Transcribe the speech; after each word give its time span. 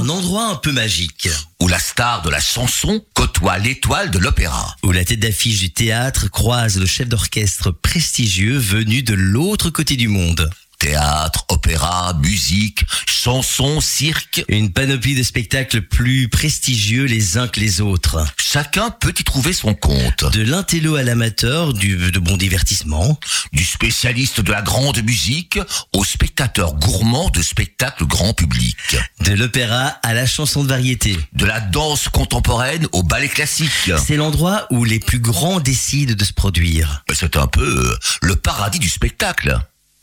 Un 0.00 0.08
endroit 0.08 0.46
un 0.46 0.54
peu 0.54 0.72
magique. 0.72 1.28
Où 1.60 1.68
la 1.68 1.78
star 1.78 2.22
de 2.22 2.30
la 2.30 2.40
chanson 2.40 3.04
côtoie 3.12 3.58
l'étoile 3.58 4.10
de 4.10 4.18
l'opéra. 4.18 4.74
Où 4.82 4.92
la 4.92 5.04
tête 5.04 5.20
d'affiche 5.20 5.58
du 5.58 5.70
théâtre 5.70 6.30
croise 6.30 6.78
le 6.78 6.86
chef 6.86 7.06
d'orchestre 7.06 7.70
prestigieux 7.70 8.56
venu 8.56 9.02
de 9.02 9.12
l'autre 9.12 9.68
côté 9.68 9.96
du 9.96 10.08
monde. 10.08 10.48
Théâtre, 10.80 11.44
opéra, 11.48 12.14
musique, 12.22 12.86
chansons, 13.06 13.82
cirque. 13.82 14.42
Une 14.48 14.72
panoplie 14.72 15.14
de 15.14 15.22
spectacles 15.22 15.82
plus 15.82 16.30
prestigieux 16.30 17.04
les 17.04 17.36
uns 17.36 17.48
que 17.48 17.60
les 17.60 17.82
autres. 17.82 18.26
Chacun 18.38 18.90
peut 18.90 19.12
y 19.18 19.22
trouver 19.22 19.52
son 19.52 19.74
compte. 19.74 20.24
De 20.32 20.40
l'intello 20.40 20.96
à 20.96 21.02
l'amateur, 21.02 21.74
du 21.74 22.10
de 22.10 22.18
bon 22.18 22.38
divertissement. 22.38 23.20
Du 23.52 23.62
spécialiste 23.62 24.40
de 24.40 24.50
la 24.50 24.62
grande 24.62 25.02
musique 25.04 25.58
au 25.92 26.02
spectateur 26.02 26.72
gourmand 26.76 27.28
de 27.28 27.42
spectacles 27.42 28.06
grand 28.06 28.32
public. 28.32 28.96
De 29.20 29.32
l'opéra 29.32 29.98
à 30.02 30.14
la 30.14 30.24
chanson 30.24 30.64
de 30.64 30.68
variété. 30.68 31.14
De 31.34 31.44
la 31.44 31.60
danse 31.60 32.08
contemporaine 32.08 32.86
au 32.92 33.02
ballet 33.02 33.28
classique. 33.28 33.92
C'est 34.02 34.16
l'endroit 34.16 34.66
où 34.70 34.86
les 34.86 34.98
plus 34.98 35.20
grands 35.20 35.60
décident 35.60 36.14
de 36.14 36.24
se 36.24 36.32
produire. 36.32 37.04
C'est 37.12 37.36
un 37.36 37.46
peu 37.46 37.90
euh, 37.90 37.98
le 38.22 38.36
paradis 38.36 38.78
du 38.78 38.88
spectacle. 38.88 39.60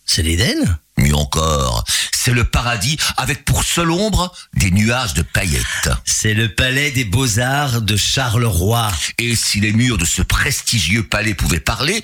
C'est 0.07 0.23
l'Éden? 0.23 0.79
Mieux 0.97 1.15
encore, 1.15 1.83
c'est 2.11 2.33
le 2.33 2.43
paradis 2.43 2.97
avec 3.17 3.45
pour 3.45 3.63
seule 3.63 3.91
ombre 3.91 4.33
des 4.55 4.71
nuages 4.71 5.13
de 5.13 5.21
paillettes. 5.21 5.89
C'est 6.05 6.33
le 6.33 6.49
palais 6.49 6.89
des 6.89 7.05
beaux-arts 7.05 7.81
de 7.81 7.95
Charleroi. 7.95 8.91
Et 9.19 9.35
si 9.35 9.59
les 9.59 9.73
murs 9.73 9.99
de 9.99 10.05
ce 10.05 10.23
prestigieux 10.23 11.03
palais 11.03 11.35
pouvaient 11.35 11.59
parler, 11.59 12.03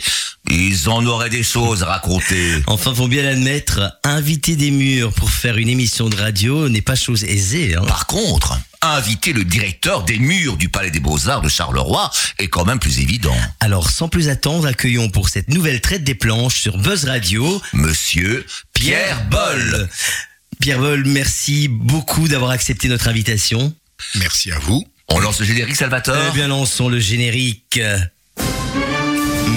ils 0.49 0.89
en 0.89 1.03
auraient 1.05 1.31
des 1.31 1.43
choses 1.43 1.81
à 1.81 1.87
raconter. 1.87 2.61
Enfin, 2.67 2.93
faut 2.93 3.07
bien 3.07 3.23
l'admettre, 3.23 3.99
inviter 4.03 4.55
des 4.55 4.69
murs 4.69 5.11
pour 5.13 5.31
faire 5.31 5.57
une 5.57 5.69
émission 5.69 6.07
de 6.07 6.15
radio 6.15 6.69
n'est 6.69 6.81
pas 6.81 6.95
chose 6.95 7.23
aisée. 7.23 7.75
Hein. 7.75 7.83
Par 7.87 8.05
contre, 8.05 8.59
inviter 8.91 9.33
le 9.33 9.43
directeur 9.43 10.03
des 10.03 10.19
murs 10.19 10.57
du 10.57 10.69
Palais 10.69 10.91
des 10.91 10.99
Beaux-Arts 10.99 11.41
de 11.41 11.49
Charleroi 11.49 12.11
est 12.39 12.47
quand 12.47 12.65
même 12.65 12.79
plus 12.79 12.99
évident. 12.99 13.35
Alors, 13.59 13.89
sans 13.89 14.09
plus 14.09 14.29
attendre, 14.29 14.67
accueillons 14.67 15.09
pour 15.09 15.29
cette 15.29 15.49
nouvelle 15.49 15.81
traite 15.81 16.03
des 16.03 16.15
planches 16.15 16.61
sur 16.61 16.77
Buzz 16.77 17.05
Radio, 17.05 17.61
Monsieur 17.73 18.45
Pierre 18.73 19.23
Boll. 19.29 19.89
Pierre 20.59 20.79
Boll, 20.79 21.03
merci 21.05 21.67
beaucoup 21.67 22.27
d'avoir 22.27 22.51
accepté 22.51 22.87
notre 22.87 23.07
invitation. 23.07 23.73
Merci 24.15 24.51
à 24.51 24.59
vous. 24.59 24.85
On 25.09 25.19
lance 25.19 25.39
le 25.39 25.45
générique, 25.45 25.75
Salvatore? 25.75 26.17
Eh 26.29 26.33
bien, 26.33 26.47
lançons 26.47 26.89
le 26.89 26.99
générique. 26.99 27.79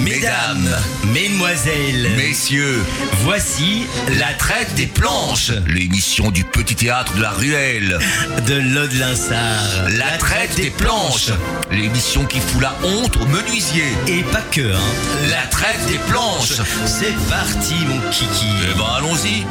Mesdames, 0.07 0.69
Mesdemoiselles, 1.11 2.11
Messieurs, 2.15 2.81
voici 3.23 3.85
la 4.17 4.33
traite 4.35 4.73
des 4.75 4.87
planches, 4.87 5.51
l'émission 5.67 6.31
du 6.31 6.45
petit 6.45 6.75
théâtre 6.75 7.13
de 7.15 7.21
la 7.21 7.31
ruelle. 7.31 7.99
de 8.47 8.53
l'Aude-Linsard. 8.53 9.89
La 9.97 10.17
traite 10.17 10.55
des 10.55 10.69
planches, 10.69 11.31
l'émission 11.71 12.23
qui 12.23 12.39
fout 12.39 12.61
la 12.61 12.73
honte 12.85 13.17
aux 13.17 13.25
menuisiers. 13.25 13.91
Et 14.07 14.23
pas 14.23 14.43
que, 14.49 14.73
hein. 14.73 15.29
La 15.29 15.45
traite 15.47 15.85
des 15.87 15.99
planches. 16.09 16.61
C'est 16.85 17.15
parti, 17.29 17.75
mon 17.85 17.99
kiki. 18.09 18.45
Eh 18.63 18.77
ben, 18.77 18.85
allons-y. 18.97 19.45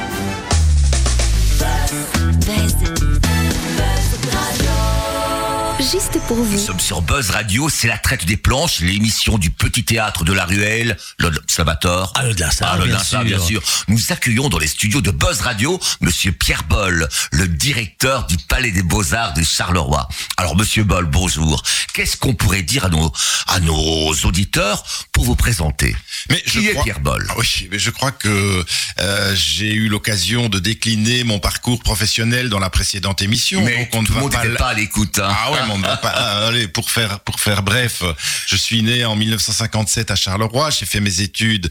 Juste 5.92 6.18
pour 6.26 6.36
Nous 6.38 6.58
sommes 6.58 6.80
sur 6.80 7.00
Buzz 7.02 7.30
Radio, 7.30 7.68
c'est 7.68 7.86
la 7.86 7.98
traite 7.98 8.24
des 8.24 8.36
planches, 8.36 8.80
l'émission 8.80 9.38
du 9.38 9.50
petit 9.50 9.84
théâtre 9.84 10.24
de 10.24 10.32
la 10.32 10.44
ruelle, 10.44 10.96
l'Aude 11.18 11.40
Salvatore. 11.46 12.12
Ah, 12.16 12.22
Ah, 12.24 12.78
bien 12.78 12.98
sûr. 12.98 13.22
bien 13.24 13.38
sûr. 13.38 13.62
Nous 13.88 14.00
accueillons 14.10 14.48
dans 14.48 14.58
les 14.58 14.66
studios 14.66 15.00
de 15.00 15.10
Buzz 15.10 15.42
Radio 15.42 15.78
Monsieur 16.00 16.32
Pierre 16.32 16.64
Boll, 16.64 17.08
le 17.30 17.46
directeur 17.46 18.26
du 18.26 18.36
Palais 18.36 18.72
des 18.72 18.82
Beaux-Arts 18.82 19.34
de 19.34 19.42
Charleroi. 19.44 20.08
Alors, 20.38 20.56
Monsieur 20.56 20.82
Boll, 20.82 21.06
bonjour. 21.06 21.62
Qu'est-ce 21.92 22.16
qu'on 22.16 22.34
pourrait 22.34 22.62
dire 22.62 22.86
à 22.86 22.88
nos, 22.88 23.12
à 23.46 23.60
nos 23.60 24.12
auditeurs 24.24 24.82
pour 25.12 25.24
vous 25.24 25.36
présenter? 25.36 25.94
Mais 26.30 26.42
je 26.46 26.58
Qui 26.60 26.66
est 26.68 26.72
crois- 26.72 26.84
Pierre 26.84 27.00
Boll? 27.00 27.26
Ah 27.30 27.34
Oui, 27.38 27.68
mais 27.70 27.78
je 27.78 27.90
crois 27.90 28.12
que 28.12 28.64
euh, 29.00 29.34
j'ai 29.36 29.72
eu 29.72 29.88
l'occasion 29.88 30.48
de 30.48 30.58
décliner 30.58 31.22
mon 31.24 31.38
parcours 31.38 31.80
professionnel 31.82 32.48
dans 32.48 32.58
la 32.58 32.70
précédente 32.70 33.22
émission. 33.22 33.62
Mais 33.64 33.76
donc 33.78 33.88
on 33.92 34.02
ne 34.02 34.06
tout 34.06 34.12
le 34.12 34.16
va 34.16 34.22
monde 34.22 34.32
pas 34.32 34.46
pas 34.64 34.68
à 34.70 34.74
l'écoute. 34.74 35.18
Hein. 35.20 35.28
Ah 35.30 35.52
ouais, 35.52 35.58
mais 35.68 35.75
on 35.76 35.78
ne 35.78 35.86
va 35.86 35.96
pas. 35.96 36.12
ah, 36.16 36.46
allez, 36.48 36.68
pour 36.68 36.90
faire 36.90 37.20
pour 37.20 37.40
faire 37.40 37.62
bref, 37.62 38.02
je 38.46 38.56
suis 38.56 38.82
né 38.82 39.04
en 39.04 39.16
1957 39.16 40.10
à 40.10 40.16
Charleroi. 40.16 40.70
J'ai 40.70 40.86
fait 40.86 41.00
mes 41.00 41.20
études 41.20 41.70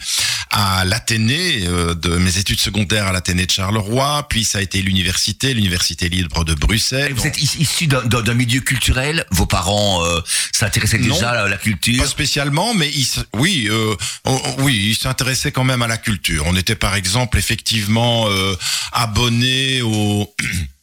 à 0.52 0.86
l'Athénée, 0.86 1.64
euh, 1.68 1.94
de 1.96 2.18
mes 2.18 2.38
études 2.38 2.60
secondaires 2.60 3.08
à 3.08 3.12
l'Athénée 3.12 3.46
de 3.46 3.52
Charleroi. 3.52 4.26
Puis 4.30 4.46
ça 4.46 4.60
a 4.60 4.62
été 4.62 4.82
l'université, 4.82 5.54
l'université 5.54 6.10
libre 6.10 6.46
de 6.46 6.54
Bruxelles. 6.54 7.14
Vous 7.14 7.28
êtes 7.28 7.42
is- 7.42 7.58
issu 7.60 7.88
d'un- 7.88 8.34
milieu 8.34 8.60
culturel? 8.62 9.26
Vos 9.32 9.46
parents 9.46 10.04
euh, 10.06 10.20
s'intéressaient 10.52 10.98
déjà 10.98 11.32
à 11.32 11.48
la 11.48 11.58
culture? 11.58 12.02
Pas 12.04 12.08
spécialement, 12.10 12.74
mais 12.74 12.90
il, 12.94 13.04
s- 13.04 13.20
oui, 13.34 13.68
euh, 13.70 13.96
on- 14.26 14.42
oui, 14.60 14.88
il 14.90 14.96
s'intéressait 14.96 15.52
quand 15.52 15.64
même 15.64 15.82
à 15.82 15.88
la 15.88 15.98
culture. 15.98 16.44
On 16.48 16.56
était 16.56 16.76
par 16.76 16.96
exemple 16.96 17.38
effectivement 17.38 18.28
euh, 18.30 18.56
abonné 18.92 19.82
au 19.82 20.34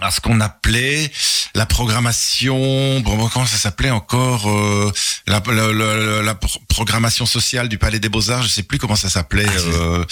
à 0.00 0.10
ce 0.10 0.20
qu'on 0.20 0.40
appelait 0.40 1.10
la 1.54 1.66
programmation. 1.66 3.00
Bon, 3.00 3.28
comment 3.28 3.46
ça 3.46 3.56
s'appelait 3.56 3.90
encore 3.90 4.48
euh, 4.48 4.92
la, 5.26 5.42
la, 5.46 5.72
la- 5.72 6.22
la 6.22 6.34
pro- 6.34 6.60
programmation 6.68 7.26
sociale 7.26 7.68
du 7.68 7.78
Palais 7.78 7.98
des 8.00 8.08
Beaux 8.08 8.30
Arts. 8.30 8.42
Je 8.42 8.48
sais 8.48 8.62
plus 8.62 8.78
comment 8.78 8.96
ça 8.96 9.10
s'appelait. 9.10 9.46
euh, 9.48 10.04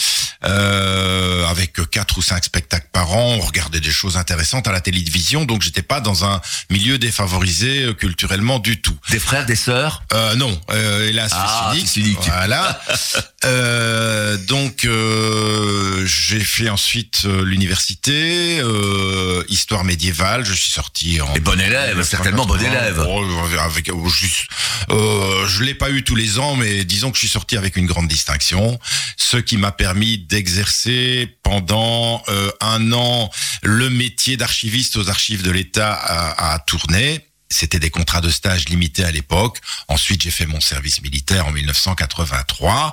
euh, 0.44 1.46
avec 1.48 1.72
quatre 1.90 2.18
ou 2.18 2.22
cinq 2.22 2.44
spectacles 2.44 2.88
par 2.92 3.12
an, 3.12 3.36
on 3.38 3.40
regardait 3.40 3.80
des 3.80 3.90
choses 3.90 4.16
intéressantes 4.16 4.68
à 4.68 4.72
la 4.72 4.80
télévision. 4.80 5.44
Donc 5.44 5.62
j'étais 5.62 5.82
pas 5.82 6.00
dans 6.00 6.24
un 6.24 6.40
milieu 6.70 6.98
défavorisé 6.98 7.82
euh, 7.84 7.94
culturellement 7.94 8.58
du 8.58 8.80
tout. 8.80 8.96
Des 9.10 9.18
frères, 9.18 9.46
des 9.46 9.56
sœurs? 9.56 10.02
Euh, 10.12 10.34
non, 10.36 10.58
euh, 10.70 11.08
hélas, 11.08 11.32
Ah, 11.34 11.72
fils 11.74 11.96
unique. 11.96 12.18
Voilà. 12.24 12.80
Euh, 13.44 14.36
donc, 14.36 14.84
euh, 14.84 16.04
j'ai 16.06 16.40
fait 16.40 16.68
ensuite 16.68 17.22
euh, 17.24 17.44
l'université, 17.44 18.58
euh, 18.60 19.44
histoire 19.48 19.84
médiévale. 19.84 20.44
Je 20.44 20.52
suis 20.52 20.72
sorti 20.72 21.20
en. 21.20 21.32
Et 21.34 21.40
bon 21.40 21.60
élève, 21.60 22.02
certainement 22.02 22.46
bon 22.46 22.60
élève. 22.60 23.04
Oh, 23.08 23.24
avec, 23.60 23.90
juste, 24.08 24.48
euh, 24.90 25.46
je 25.46 25.62
l'ai 25.62 25.74
pas 25.74 25.90
eu 25.90 26.02
tous 26.02 26.16
les 26.16 26.40
ans, 26.40 26.56
mais 26.56 26.84
disons 26.84 27.10
que 27.10 27.16
je 27.16 27.20
suis 27.20 27.28
sorti 27.28 27.56
avec 27.56 27.76
une 27.76 27.86
grande 27.86 28.08
distinction, 28.08 28.78
ce 29.16 29.36
qui 29.36 29.56
m'a 29.56 29.70
permis 29.70 30.18
d'exercer 30.18 31.28
pendant 31.44 32.22
euh, 32.28 32.50
un 32.60 32.92
an 32.92 33.30
le 33.62 33.88
métier 33.88 34.36
d'archiviste 34.36 34.96
aux 34.96 35.10
archives 35.10 35.42
de 35.42 35.52
l'État 35.52 35.92
à, 35.92 36.54
à 36.54 36.58
Tournai. 36.58 37.27
C'était 37.50 37.78
des 37.78 37.90
contrats 37.90 38.20
de 38.20 38.28
stage 38.28 38.68
limités 38.68 39.04
à 39.04 39.10
l'époque. 39.10 39.58
Ensuite, 39.88 40.22
j'ai 40.22 40.30
fait 40.30 40.46
mon 40.46 40.60
service 40.60 41.00
militaire 41.02 41.46
en 41.46 41.52
1983. 41.52 42.92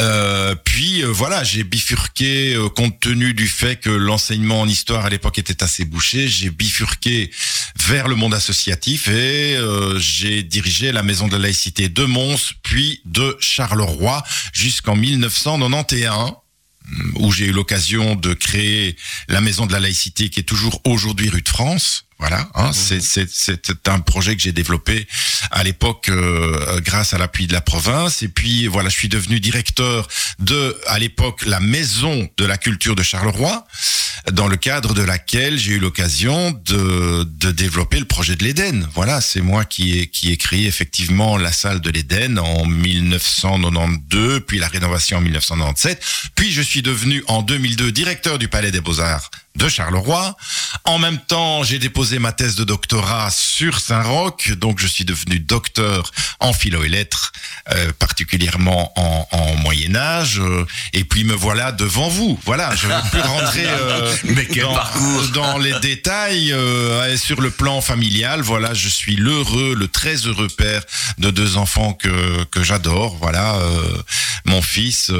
Euh, 0.00 0.54
puis 0.54 1.02
euh, 1.02 1.08
voilà, 1.08 1.44
j'ai 1.44 1.64
bifurqué 1.64 2.54
euh, 2.54 2.68
compte 2.70 2.98
tenu 3.00 3.34
du 3.34 3.46
fait 3.46 3.76
que 3.76 3.90
l'enseignement 3.90 4.62
en 4.62 4.68
histoire 4.68 5.04
à 5.04 5.10
l'époque 5.10 5.38
était 5.38 5.62
assez 5.62 5.84
bouché. 5.84 6.28
J'ai 6.28 6.50
bifurqué 6.50 7.30
vers 7.86 8.08
le 8.08 8.14
monde 8.14 8.34
associatif 8.34 9.08
et 9.08 9.56
euh, 9.56 9.98
j'ai 9.98 10.42
dirigé 10.42 10.92
la 10.92 11.02
maison 11.02 11.28
de 11.28 11.32
la 11.32 11.38
laïcité 11.38 11.88
de 11.88 12.04
Mons, 12.04 12.54
puis 12.62 13.02
de 13.04 13.36
Charleroi 13.40 14.22
jusqu'en 14.52 14.96
1991 14.96 16.32
où 17.16 17.30
j'ai 17.30 17.46
eu 17.46 17.52
l'occasion 17.52 18.16
de 18.16 18.34
créer 18.34 18.96
la 19.28 19.40
maison 19.40 19.66
de 19.66 19.72
la 19.72 19.80
laïcité 19.80 20.28
qui 20.28 20.40
est 20.40 20.44
toujours 20.44 20.80
aujourd'hui 20.84 21.28
rue 21.28 21.42
de 21.42 21.48
France. 21.48 22.04
Voilà, 22.20 22.46
hein, 22.54 22.70
c'est- 22.72 23.00
c'est 23.00 23.26
c'est 23.32 23.88
un 23.88 23.98
projet 24.00 24.36
que 24.36 24.42
j'ai 24.42 24.52
développé 24.52 25.06
à 25.50 25.64
l'époque 25.64 26.08
euh, 26.10 26.78
grâce 26.80 27.14
à 27.14 27.18
l'appui 27.18 27.46
de 27.46 27.54
la 27.54 27.62
province. 27.62 28.22
Et 28.22 28.28
puis 28.28 28.66
voilà, 28.66 28.90
je 28.90 28.94
suis 28.96 29.08
devenu 29.08 29.40
directeur 29.40 30.06
de, 30.38 30.76
à 30.86 30.98
l'époque, 30.98 31.42
la 31.46 31.60
maison 31.60 32.28
de 32.36 32.44
la 32.44 32.58
culture 32.58 32.94
de 32.94 33.02
Charleroi, 33.02 33.64
dans 34.32 34.48
le 34.48 34.56
cadre 34.58 34.92
de 34.92 35.02
laquelle 35.02 35.58
j'ai 35.58 35.72
eu 35.72 35.78
l'occasion 35.78 36.50
de, 36.66 37.24
de 37.24 37.50
développer 37.52 37.98
le 37.98 38.04
projet 38.04 38.36
de 38.36 38.44
l'Éden. 38.44 38.86
Voilà, 38.94 39.22
c'est 39.22 39.40
moi 39.40 39.64
qui 39.64 39.98
ai, 39.98 40.06
qui 40.08 40.30
ai 40.30 40.36
créé 40.36 40.66
effectivement 40.66 41.38
la 41.38 41.52
salle 41.52 41.80
de 41.80 41.88
l'Éden 41.90 42.36
en 42.38 42.66
1992, 42.66 44.40
puis 44.46 44.58
la 44.58 44.68
rénovation 44.68 45.18
en 45.18 45.20
1997. 45.22 46.02
Puis 46.34 46.52
je 46.52 46.62
suis 46.62 46.82
devenu 46.82 47.24
en 47.28 47.42
2002 47.42 47.92
directeur 47.92 48.38
du 48.38 48.48
Palais 48.48 48.70
des 48.70 48.80
Beaux-Arts 48.80 49.30
de 49.56 49.68
Charleroi. 49.68 50.36
En 50.84 50.98
même 50.98 51.18
temps, 51.18 51.64
j'ai 51.64 51.78
déposé 51.78 52.09
ma 52.18 52.32
thèse 52.32 52.56
de 52.56 52.64
doctorat 52.64 53.30
sur 53.30 53.78
Saint-Roch, 53.80 54.50
donc 54.52 54.78
je 54.80 54.86
suis 54.86 55.04
devenu 55.04 55.38
docteur 55.38 56.10
en 56.40 56.52
philo 56.52 56.82
et 56.82 56.88
lettres, 56.88 57.32
euh, 57.72 57.92
particulièrement 57.98 58.92
en, 58.96 59.28
en 59.30 59.54
Moyen 59.56 59.94
Âge. 59.96 60.38
euh, 60.40 60.64
et 60.92 61.04
puis 61.04 61.24
me 61.24 61.34
voilà 61.34 61.72
devant 61.72 62.08
vous. 62.08 62.38
Voilà, 62.44 62.74
je 62.74 62.86
ne 62.86 63.10
plus 63.10 63.20
rentrer 63.20 63.64
euh, 63.66 64.16
Mais 64.24 64.46
dans, 65.34 65.58
les 65.58 65.78
détails, 65.80 66.54
sur 67.16 67.40
le 67.40 67.50
plan 67.50 67.80
familial, 67.80 68.40
voilà, 68.40 68.74
je 68.74 68.88
suis 68.88 69.16
l'heureux, 69.16 69.74
le 69.76 69.88
très 69.88 70.16
heureux 70.16 70.48
père 70.48 70.82
de 71.18 71.30
deux 71.30 71.56
enfants 71.56 71.92
que 71.92 72.44
que 72.44 72.62
j'adore. 72.62 73.16
Voilà, 73.20 73.58
mon 74.44 74.62
fils 74.62 75.10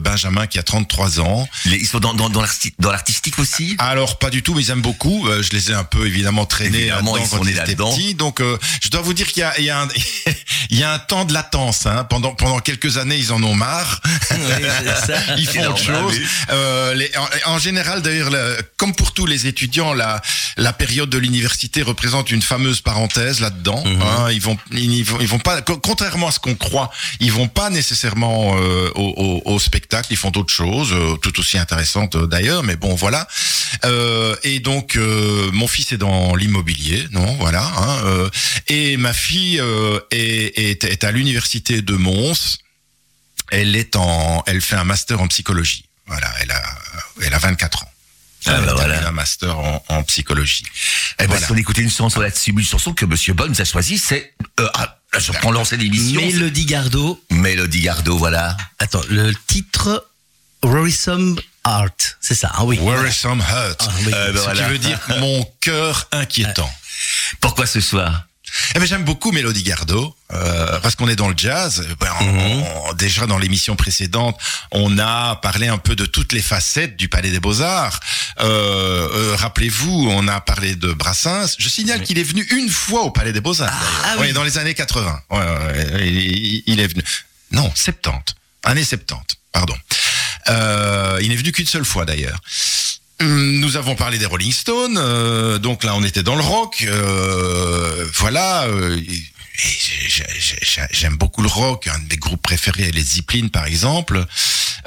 Benjamin 0.00 0.46
qui 0.46 0.58
a 0.58 0.62
33 0.62 1.20
ans. 1.20 1.48
Ils 1.66 1.86
sont 1.86 1.98
dans, 2.00 2.14
dans, 2.14 2.28
dans 2.30 2.40
l'arti- 2.40 2.74
dans 2.78 2.90
l'artistique 2.90 3.38
aussi? 3.38 3.74
Alors 3.78 4.18
pas 4.18 4.30
du 4.30 4.42
tout, 4.42 4.54
mais 4.54 4.62
ils 4.62 4.70
aiment 4.70 4.80
beaucoup. 4.82 5.28
Je 5.40 5.50
les 5.50 5.70
ai 5.70 5.74
un 5.74 5.84
peu 5.84 6.06
évidemment 6.06 6.29
Évidemment, 6.30 7.14
là-dedans 7.14 7.24
ils 7.24 7.28
sont 7.28 7.36
quand 7.38 7.44
ils 7.44 7.50
étaient 7.50 7.58
là-dedans. 7.60 7.90
petits. 7.94 8.14
Donc 8.14 8.40
euh, 8.40 8.58
je 8.82 8.88
dois 8.88 9.00
vous 9.02 9.14
dire 9.14 9.26
qu'il 9.28 9.40
y 9.40 9.44
a, 9.44 9.58
il 9.58 9.64
y 9.64 9.70
a 9.70 9.80
un, 9.82 9.88
il 10.70 10.78
y 10.78 10.82
a 10.82 10.92
un 10.92 10.98
temps 10.98 11.24
de 11.24 11.32
latence. 11.32 11.86
Hein. 11.86 12.04
Pendant 12.04 12.34
pendant 12.34 12.58
quelques 12.60 12.96
années, 12.98 13.16
ils 13.16 13.32
en 13.32 13.42
ont 13.42 13.54
marre. 13.54 14.00
Oui, 14.30 14.38
c'est 14.84 15.06
ça. 15.12 15.18
Ils 15.36 15.46
font 15.46 15.64
autre 15.66 15.78
chose. 15.78 16.14
Euh, 16.50 16.94
les- 16.94 17.10
en, 17.46 17.52
en 17.54 17.58
général, 17.58 18.02
d'ailleurs, 18.02 18.30
le- 18.30 18.58
comme 18.76 18.94
pour 18.94 19.12
tous 19.12 19.26
les 19.26 19.46
étudiants, 19.46 19.92
la, 19.94 20.20
la 20.56 20.72
période 20.72 21.10
de 21.10 21.18
l'université 21.18 21.82
représente 21.82 22.30
une 22.30 22.42
fameuse 22.42 22.80
parenthèse 22.80 23.40
là-dedans. 23.40 23.82
Mhm. 23.84 24.02
hein. 24.02 24.30
ils 24.30 24.40
vont, 24.40 24.56
ils 24.72 25.04
vont, 25.04 25.18
ils 25.20 25.26
vont 25.28 25.38
pas, 25.38 25.60
co- 25.62 25.78
contrairement 25.78 26.28
à 26.28 26.32
ce 26.32 26.38
qu'on 26.38 26.54
croit, 26.54 26.90
ils 27.20 27.32
vont 27.32 27.48
pas 27.48 27.70
nécessairement 27.70 28.56
euh, 28.58 28.90
au, 28.94 29.42
au- 29.44 29.52
au 29.54 29.58
spectacle. 29.58 30.08
Ils 30.10 30.16
font 30.16 30.30
d'autres 30.30 30.52
choses, 30.52 30.94
tout 31.22 31.38
aussi 31.40 31.58
intéressantes 31.58 32.16
d'ailleurs. 32.16 32.62
Mais 32.62 32.76
bon, 32.76 32.94
voilà. 32.94 33.26
Et 34.42 34.60
donc, 34.60 34.98
mon 35.52 35.66
fils 35.68 35.92
est 35.92 35.96
dans 35.98 36.19
l'immobilier, 36.36 37.06
non, 37.10 37.36
voilà. 37.36 37.64
hein, 37.64 38.02
euh, 38.04 38.30
et 38.68 38.96
ma 38.96 39.12
fille 39.12 39.60
euh, 39.60 39.98
est, 40.10 40.58
est, 40.58 40.84
est 40.84 41.04
à 41.04 41.10
l'université 41.10 41.82
de 41.82 41.94
Mons. 41.94 42.58
Elle 43.50 43.74
est 43.76 43.96
en, 43.96 44.42
elle 44.46 44.60
fait 44.60 44.76
un 44.76 44.84
master 44.84 45.20
en 45.20 45.26
psychologie. 45.28 45.84
Voilà, 46.06 46.32
elle 46.40 46.50
a, 46.50 46.62
elle 47.22 47.34
a 47.34 47.38
24 47.38 47.82
ans. 47.84 47.90
Ah, 48.46 48.54
elle 48.58 48.64
bah 48.64 48.72
voilà. 48.74 49.08
un 49.08 49.12
master 49.12 49.58
en, 49.58 49.84
en 49.88 50.02
psychologie. 50.04 50.64
Eh 51.18 51.24
ben, 51.24 51.28
Voilà. 51.28 51.46
si 51.46 51.52
on 51.52 51.56
écoutait 51.56 51.82
une 51.82 51.90
chanson 51.90 52.20
là-dessus, 52.20 52.50
une 52.52 52.62
chanson 52.64 52.92
que 52.94 53.04
Monsieur 53.04 53.34
Ball 53.34 53.48
nous 53.50 53.60
a 53.60 53.64
choisie, 53.64 53.98
c'est... 53.98 54.32
Euh, 54.60 54.68
ah, 54.74 54.98
là, 55.12 55.18
je 55.18 55.30
reprends 55.32 55.50
l'ancienne 55.50 55.82
émission. 55.82 56.20
Mélodie 56.20 56.64
Gardot. 56.64 57.22
Mélodie 57.30 57.82
Gardot, 57.82 58.16
voilà. 58.16 58.56
Attends, 58.78 59.02
le 59.10 59.32
titre 59.46 60.06
Worrisome 60.62 61.38
Heart, 61.66 62.16
c'est 62.20 62.34
ça, 62.34 62.50
hein, 62.56 62.62
oui. 62.64 62.78
Worrisome 62.78 63.40
Hurt? 63.40 63.86
Ah, 63.88 63.92
oui. 64.06 64.12
Euh, 64.14 64.32
ben 64.32 64.38
ce 64.38 64.44
voilà. 64.44 64.62
qui 64.64 64.70
veut 64.70 64.78
dire 64.78 64.98
mon 65.20 65.44
cœur 65.60 66.08
inquiétant. 66.12 66.70
Pourquoi 67.40 67.66
ce 67.66 67.80
soir? 67.80 68.24
Eh 68.74 68.80
ben, 68.80 68.84
j'aime 68.86 69.04
beaucoup 69.04 69.30
Mélodie 69.30 69.62
Gardot 69.62 70.16
euh, 70.32 70.80
parce 70.80 70.96
qu'on 70.96 71.06
est 71.08 71.14
dans 71.14 71.28
le 71.28 71.34
jazz. 71.36 71.86
Ben, 72.00 72.10
on- 72.20 72.24
Mhm. 72.24 72.62
on- 72.88 72.92
déjà 72.94 73.26
dans 73.26 73.38
l'émission 73.38 73.76
précédente, 73.76 74.36
on 74.72 74.98
a 74.98 75.36
parlé 75.36 75.68
un 75.68 75.78
peu 75.78 75.94
de 75.94 76.04
toutes 76.04 76.32
les 76.32 76.42
facettes 76.42 76.96
du 76.96 77.08
Palais 77.08 77.30
des 77.30 77.38
Beaux 77.38 77.60
Arts. 77.60 78.00
Euh, 78.40 79.08
euh, 79.14 79.36
Rappelez-vous, 79.36 80.08
on 80.10 80.26
a 80.26 80.40
parlé 80.40 80.74
de 80.74 80.92
Brassens. 80.92 81.54
Je 81.58 81.68
signale 81.68 82.02
qu'il 82.02 82.18
est 82.18 82.24
venu 82.24 82.42
une 82.50 82.68
fois 82.70 83.02
au 83.02 83.10
Palais 83.12 83.32
des 83.32 83.40
Beaux 83.40 83.60
Arts. 83.62 83.70
ah 84.04 84.16
ouais, 84.18 84.26
oui. 84.28 84.32
dans 84.32 84.42
les 84.44 84.58
années 84.58 84.74
80. 84.74 85.20
Ouais, 85.30 85.38
ouais, 85.38 85.92
ouais, 85.92 86.08
il, 86.08 86.62
il 86.66 86.80
est 86.80 86.88
venu. 86.88 87.04
Non, 87.52 87.70
70. 87.76 88.34
Année 88.64 88.82
70. 88.84 89.36
Pardon. 89.52 89.76
Euh, 90.48 91.18
il 91.22 91.28
n'est 91.28 91.36
venu 91.36 91.52
qu'une 91.52 91.66
seule 91.66 91.84
fois 91.84 92.04
d'ailleurs. 92.04 92.40
Hum, 93.20 93.60
Nous 93.60 93.76
avons 93.76 93.94
parlé 93.96 94.18
des 94.18 94.26
Rolling 94.26 94.52
Stones, 94.52 94.96
euh, 94.98 95.58
donc 95.58 95.84
là 95.84 95.94
on 95.94 96.02
était 96.04 96.22
dans 96.22 96.36
le 96.36 96.42
rock, 96.42 96.84
euh, 96.88 98.06
voilà. 98.14 98.64
euh, 98.64 98.98
J'aime 100.90 101.16
beaucoup 101.16 101.42
le 101.42 101.48
rock, 101.48 101.86
un 101.88 101.98
des 102.08 102.16
groupes 102.16 102.40
préférés 102.40 102.84
est 102.84 102.92
les 102.92 103.02
Zeppelin 103.02 103.48
par 103.48 103.66
exemple. 103.66 104.24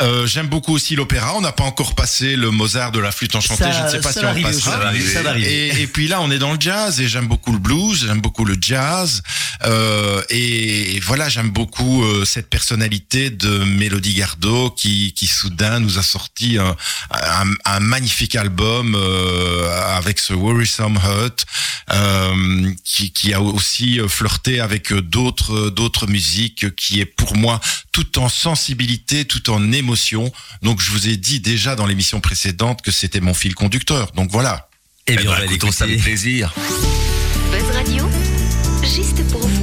Euh, 0.02 0.26
J'aime 0.28 0.48
beaucoup 0.48 0.74
aussi 0.74 0.96
l'opéra. 0.96 1.36
On 1.36 1.42
n'a 1.42 1.52
pas 1.52 1.64
encore 1.64 1.96
passé 1.96 2.36
le 2.36 2.52
Mozart 2.52 2.92
de 2.92 3.00
la 3.00 3.12
flûte 3.12 3.36
enchantée. 3.36 3.64
Ça- 3.64 3.72
Je 3.72 3.84
ne 3.84 3.90
sais 3.90 4.00
pas 4.02 4.12
si 4.14 4.20
on 4.26 4.42
passera. 4.42 4.72
Ça 4.72 4.78
va 4.80 4.88
arriver. 4.88 5.14
ça 5.14 5.22
va 5.22 5.30
arriver. 5.32 5.68
Et, 5.70 5.82
et 5.84 5.88
puis 5.88 6.08
là, 6.08 6.22
on 6.22 6.32
est 6.32 6.40
dans 6.40 6.54
le 6.54 6.60
jazz 6.60 7.00
et 7.02 7.08
j'aime 7.08 7.28
beaucoup 7.28 7.52
le 7.52 7.60
blues, 7.60 8.06
j'aime 8.06 8.22
beaucoup 8.22 8.46
le 8.46 8.56
jazz. 8.60 9.22
Euh, 9.66 10.22
et, 10.30 10.96
et 10.96 11.00
voilà, 11.00 11.30
j'aime 11.30 11.50
beaucoup 11.50 12.04
euh, 12.04 12.26
cette 12.26 12.50
personnalité 12.50 13.30
de 13.30 13.50
Mélodie 13.64 14.14
Gardot 14.16 14.72
qui, 14.72 15.14
qui 15.14 15.28
soudain 15.28 15.80
nous 15.80 15.98
a 16.00 16.04
sorti 16.04 16.58
un, 16.58 16.76
un, 17.12 17.54
un 17.66 17.80
magnifique 17.80 18.36
album 18.36 18.96
euh, 18.96 19.98
avec 19.98 20.20
ce 20.20 20.34
Worrisome 20.34 20.98
Hurt 21.04 21.46
euh, 21.46 21.73
qui, 22.84 23.12
qui 23.12 23.34
a 23.34 23.42
aussi 23.42 24.00
flirté 24.08 24.60
avec 24.60 24.94
d'autres 24.94 25.70
d'autres 25.70 26.08
musiques 26.08 26.76
qui 26.76 27.00
est 27.00 27.06
pour 27.06 27.36
moi 27.36 27.60
tout 27.92 28.20
en 28.20 28.30
sensibilité, 28.30 29.26
tout 29.26 29.50
en 29.50 29.72
émotion. 29.72 30.32
Donc 30.62 30.82
je 30.82 30.92
vous 30.92 31.08
ai 31.08 31.18
dit 31.18 31.40
déjà 31.40 31.76
dans 31.76 31.86
l'émission 31.86 32.22
précédente 32.22 32.82
que 32.82 32.92
c'était 32.92 33.22
mon 33.22 33.34
fil 33.34 33.56
conducteur. 33.56 34.12
Donc 34.14 34.32
voilà. 34.32 34.70
Eh 35.08 35.16
bien, 35.16 35.24
Eh 35.26 35.28
on 35.28 35.32
ben, 35.32 35.38
va 35.40 35.46
écoutons 35.46 35.72
ça 35.72 35.84
avec 35.84 36.02
plaisir. 36.02 36.54
Buzz 37.52 37.76
Radio, 37.76 38.10
juste 38.84 39.22
pour 39.32 39.46
vous. 39.48 39.63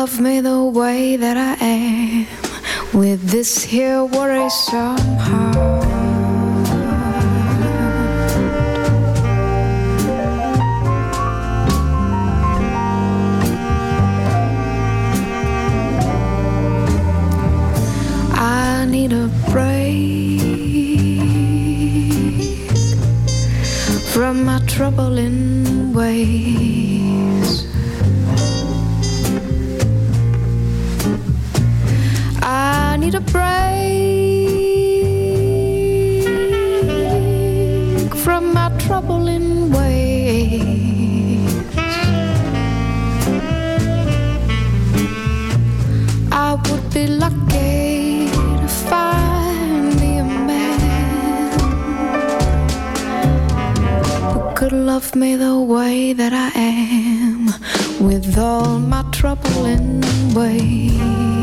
Love 0.00 0.18
me 0.18 0.40
the 0.40 0.64
way 0.64 1.14
that 1.16 1.36
I 1.36 1.54
am 1.62 2.26
with 2.98 3.20
this 3.28 3.62
here 3.62 4.02
worry 4.02 4.48
somehow. 4.48 5.52
I 18.32 18.86
need 18.88 19.12
a 19.12 19.28
break 19.50 20.40
from 24.14 24.44
my 24.46 24.60
troubling 24.66 25.92
ways. 25.92 26.89
Break 33.32 33.74
from 38.24 38.52
my 38.54 38.68
troubling 38.78 39.70
ways. 39.72 40.60
I 46.32 46.54
would 46.64 46.86
be 46.94 47.06
lucky 47.06 48.28
to 48.62 48.68
find 48.88 50.00
me 50.00 50.18
a 50.18 50.24
man 50.24 51.50
who 54.32 54.40
could 54.54 54.72
love 54.72 55.14
me 55.14 55.36
the 55.36 55.58
way 55.58 56.12
that 56.12 56.32
I 56.32 56.50
am 56.58 57.46
with 58.06 58.38
all 58.38 58.78
my 58.78 59.02
troubling 59.12 60.00
ways. 60.34 61.39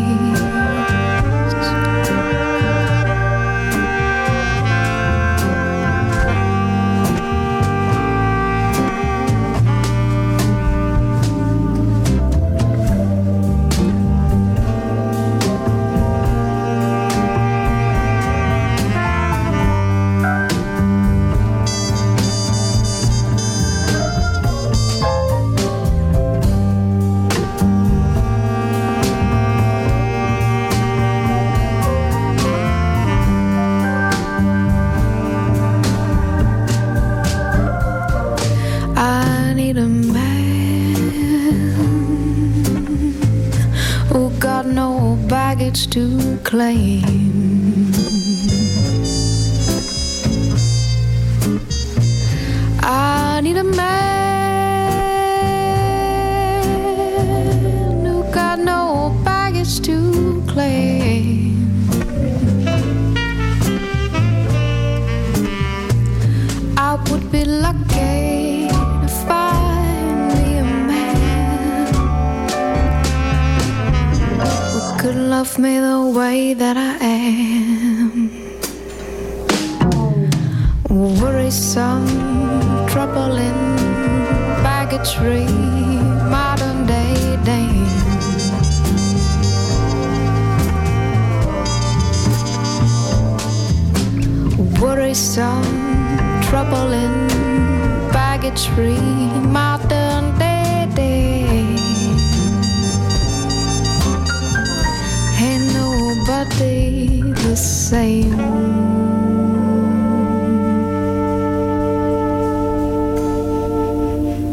To 45.86 46.40
claim. 46.44 47.57
Love 75.48 75.60
me 75.60 75.80
the 75.80 76.02
way 76.20 76.54
that 76.54 76.76
I 76.76 76.98
am. 77.06 78.32
Worrisome, 81.22 82.08
troubling, 82.88 83.60
baggage-free, 84.68 85.48
modern-day 86.36 87.40
dame. 87.46 87.88
Worrisome, 94.82 95.64
troubling, 96.48 97.16
baggage-free, 98.12 99.00
modern 99.58 99.77
nobody 106.58 107.22
the 107.34 107.56
same. 107.56 108.36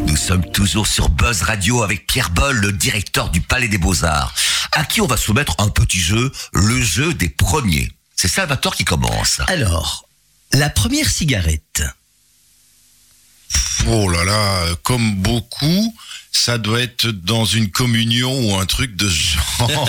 Nous 0.07 0.17
sommes 0.17 0.45
toujours 0.53 0.87
sur 0.87 1.09
Buzz 1.11 1.43
Radio 1.43 1.83
avec 1.83 2.07
Pierre 2.07 2.31
Boll, 2.31 2.57
le 2.57 2.73
directeur 2.73 3.31
du 3.31 3.41
Palais 3.41 3.69
des 3.69 3.79
Beaux-Arts, 3.79 4.35
à 4.73 4.85
qui 4.85 5.01
on 5.01 5.07
va 5.07 5.17
soumettre 5.17 5.55
un 5.59 5.69
petit 5.69 6.01
jeu, 6.01 6.33
le 6.53 6.81
jeu 6.81 7.15
des 7.15 7.29
premiers. 7.29 7.91
C'est 8.17 8.29
Salvatore 8.29 8.75
qui 8.75 8.85
commence. 8.85 9.41
Alors, 9.49 10.09
la 10.53 10.71
première 10.71 11.11
cigarette. 11.11 11.83
Oh 13.87 14.09
là 14.09 14.25
là, 14.25 14.63
euh, 14.63 14.75
comme 14.83 15.17
beaucoup, 15.17 15.95
ça 16.33 16.59
doit 16.59 16.81
être 16.81 17.07
dans 17.09 17.45
une 17.45 17.71
communion 17.71 18.33
ou 18.51 18.57
un 18.59 18.67
truc 18.67 18.97
de 18.97 19.09
ce 19.09 19.15
genre. 19.37 19.89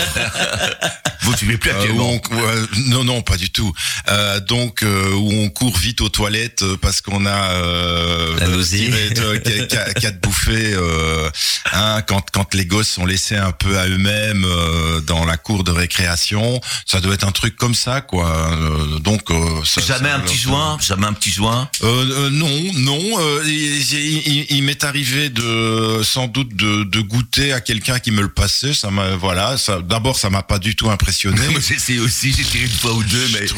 Vous 1.22 1.32
ne 1.32 1.36
fumez 1.36 1.56
plus 1.56 1.70
Euh, 1.70 1.74
actuellement. 1.80 2.20
on- 2.30 2.36
ouais, 2.36 2.54
non, 2.86 3.02
non, 3.04 3.22
pas 3.22 3.36
du 3.36 3.50
tout. 3.50 3.72
Euh, 4.08 4.38
donc, 4.40 4.82
euh, 4.84 5.12
où 5.14 5.32
on 5.32 5.48
court 5.48 5.76
vite 5.76 6.00
aux 6.00 6.08
toilettes 6.08 6.62
euh, 6.62 6.76
parce 6.80 7.00
qu'on 7.00 7.26
a 7.26 7.50
euh, 7.52 8.38
La 8.38 8.46
nausée. 8.48 8.90
quatre 10.00 10.20
bouffées. 10.46 10.72
Euh, 10.74 11.30
hein, 11.72 12.02
quand, 12.06 12.24
quand 12.32 12.54
les 12.54 12.66
gosses 12.66 12.88
sont 12.88 13.06
laissés 13.06 13.36
un 13.36 13.52
peu 13.52 13.78
à 13.78 13.86
eux-mêmes 13.86 14.44
euh, 14.44 15.00
dans 15.00 15.24
la 15.24 15.36
cour 15.36 15.64
de 15.64 15.70
récréation, 15.70 16.60
ça 16.86 17.00
doit 17.00 17.14
être 17.14 17.26
un 17.26 17.32
truc 17.32 17.56
comme 17.56 17.74
ça, 17.74 18.00
quoi. 18.00 18.52
Euh, 18.52 18.98
donc, 19.00 19.22
ça- 19.64 19.80
Jamais 19.80 20.08
ça- 20.10 20.16
un 20.16 20.20
petit 20.20 20.36
joint, 20.36 20.78
jamais 20.80 21.06
un 21.06 21.12
petit 21.12 21.30
joint. 21.30 21.68
non, 21.82 22.72
non. 22.74 23.00
il 23.44 23.52
il- 23.52 24.22
il- 24.26 24.46
il 24.50 24.62
m'est 24.62 24.84
arrivé 24.84 25.28
de 25.30 26.00
sans 26.02 26.26
doute 26.26 26.54
de, 26.54 26.84
de 26.84 27.00
goûter 27.00 27.52
à 27.52 27.60
quelqu'un 27.60 27.98
qui 27.98 28.10
me 28.10 28.22
le 28.22 28.28
passait. 28.28 28.74
Ça 28.74 28.90
m'a 28.90 29.16
voilà. 29.16 29.56
Ça, 29.58 29.80
D'abord, 29.82 30.18
ça 30.18 30.30
m'a 30.30 30.42
pas 30.42 30.58
du 30.58 30.74
tout 30.76 30.90
impressionné. 30.90 31.40
Moi, 31.50 31.60
aussi, 32.04 32.32
j'ai 32.36 32.44
tiré 32.44 32.64
une 32.64 32.70
fois 32.70 32.92
ou 32.92 33.02
deux, 33.04 33.28
mais 33.32 33.46
Je 33.46 33.54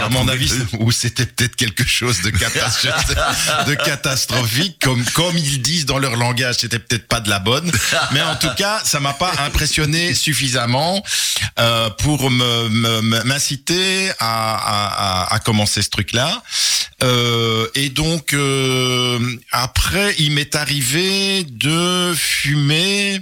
à 0.00 0.08
mon 0.08 0.28
avis, 0.28 0.50
ou 0.78 0.90
c'était 0.92 1.26
peut-être 1.26 1.56
quelque 1.56 1.86
chose 1.86 2.20
de, 2.22 2.30
catastrophique, 2.30 3.16
de 3.66 3.74
catastrophique, 3.74 4.76
comme 4.82 5.04
comme 5.14 5.36
ils 5.36 5.60
disent 5.60 5.86
dans 5.86 5.98
leur 6.00 6.16
langage, 6.16 6.56
c'était 6.60 6.78
peut-être 6.78 7.06
pas 7.06 7.20
de 7.20 7.28
la 7.30 7.38
bonne, 7.38 7.70
mais 8.12 8.22
en 8.22 8.36
tout 8.36 8.50
cas, 8.56 8.80
ça 8.84 8.98
m'a 9.00 9.12
pas 9.12 9.32
impressionné 9.46 10.14
suffisamment 10.14 11.02
euh, 11.58 11.90
pour 11.90 12.30
me- 12.30 12.68
me- 12.68 13.00
me- 13.02 13.22
m'inciter 13.24 14.10
à, 14.18 15.26
à, 15.34 15.38
commencer 15.40 15.82
ce 15.82 15.90
truc-là. 15.90 16.42
Euh, 17.02 17.66
et 17.74 17.88
donc 17.88 18.34
euh, 18.34 19.18
après, 19.52 20.14
il 20.18 20.32
m'est 20.32 20.54
arrivé 20.54 21.44
de 21.44 22.12
fumer. 22.16 23.20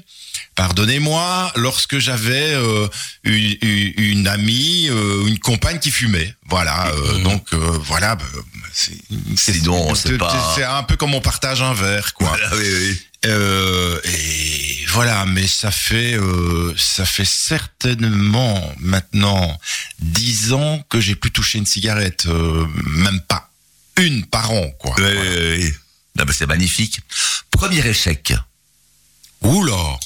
Pardonnez-moi, 0.56 1.52
lorsque 1.54 1.98
j'avais 1.98 2.54
euh, 2.54 2.88
une, 3.22 3.56
une- 3.62 3.92
une 3.96 4.26
amie, 4.28 4.88
euh, 4.90 5.26
une 5.28 5.38
compagne 5.38 5.78
qui 5.78 5.92
fumait. 5.92 6.34
Voilà, 6.48 6.88
euh, 6.88 7.18
donc 7.22 7.52
voilà. 7.84 8.16
C'est 8.72 9.60
donc, 9.62 9.96
c'est 9.96 10.18
pas- 10.18 10.52
c'est 10.56 10.64
un 10.64 10.82
peu 10.82 10.96
comme 10.96 11.14
on 11.14 11.20
partage 11.20 11.62
un 11.62 11.74
verre, 11.74 12.14
quoi. 12.14 12.28
Voilà, 12.28 12.56
oui, 12.56 12.66
oui. 12.66 13.00
Euh, 13.26 14.00
et 14.04 14.84
voilà, 14.90 15.26
mais 15.26 15.46
ça 15.48 15.70
fait 15.72 16.14
euh, 16.14 16.72
ça 16.76 17.04
fait 17.04 17.24
certainement 17.24 18.72
maintenant 18.78 19.58
dix 19.98 20.52
ans 20.52 20.80
que 20.88 21.00
j'ai 21.00 21.16
plus 21.16 21.32
touché 21.32 21.58
une 21.58 21.66
cigarette, 21.66 22.26
euh, 22.26 22.64
même 22.86 23.20
pas 23.22 23.50
une 23.96 24.24
par 24.24 24.52
an, 24.52 24.70
quoi. 24.78 24.94
Oui, 24.98 25.04
oui, 25.04 25.74
c'est 26.32 26.46
magnifique. 26.46 27.00
Premier 27.50 27.84
échec. 27.86 28.32
Oula 29.42 29.98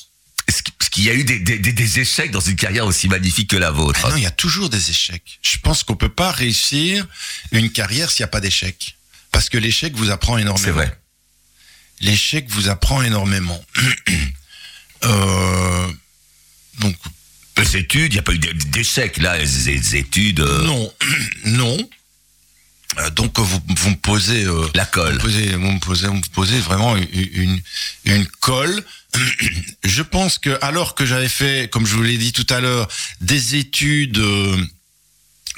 Est-ce 0.48 0.62
est-ce 0.80 0.90
qu'il 0.90 1.04
y 1.04 1.10
a 1.10 1.14
eu 1.14 1.24
des, 1.24 1.38
des, 1.38 1.58
des- 1.58 1.72
des 1.72 2.00
échecs 2.00 2.30
dans 2.30 2.40
une 2.40 2.56
carrière 2.56 2.84
aussi 2.86 3.08
magnifique 3.08 3.48
que 3.50 3.56
la 3.56 3.70
vôtre 3.70 4.00
Ah 4.04 4.10
non, 4.10 4.16
il 4.16 4.22
y 4.22 4.26
a 4.26 4.30
toujours 4.30 4.68
des 4.68 4.90
échecs. 4.90 5.38
Je 5.42 5.56
pense 5.58 5.84
qu'on 5.84 5.96
peut 5.96 6.08
pas 6.12 6.30
réussir 6.32 7.06
une 7.52 7.70
carrière 7.70 8.10
s'il 8.10 8.22
n'y 8.22 8.24
a 8.24 8.28
pas 8.28 8.40
d'échec. 8.40 8.96
Parce 9.30 9.48
que 9.48 9.56
l'échec 9.58 9.94
vous 9.94 10.10
apprend 10.10 10.36
énormément. 10.38 10.62
C'est 10.64 10.72
vrai. 10.72 10.98
L'échec 12.00 12.46
vous 12.50 12.68
apprend 12.68 13.00
énormément. 13.02 13.64
euh, 15.04 15.92
donc, 16.80 16.96
Les 17.58 17.76
études, 17.76 18.12
il 18.12 18.16
n'y 18.16 18.18
a 18.18 18.22
pas 18.22 18.32
eu 18.34 18.38
d'échecs 18.38 19.16
là, 19.18 19.38
les, 19.38 19.46
les 19.46 19.96
études. 19.96 20.40
euh, 20.40 20.64
non, 20.64 20.92
non. 21.46 21.88
Euh, 22.98 23.10
donc 23.10 23.38
vous, 23.38 23.60
vous 23.76 23.90
me 23.90 23.96
posez, 23.96 24.44
euh, 24.44 24.66
La 24.74 24.84
vous 24.84 24.90
colle. 24.90 25.14
me 25.14 25.18
posez, 25.18 25.52
vous 25.54 25.72
me 25.72 25.78
posez, 25.80 26.06
vous 26.08 26.14
me 26.14 26.32
posez 26.34 26.58
vraiment 26.60 26.96
une, 26.96 27.08
une, 27.12 27.60
une 28.04 28.26
colle. 28.40 28.84
Je 29.84 30.02
pense 30.02 30.38
que 30.38 30.58
alors 30.62 30.94
que 30.94 31.04
j'avais 31.06 31.28
fait, 31.28 31.70
comme 31.70 31.86
je 31.86 31.94
vous 31.94 32.02
l'ai 32.02 32.18
dit 32.18 32.32
tout 32.32 32.46
à 32.50 32.60
l'heure, 32.60 32.88
des 33.20 33.56
études 33.56 34.18
euh, 34.18 34.56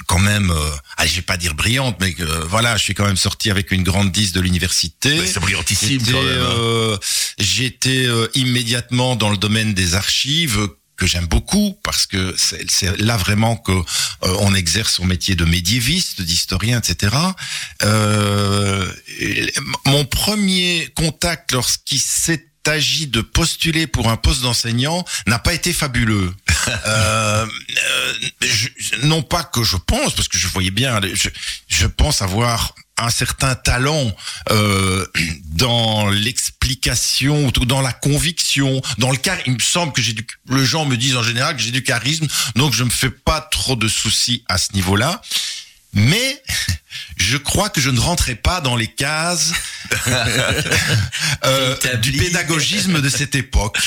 quand 0.07 0.19
même, 0.19 0.51
euh, 0.51 0.71
allez, 0.97 1.09
je 1.09 1.15
vais 1.17 1.21
pas 1.21 1.37
dire 1.37 1.55
brillantes, 1.55 1.97
mais 2.01 2.13
que, 2.13 2.23
voilà, 2.47 2.75
je 2.77 2.83
suis 2.83 2.93
quand 2.93 3.05
même 3.05 3.15
sorti 3.17 3.49
avec 3.49 3.71
une 3.71 3.83
grande 3.83 4.11
10 4.11 4.33
de 4.33 4.41
l'université. 4.41 5.25
C'est 5.25 5.39
brillantissime 5.39 6.03
J'étais, 6.03 6.17
hein. 6.17 6.99
J'étais 7.39 8.07
immédiatement 8.33 9.15
dans 9.15 9.29
le 9.29 9.37
domaine 9.37 9.73
des 9.73 9.95
archives 9.95 10.67
que 10.97 11.05
j'aime 11.05 11.27
beaucoup 11.27 11.77
parce 11.83 12.05
que 12.07 12.35
c'est 12.37 12.97
là 12.99 13.17
vraiment 13.17 13.57
que 13.57 13.71
euh, 13.71 13.83
on 14.39 14.53
exerce 14.53 14.95
son 14.95 15.05
métier 15.05 15.35
de 15.35 15.45
médiéviste, 15.45 16.21
d'historien, 16.21 16.79
etc. 16.79 17.15
Euh, 17.83 18.91
mon 19.85 20.05
premier 20.05 20.89
contact 20.95 21.51
lorsqu'il 21.51 21.99
s'est 21.99 22.47
de 22.65 23.21
postuler 23.21 23.85
pour 23.85 24.09
un 24.09 24.17
poste 24.17 24.41
d'enseignant 24.41 25.05
n'a 25.27 25.37
pas 25.37 25.53
été 25.53 25.73
fabuleux. 25.73 26.33
Euh, 26.87 27.45
euh, 27.45 28.13
non 29.03 29.21
pas 29.21 29.43
que 29.43 29.63
je 29.63 29.77
pense, 29.77 30.15
parce 30.15 30.27
que 30.27 30.39
je 30.39 30.47
voyais 30.47 30.71
bien, 30.71 30.99
je, 31.67 31.85
pense 31.85 32.23
avoir 32.23 32.73
un 32.97 33.11
certain 33.11 33.53
talent 33.53 34.11
euh, 34.49 35.05
dans 35.43 36.09
l'explication, 36.09 37.51
dans 37.67 37.81
la 37.81 37.93
conviction, 37.93 38.81
dans 38.97 39.11
le 39.11 39.17
car. 39.17 39.37
Il 39.45 39.53
me 39.53 39.59
semble 39.59 39.93
que 39.93 40.01
j'ai 40.01 40.13
du, 40.13 40.25
le 40.49 40.65
gens 40.65 40.85
me 40.85 40.97
disent 40.97 41.17
en 41.17 41.23
général 41.23 41.55
que 41.55 41.61
j'ai 41.61 41.69
du 41.69 41.83
charisme, 41.83 42.27
donc 42.55 42.73
je 42.73 42.83
me 42.83 42.89
fais 42.89 43.11
pas 43.11 43.41
trop 43.41 43.75
de 43.75 43.87
soucis 43.87 44.43
à 44.49 44.57
ce 44.57 44.73
niveau-là. 44.73 45.21
Mais 45.93 46.41
je 47.17 47.37
crois 47.37 47.69
que 47.69 47.81
je 47.81 47.89
ne 47.89 47.99
rentrais 47.99 48.35
pas 48.35 48.61
dans 48.61 48.75
les 48.75 48.87
cases 48.87 49.53
euh, 51.45 51.75
du 51.97 52.11
pédagogisme 52.11 53.01
de 53.01 53.09
cette 53.09 53.35
époque. 53.35 53.77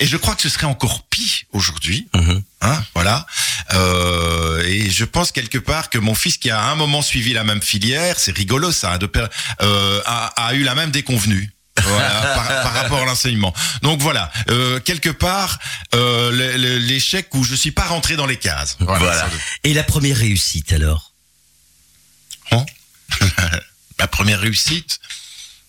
Et 0.00 0.06
je 0.06 0.16
crois 0.16 0.34
que 0.34 0.42
ce 0.42 0.48
serait 0.48 0.66
encore 0.66 1.02
pire 1.08 1.42
aujourd'hui. 1.52 2.08
Mhm. 2.14 2.42
Hein, 2.62 2.84
voilà. 2.94 3.26
Euh, 3.74 4.62
et 4.66 4.90
je 4.90 5.04
pense 5.04 5.32
quelque 5.32 5.58
part 5.58 5.90
que 5.90 5.98
mon 5.98 6.14
fils, 6.14 6.38
qui 6.38 6.50
a 6.50 6.60
à 6.60 6.70
un 6.70 6.74
moment 6.74 7.02
suivi 7.02 7.32
la 7.32 7.44
même 7.44 7.62
filière, 7.62 8.18
c'est 8.18 8.36
rigolo 8.36 8.72
ça, 8.72 8.92
hein, 8.92 8.98
de 8.98 9.10
euh, 9.62 10.00
a, 10.06 10.26
a 10.46 10.54
eu 10.54 10.62
la 10.62 10.74
même 10.74 10.90
déconvenue. 10.90 11.52
Voilà, 11.82 12.08
par, 12.34 12.46
par 12.46 12.72
rapport 12.72 13.02
à 13.02 13.04
l'enseignement. 13.04 13.52
Donc 13.82 14.00
voilà, 14.00 14.30
euh, 14.48 14.80
quelque 14.80 15.10
part, 15.10 15.58
euh, 15.94 16.78
l'échec 16.78 17.34
où 17.34 17.44
je 17.44 17.54
suis 17.54 17.72
pas 17.72 17.84
rentré 17.84 18.16
dans 18.16 18.26
les 18.26 18.36
cases. 18.38 18.76
Voilà. 18.80 19.28
Et 19.64 19.74
la 19.74 19.84
première 19.84 20.16
réussite 20.16 20.72
alors? 20.72 21.12
ma 23.98 24.06
première 24.06 24.40
réussite, 24.40 24.98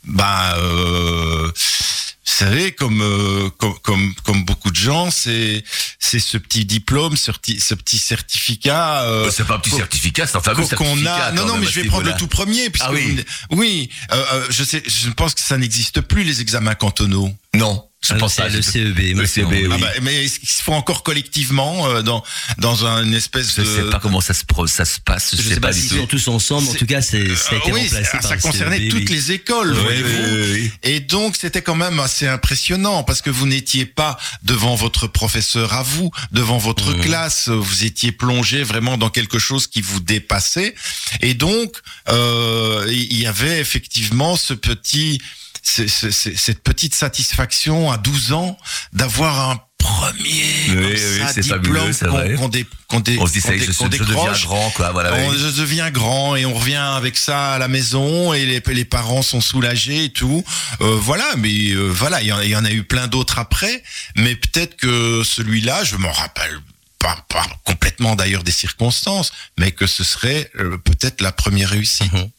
bah, 0.03 0.56
euh, 0.58 1.48
vous 1.48 2.34
savez, 2.46 2.72
comme, 2.72 3.01
euh, 3.01 3.50
comme 3.58 3.77
comme 3.79 4.13
comme 4.24 4.44
beaucoup 4.46 4.70
de 4.70 4.75
gens, 4.75 5.10
c'est 5.12 5.63
c'est 6.00 6.20
ce 6.20 6.38
petit 6.38 6.65
diplôme, 6.65 7.17
ce 7.17 7.32
petit 7.32 7.60
ce 7.60 7.74
petit 7.74 7.98
certificat. 7.98 9.01
euh, 9.03 9.25
Euh, 9.25 9.32
C'est 9.32 9.46
pas 9.46 9.56
un 9.56 9.60
petit 9.60 9.72
certificat, 9.75 10.27
c'est 10.27 10.38
un 10.38 10.41
fameux 10.41 10.67
qu'on- 10.67 11.06
a. 11.06 11.32
Non, 11.32 11.46
non, 11.46 11.58
mais 11.58 11.65
je 11.65 11.82
vais 11.82 11.88
prendre 11.88 12.06
le 12.06 12.15
tout 12.17 12.27
premier. 12.27 12.70
Puisque 12.70 12.86
Ah 12.88 12.91
oui. 12.94 13.24
vous- 13.50 13.58
oui, 13.58 13.89
euh, 14.12 14.24
euh, 14.34 14.46
je 14.50 14.63
sais, 14.63 14.84
je 14.86 15.10
pense 15.10 15.34
que 15.34 15.41
ça 15.41 15.58
n'existe 15.58 16.01
plus 16.01 16.24
les 16.24 16.41
examens 16.41 16.75
cantonaux. 16.75 17.34
Non, 17.56 17.89
je 18.01 18.13
Alors, 18.13 18.22
pense 18.27 18.36
pas. 18.36 18.48
le 18.48 18.62
CEB. 18.62 19.18
Le. 19.18 19.25
CEB, 19.25 19.48
oui. 19.51 19.68
Ah 19.72 19.77
bah, 19.80 19.88
mais 20.04 20.24
ils 20.25 20.30
se 20.30 20.62
font 20.63 20.75
encore 20.75 21.01
collectivement 21.04 21.88
euh, 21.89 22.01
dans 22.04 22.24
dans 22.60 22.86
une 22.86 23.13
espèce 23.13 23.56
Je 23.56 23.62
de. 23.62 23.66
sais 23.66 23.89
pas 23.89 24.00
comment 24.00 24.22
ça 24.22 24.34
se, 24.36 24.46
pro- 24.46 24.68
ça 24.68 24.86
se 24.86 25.00
passe, 25.00 25.36
je, 25.36 25.42
Je 25.42 25.50
sais 25.50 25.60
pas 25.60 25.74
s'ils 25.74 25.89
tout. 25.89 25.98
sont 25.98 26.06
tous 26.08 26.27
ensemble. 26.27 26.70
En 26.70 26.74
tout 26.74 26.86
cas, 26.86 27.01
c'est 27.01 27.36
ça 27.36 27.50
a 27.51 27.54
Euh, 27.56 27.58
été 27.60 27.72
oui, 27.74 27.82
remplacé 27.82 28.04
ça, 28.06 28.12
par 28.20 28.24
ça 28.30 28.36
le 28.36 28.42
concernait 28.42 28.77
CEB, 28.77 28.89
toutes 28.92 29.10
oui. 29.10 29.16
les 29.16 29.32
écoles, 29.32 29.74
Oui, 29.74 29.82
voyez-vous. 29.84 30.10
oui, 30.36 30.42
oui, 30.42 30.51
oui. 30.62 30.72
Et 30.84 31.00
donc, 31.00 31.36
c'était 31.36 31.62
quand 31.63 31.75
même 31.75 32.00
assez 32.00 32.27
impressionnant 32.27 33.04
parce 33.04 33.22
que 33.22 33.30
vous 33.32 33.48
n'étiez 33.48 33.86
pas 33.88 34.18
devant 34.44 34.75
votre 34.75 35.08
professeur 35.08 35.74
à 35.74 35.82
vous, 35.84 36.12
devant 36.32 36.60
votre 36.60 36.92
Mhm. 36.96 37.01
classe. 37.01 37.50
Vous 37.50 37.84
étiez 37.84 38.12
plongé 38.12 38.62
vraiment 38.63 38.98
dans 38.98 39.10
quelque 39.10 39.39
chose 39.39 39.66
qui 39.68 39.82
vous 39.82 40.00
dépassait. 40.00 40.75
Et 41.22 41.34
donc, 41.34 41.74
euh, 42.10 42.86
il 42.89 43.18
y 43.18 43.25
avait 43.25 43.60
effectivement 43.60 44.38
ce 44.38 44.54
petit, 44.54 45.20
ce- 45.64 45.88
ce- 45.88 46.12
ce- 46.12 46.36
cette 46.36 46.64
petite 46.64 46.96
satisfaction 46.96 47.92
à 47.92 47.98
12 47.98 48.32
ans 48.34 48.58
d'avoir 48.94 49.50
un 49.52 49.60
premier 49.78 50.44
Oui, 50.70 50.76
oui, 50.76 51.20
ça, 51.20 51.34
c'est 51.34 51.42
diplôme 51.42 51.62
fabuleux, 51.64 51.94
c'est 51.94 52.08
qu'on 52.08 52.38
qu'on 52.38 52.50
dé- 52.50 52.66
qu'on 52.88 53.00
dé- 53.00 53.18
On 53.22 53.28
se 53.28 53.34
dit, 53.34 53.42
ça 53.42 53.50
qu'on 53.54 53.88
dé- 53.88 53.98
je, 53.98 54.04
je 54.04 54.10
deviens 54.10 54.34
grand, 54.34 54.70
quoi. 54.72 54.92
Voilà, 54.92 55.14
On 55.14 55.30
oui. 55.30 55.38
je 55.40 55.48
deviens 55.62 55.92
grand 55.92 56.36
et 56.36 56.46
on 56.46 56.54
revient 56.54 56.76
avec 56.76 57.16
ça 57.18 57.54
à 57.54 57.58
la 57.58 57.68
maison 57.68 58.34
et 58.34 58.46
les, 58.46 58.62
les 58.66 58.86
parents 58.86 59.22
sont 59.22 59.40
soulagés 59.42 60.06
et 60.06 60.10
tout. 60.12 60.44
Euh, 60.82 60.98
voilà, 61.00 61.26
mais 61.38 61.72
euh, 61.72 61.88
voilà, 61.90 62.22
il 62.22 62.28
y, 62.28 62.32
en- 62.34 62.42
il 62.42 62.50
y 62.50 62.56
en 62.56 62.66
a 62.66 62.72
eu 62.72 62.84
plein 62.84 63.08
d'autres 63.08 63.40
après, 63.40 63.84
mais 64.16 64.36
peut-être 64.36 64.76
que 64.78 65.24
celui-là, 65.24 65.84
je 65.84 65.96
m'en 65.96 66.12
rappelle 66.12 66.60
pas, 67.00 67.16
pas 67.30 67.46
complètement 67.64 68.16
d'ailleurs 68.16 68.44
des 68.44 68.52
circonstances, 68.52 69.32
mais 69.60 69.72
que 69.72 69.86
ce 69.86 70.04
serait 70.04 70.50
euh, 70.60 70.78
peut-être 70.80 71.22
la 71.22 71.32
première 71.32 71.70
réussite. 71.70 72.12
Mhm. 72.12 72.30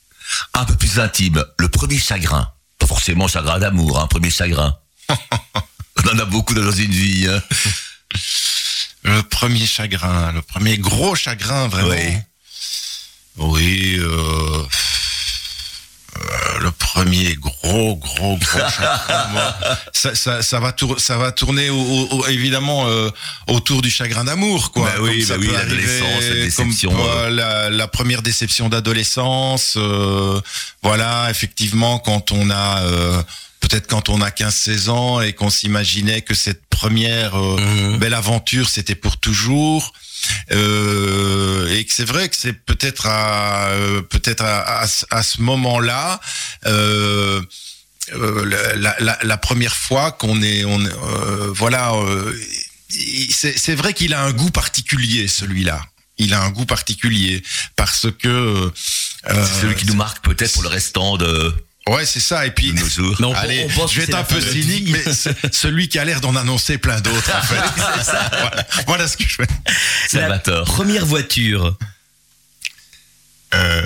Un 0.54 0.64
peu 0.66 0.74
plus 0.74 0.98
intime, 0.98 1.42
le 1.58 1.68
premier 1.68 1.98
chagrin. 1.98 2.50
Forcément 2.88 3.28
chagrin 3.28 3.58
d'amour, 3.58 4.00
un 4.00 4.06
premier 4.06 4.30
chagrin. 4.30 4.74
On 5.10 6.08
en 6.08 6.18
a 6.18 6.24
beaucoup 6.24 6.54
dans 6.54 6.72
une 6.72 6.90
vie. 6.90 7.28
Hein. 7.28 7.42
Le 9.02 9.22
premier 9.22 9.66
chagrin, 9.66 10.32
le 10.32 10.40
premier 10.40 10.78
gros 10.78 11.14
chagrin 11.14 11.68
vraiment. 11.68 11.90
Oui. 11.90 12.16
Oui, 13.36 13.96
euh, 13.98 14.62
le 16.60 16.70
premier 16.70 17.34
gros, 17.36 17.96
gros, 17.96 18.36
gros 18.36 18.38
chagrin. 18.70 19.28
moi, 19.32 19.54
ça, 19.92 20.14
ça, 20.14 20.42
ça 20.42 20.60
va 20.60 20.72
tour, 20.72 20.98
ça 21.00 21.16
va 21.18 21.32
tourner 21.32 21.70
au, 21.70 21.78
au- 21.80 22.08
au- 22.18 22.26
évidemment 22.26 22.86
euh, 22.88 23.10
autour 23.48 23.82
du 23.82 23.90
chagrin 23.90 24.24
d'amour, 24.24 24.72
quoi. 24.72 24.84
Bah 24.84 24.94
oui, 25.00 25.24
bah 25.28 25.36
oui, 25.38 25.48
l'adolescence, 25.52 26.22
la 26.22 26.28
comme, 26.28 26.68
déception, 26.68 26.92
euh, 27.08 27.30
la, 27.30 27.70
la 27.70 27.88
première 27.88 28.22
déception 28.22 28.68
d'adolescence. 28.68 29.74
euh, 29.76 30.40
voilà, 30.82 31.28
effectivement, 31.30 31.98
quand 31.98 32.32
on 32.32 32.50
a 32.50 32.82
euh, 32.82 33.22
peut-être 33.60 33.86
quand 33.86 34.08
on 34.08 34.20
a 34.20 34.30
15-16 34.30 34.88
ans 34.90 35.20
et 35.20 35.32
qu'on 35.32 35.50
s'imaginait 35.50 36.22
que 36.22 36.34
cette 36.34 36.62
première 36.68 37.34
euh, 37.36 37.56
Mhm. 37.58 37.98
belle 37.98 38.14
aventure, 38.14 38.68
c'était 38.68 38.94
pour 38.94 39.16
toujours. 39.18 39.92
Euh, 40.52 41.74
et 41.74 41.84
que 41.84 41.92
c'est 41.92 42.04
vrai 42.04 42.28
que 42.28 42.36
c'est 42.36 42.52
peut-être 42.52 43.06
à 43.06 43.68
euh, 43.68 44.02
peut-être 44.02 44.44
à, 44.44 44.82
à, 44.82 44.86
à 45.10 45.22
ce 45.22 45.40
moment-là 45.42 46.20
euh, 46.66 47.40
euh, 48.14 48.74
la, 48.76 48.96
la, 49.00 49.18
la 49.22 49.36
première 49.36 49.76
fois 49.76 50.12
qu'on 50.12 50.40
est 50.42 50.64
on 50.64 50.80
euh, 50.84 51.50
voilà 51.54 51.92
il- 52.90 53.30
c'est 53.32 53.56
c'est 53.58 53.74
vrai 53.74 53.92
qu'il 53.92 54.14
a 54.14 54.22
un 54.22 54.32
goût 54.32 54.50
particulier 54.50 55.28
celui-là. 55.28 55.80
Il 56.20 56.34
a 56.34 56.42
un 56.42 56.50
goût 56.50 56.64
particulier 56.66 57.42
parce 57.76 58.06
que 58.18 58.28
euh, 58.28 58.70
C'est 59.24 59.60
celui 59.60 59.74
qui 59.76 59.86
nous 59.86 59.94
marque 59.94 60.24
peut-être 60.24 60.52
pour 60.54 60.62
le 60.64 60.68
restant 60.68 61.16
de, 61.16 61.54
ouais 61.88 62.06
c'est 62.06 62.20
ça 62.20 62.46
et 62.46 62.50
puis 62.50 62.72
de 62.72 62.80
nos 62.80 62.88
jours. 62.88 63.16
Mais 63.20 63.26
on, 63.26 63.34
Allez, 63.34 63.66
on 63.66 63.80
pense 63.80 63.92
je 63.92 63.98
vais 63.98 64.04
être 64.04 64.10
c'est 64.10 64.16
un 64.16 64.24
peu 64.24 64.40
cynique, 64.40 64.88
mais 64.90 65.12
c'est 65.12 65.54
celui 65.54 65.88
qui 65.88 65.98
a 65.98 66.04
l'air 66.04 66.20
d'en 66.20 66.36
annoncer 66.36 66.78
plein 66.78 67.00
d'autres, 67.00 67.36
en 67.36 67.42
fait. 67.42 67.56
voilà, 68.40 68.66
voilà 68.86 69.08
ce 69.08 69.16
que 69.16 69.24
je 69.24 69.36
fais. 69.36 69.46
La 70.12 70.20
Salvatore. 70.20 70.64
première 70.64 71.06
voiture. 71.06 71.76
Euh, 73.54 73.82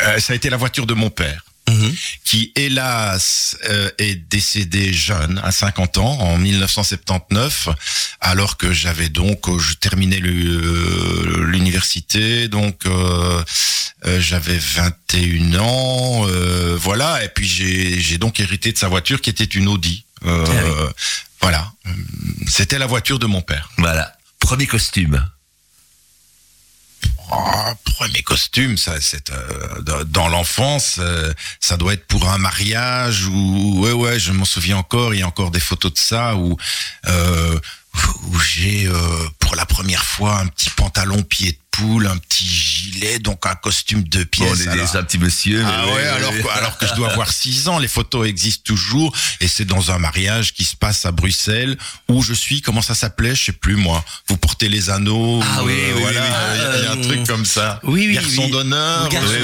euh, 0.00 0.18
ça 0.18 0.32
a 0.32 0.36
été 0.36 0.50
la 0.50 0.56
voiture 0.56 0.86
de 0.86 0.94
mon 0.94 1.10
père, 1.10 1.44
Mhm. 1.70 1.94
qui, 2.24 2.52
hélas, 2.56 3.56
euh, 3.68 3.88
est 3.98 4.16
décédé 4.16 4.92
jeune, 4.92 5.40
à 5.44 5.52
50 5.52 5.98
ans, 5.98 6.18
en 6.18 6.36
1979, 6.36 7.68
alors 8.20 8.56
que 8.56 8.72
j'avais 8.72 9.08
donc, 9.08 9.48
euh, 9.48 9.58
je 9.58 9.74
terminais 9.74 10.20
euh, 10.20 11.44
l'université, 11.46 12.48
donc 12.48 12.84
euh, 12.86 13.42
j'avais 14.18 14.58
21 14.58 15.60
ans, 15.60 16.26
voilà, 16.76 17.22
et 17.24 17.28
puis 17.28 17.46
j'ai 17.46 18.18
donc 18.18 18.40
hérité 18.40 18.72
de 18.72 18.78
sa 18.78 18.88
voiture 18.88 19.20
qui 19.20 19.30
était 19.30 19.44
une 19.44 19.68
Audi. 19.68 20.04
Ah 20.24 20.44
Voilà, 21.40 21.72
c'était 22.48 22.78
la 22.78 22.86
voiture 22.86 23.18
de 23.18 23.26
mon 23.26 23.42
père. 23.42 23.70
Voilà. 23.78 24.12
Premier 24.40 24.66
costume. 24.66 25.24
Oh, 27.30 27.72
premier 27.96 28.22
costume, 28.22 28.76
ça, 28.76 29.00
c'est 29.00 29.30
euh, 29.30 29.80
dans- 30.04 30.28
l'enfance, 30.28 30.96
euh, 30.98 31.32
ça 31.60 31.76
doit 31.76 31.94
être 31.94 32.06
pour 32.06 32.28
un 32.28 32.38
mariage 32.38 33.26
ou 33.26 33.80
ouais 33.84 33.92
ouais, 33.92 34.18
je 34.20 34.32
m'en 34.32 34.44
souviens 34.44 34.76
encore. 34.78 35.14
Il 35.14 35.20
y 35.20 35.22
a 35.22 35.26
encore 35.26 35.50
des 35.50 35.60
photos 35.60 35.92
de 35.94 35.98
ça 35.98 36.36
où 36.36 36.56
euh, 37.08 37.58
où 38.28 38.38
j'ai 38.40 38.90
pour 39.38 39.54
la 39.56 39.66
première 39.66 40.04
fois 40.04 40.38
un 40.40 40.46
petit 40.46 40.70
pantalon 40.70 41.22
pied 41.22 41.58
poule, 41.72 42.06
un 42.06 42.16
petit 42.18 42.46
gilet, 42.46 43.18
donc 43.18 43.44
un 43.46 43.54
costume 43.56 44.02
de 44.04 44.20
Bon, 44.20 44.26
pièces. 44.30 44.60
on 44.66 44.70
alors- 44.70 44.86
déjà 44.86 44.98
un 45.00 45.02
petit 45.04 45.18
monsieur. 45.18 45.64
ah 45.66 45.86
ouais, 45.86 45.92
oui, 45.94 46.02
alors, 46.02 46.32
oui, 46.32 46.40
alors 46.54 46.78
que 46.78 46.86
je 46.86 46.94
dois 46.94 47.10
avoir 47.10 47.32
6 47.32 47.66
ans, 47.68 47.78
les 47.78 47.88
photos 47.88 48.26
existent 48.28 48.62
toujours 48.64 49.12
et 49.40 49.48
c'est 49.48 49.64
dans 49.64 49.90
un 49.90 49.98
mariage 49.98 50.52
qui 50.54 50.64
se 50.64 50.76
passe 50.76 51.04
à 51.06 51.12
Bruxelles 51.12 51.76
où 52.08 52.22
je 52.22 52.34
suis, 52.34 52.60
comment 52.60 52.82
ça 52.82 52.94
s'appelait, 52.94 53.34
je 53.34 53.44
sais 53.44 53.52
plus 53.52 53.76
moi. 53.76 54.04
Vous 54.28 54.36
portez 54.36 54.68
les 54.68 54.90
anneaux, 54.90 55.40
Ah 55.42 55.62
ou, 55.62 55.66
oui, 55.66 55.72
euh, 55.76 55.92
oui, 55.96 56.00
voilà, 56.02 56.20
il 56.20 56.60
y 56.60 56.64
a- 56.64 56.76
il 56.78 56.84
y, 56.84 56.86
a 56.86 56.92
un 56.92 56.98
Euh, 56.98 57.02
truc 57.02 57.26
comme 57.26 57.44
ça. 57.46 57.80
oui, 57.84 58.06
oui, 58.08 58.14
Garçon 58.14 58.48
d'honneur. 58.48 59.08
Voilà, 59.10 59.26
oui, 59.26 59.36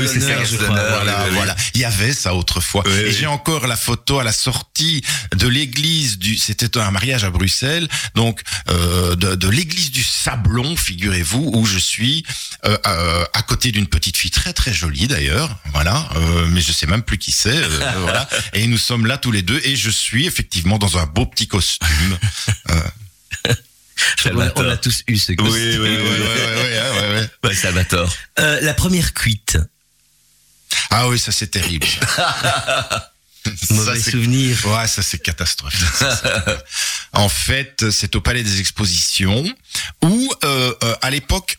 oui, 0.45 1.29
oui. 1.31 1.35
voilà. 1.35 1.57
Il 1.75 1.81
y 1.81 1.85
avait 1.85 2.13
ça 2.13 2.35
autrefois. 2.35 2.85
Et 2.89 3.13
j'ai 3.13 3.27
encore 3.27 3.67
la 3.67 3.77
photo 3.77 4.19
à 4.19 4.25
la 4.25 4.33
sortie 4.33 5.03
de 5.35 5.47
l'église 5.49 6.19
du. 6.19 6.37
C'était 6.37 6.77
un 6.79 6.91
mariage 6.91 7.25
à 7.25 7.31
Bruxelles, 7.31 7.89
donc 8.15 8.43
euh, 8.69 9.15
de, 9.17 9.35
de 9.35 9.49
l'église 9.49 9.91
du 9.91 10.03
Sablon, 10.03 10.77
figurez-vous, 10.77 11.51
où 11.55 11.65
je 11.67 11.79
suis 11.79 12.18
euh, 12.65 12.77
euh, 12.87 13.25
à 13.35 13.43
côté 13.43 13.73
d'une 13.73 13.87
petite 13.87 14.17
fille 14.17 14.31
très 14.31 14.53
très 14.53 14.73
jolie 14.73 15.07
d'ailleurs. 15.09 15.57
Voilà, 15.73 16.09
euh, 16.17 16.47
mais 16.51 16.61
je 16.61 16.73
sais 16.73 16.87
même 16.87 17.03
plus 17.03 17.19
qui 17.19 17.33
c'est. 17.33 17.49
euh, 17.57 17.93
voilà. 18.01 18.29
Et 18.53 18.67
nous 18.67 18.79
sommes 18.79 19.07
là 19.07 19.19
tous 19.19 19.33
les 19.33 19.43
deux, 19.43 19.61
et 19.65 19.77
je 19.77 19.91
suis 19.91 20.27
effectivement 20.27 20.79
dans 20.79 20.99
un 20.99 21.07
beau 21.07 21.27
petit 21.27 21.47
costume. 21.49 22.19
On 24.57 24.69
a 24.69 24.77
tous 24.77 25.03
eu 25.09 25.17
ce 25.19 25.33
Oui, 25.33 25.37
costume. 25.37 25.55
oui, 25.63 25.77
oui, 25.81 25.97
oui. 26.01 26.21
ouais, 26.23 27.09
ouais. 27.21 27.29
Ouais, 27.45 27.55
Salvatore. 27.55 28.13
Euh, 28.39 28.61
la 28.61 28.75
première 28.75 29.13
cuite. 29.15 29.59
Ah 30.91 31.09
oui, 31.09 31.19
ça 31.19 31.33
c'est 31.33 31.49
terrible. 31.49 31.87
ça. 32.17 33.13
Ça, 33.67 33.73
Mauvais 33.75 33.99
c'est- 33.99 34.11
souvenir. 34.11 34.59
Ouais, 34.67 34.87
ça 34.87 35.03
c'est 35.03 35.17
catastrophique. 35.23 35.81
Ça, 35.95 36.21
en 37.13 37.31
fait, 37.31 37.91
c'est 37.91 38.15
au 38.15 38.21
Palais 38.21 38.43
des 38.43 38.61
Expositions 38.61 39.43
où, 40.03 40.35
euh, 40.45 40.75
euh, 40.85 40.95
à 41.01 41.09
l'époque, 41.09 41.57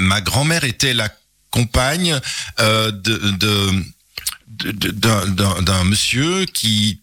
ma 0.00 0.20
grand-mère 0.20 0.64
était 0.64 0.94
la 0.94 1.08
compagne 1.50 2.18
euh, 2.60 2.90
de, 2.90 3.16
de- 3.18 3.84
d'un- 5.62 5.84
monsieur 5.84 6.44
qui 6.46 7.00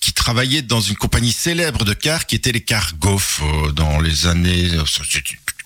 qui 0.00 0.12
travaillait 0.12 0.62
dans 0.62 0.80
une 0.80 0.96
compagnie 0.96 1.32
célèbre 1.32 1.84
de 1.84 1.92
cars 1.92 2.24
qui 2.26 2.34
était 2.34 2.50
les 2.52 2.62
cars 2.64 2.94
Goff 2.98 3.40
euh, 3.42 3.72
dans 3.72 4.00
les 4.00 4.26
années 4.26 4.70
euh, 4.72 4.82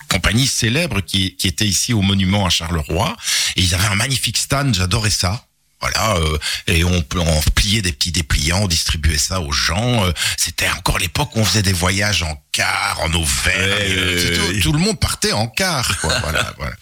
compagnie 0.09 0.45
célèbre 0.47 0.99
qui, 1.01 1.35
qui 1.37 1.47
était 1.47 1.65
ici 1.65 1.93
au 1.93 2.01
monument 2.01 2.45
à 2.45 2.49
Charleroi. 2.49 3.15
Et 3.55 3.61
ils 3.61 3.73
avaient 3.73 3.87
un 3.87 3.95
magnifique 3.95 4.37
stand 4.37 4.75
j'adorais 4.75 5.09
ça 5.09 5.47
voilà, 5.81 6.15
euh, 6.17 6.37
et 6.67 6.83
on, 6.83 7.01
peut- 7.01 7.19
on 7.19 7.41
pliait 7.55 7.81
des 7.81 7.91
petits 7.91 8.11
dépliants, 8.11 8.61
on 8.63 8.67
distribuait 8.67 9.17
ça 9.17 9.41
aux 9.41 9.51
gens. 9.51 10.05
euh, 10.05 10.11
C'était 10.37 10.69
encore 10.69 10.99
l'époque 10.99 11.35
où 11.35 11.39
on 11.39 11.45
faisait 11.45 11.63
des 11.63 11.73
voyages 11.73 12.23
en 12.23 12.41
car, 12.51 12.99
en 13.01 13.11
Auvergne. 13.13 13.59
Euh, 13.97 14.59
tout 14.61 14.73
le 14.73 14.79
monde 14.79 14.99
partait 14.99 15.31
en 15.31 15.47
car. 15.47 15.99
Quoi, 16.01 16.17
voilà, 16.23 16.53
voilà. 16.57 16.73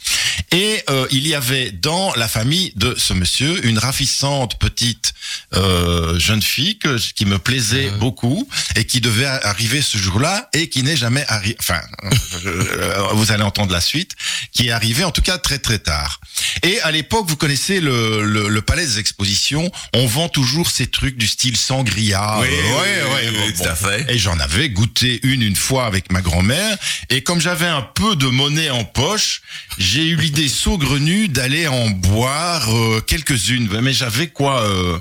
Et 0.51 0.83
euh, 0.89 1.07
il 1.11 1.27
y 1.27 1.35
avait 1.35 1.71
dans 1.71 2.13
la 2.15 2.27
famille 2.27 2.73
de 2.75 2.95
ce 2.97 3.13
monsieur 3.13 3.65
une 3.65 3.77
ravissante 3.77 4.57
petite 4.59 5.13
euh, 5.55 6.17
jeune 6.19 6.41
fille 6.41 6.77
que, 6.77 6.97
qui 7.13 7.25
me 7.25 7.37
plaisait 7.39 7.89
beaucoup 7.91 8.47
et 8.75 8.85
qui 8.85 9.01
devait 9.01 9.25
arriver 9.25 9.81
ce 9.81 9.97
jour-là 9.97 10.49
et 10.53 10.69
qui 10.69 10.83
n'est 10.83 10.97
jamais 10.97 11.25
arrivé. 11.27 11.55
Enfin, 11.59 11.81
euh, 12.45 13.07
vous 13.13 13.31
allez 13.31 13.43
entendre 13.43 13.71
la 13.73 13.81
suite, 13.81 14.13
qui 14.51 14.67
est 14.67 14.71
arrivée 14.71 15.03
en 15.03 15.11
tout 15.11 15.21
cas 15.21 15.37
très 15.37 15.59
très 15.59 15.79
tard. 15.79 16.19
Et 16.63 16.79
à 16.81 16.91
l'époque, 16.91 17.25
vous 17.27 17.35
connaissez 17.35 17.79
le, 17.79 18.23
le, 18.23 18.47
le 18.49 18.61
palais 18.61 18.85
des 18.85 18.99
expositions, 18.99 19.71
on 19.93 20.05
vend 20.07 20.29
toujours 20.29 20.69
ces 20.69 20.87
trucs 20.87 21.17
du 21.17 21.27
style 21.27 21.57
sangria. 21.57 22.37
Oui, 22.39 22.47
Euh, 22.49 22.51
oui, 22.51 22.87
oui, 23.31 23.37
oui, 23.43 23.53
bon, 23.57 23.63
tout 23.63 23.69
à 23.69 23.75
fait. 23.75 24.05
et 24.13 24.17
j'en 24.17 24.39
avais 24.39 24.69
goûté 24.69 25.19
une 25.23 25.41
une 25.41 25.55
fois 25.55 25.85
avec 25.85 26.11
ma 26.11 26.21
grand-mère. 26.21 26.77
Et 27.09 27.21
comme 27.23 27.39
j'avais 27.41 27.65
un 27.67 27.81
peu 27.81 28.15
de 28.15 28.27
monnaie 28.27 28.69
en 28.69 28.83
poche, 28.83 29.41
j'ai 29.77 30.05
eu 30.05 30.15
l'idée 30.15 30.49
saugrenue 30.49 31.27
d'aller 31.27 31.67
en 31.67 31.89
boire 31.89 32.69
euh, 32.75 33.01
quelques-unes. 33.01 33.69
Mais 33.81 33.93
j'avais 33.93 34.27
quoi 34.27 34.63
euh, 34.63 34.99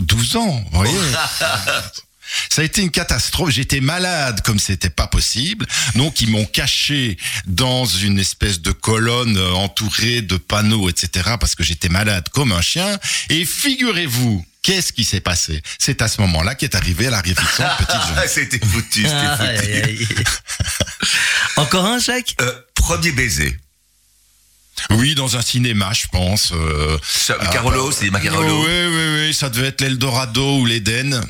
12 0.00 0.36
ans, 0.36 0.64
vous 0.72 0.78
voyez 0.78 0.94
ça 2.50 2.62
a 2.62 2.64
été 2.64 2.82
une 2.82 2.90
catastrophe. 2.90 3.50
J'étais 3.50 3.80
malade 3.80 4.40
comme 4.42 4.58
c'était 4.58 4.90
pas 4.90 5.06
possible. 5.06 5.66
Donc 5.94 6.20
ils 6.20 6.30
m'ont 6.30 6.44
caché 6.44 7.16
dans 7.46 7.84
une 7.84 8.18
espèce 8.18 8.60
de 8.60 8.72
colonne 8.72 9.36
euh, 9.36 9.52
entourée 9.52 10.22
de 10.22 10.36
panneaux, 10.36 10.88
etc. 10.88 11.36
Parce 11.38 11.54
que 11.54 11.62
j'étais 11.62 11.88
malade 11.88 12.28
comme 12.32 12.52
un 12.52 12.62
chien. 12.62 12.98
Et 13.30 13.44
figurez-vous, 13.44 14.44
qu'est-ce 14.62 14.92
qui 14.92 15.04
s'est 15.04 15.20
passé? 15.20 15.62
C'est 15.78 16.02
à 16.02 16.08
ce 16.08 16.20
moment-là 16.22 16.54
qu'est 16.54 16.74
arrivée 16.74 17.10
la 17.10 17.20
réflexion 17.20 17.64
de 17.64 17.84
petite 17.84 18.00
jeune. 18.06 18.16
Ah, 18.16 18.28
c'était 18.28 18.64
foutu, 18.64 19.04
c'était 19.06 19.96
foutu. 19.96 20.16
Encore 21.56 21.86
un, 21.86 21.98
Jacques? 21.98 22.34
Euh, 22.40 22.52
premier 22.74 23.12
baiser. 23.12 23.56
Oui, 24.90 25.14
dans 25.14 25.36
un 25.36 25.42
cinéma, 25.42 25.92
je 25.92 26.06
pense. 26.10 26.52
euh, 26.52 26.98
Ça- 27.06 27.36
ah, 27.40 27.46
Carolo, 27.46 27.88
bah, 27.88 27.96
c'est 27.98 28.10
ma 28.10 28.20
Carolo. 28.20 28.64
Oui, 28.64 28.70
oui, 28.88 29.26
oui, 29.28 29.34
ça 29.34 29.48
devait 29.50 29.68
être 29.68 29.80
l'Eldorado 29.80 30.58
ou 30.58 30.66
l'Éden. 30.66 31.24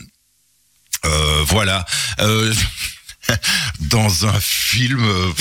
Euh, 1.05 1.45
voilà. 1.47 1.85
Euh, 2.21 2.53
dans 3.81 4.27
un 4.27 4.39
film 4.41 5.03
euh, 5.03 5.33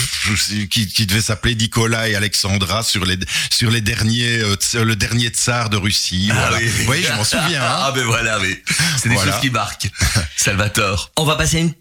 qui, 0.70 0.88
qui 0.88 1.06
devait 1.06 1.20
s'appeler 1.20 1.54
Nicolas 1.54 2.08
et 2.08 2.14
Alexandra 2.14 2.82
sur 2.82 3.04
les 3.04 3.18
sur 3.50 3.70
les 3.70 3.80
derniers 3.82 4.38
euh, 4.38 4.56
le 4.84 4.96
dernier 4.96 5.28
tsar 5.28 5.68
de 5.70 5.76
Russie. 5.76 6.28
Ah 6.30 6.34
voilà. 6.48 6.56
oui. 6.58 6.66
Vous 6.68 6.84
voyez, 6.84 7.02
je 7.02 7.12
m'en 7.12 7.24
souviens. 7.24 7.62
hein. 7.62 7.76
Ah 7.86 7.92
ben 7.94 8.04
voilà, 8.04 8.38
mais 8.38 8.62
c'est 9.02 9.08
des 9.10 9.14
Voilà. 9.14 9.32
choses 9.32 9.40
qui 9.42 9.50
marquent. 9.50 9.90
Salvatore. 10.36 11.10
On 11.16 11.24
va 11.24 11.36
passer 11.36 11.58
à 11.58 11.60
une, 11.60 11.74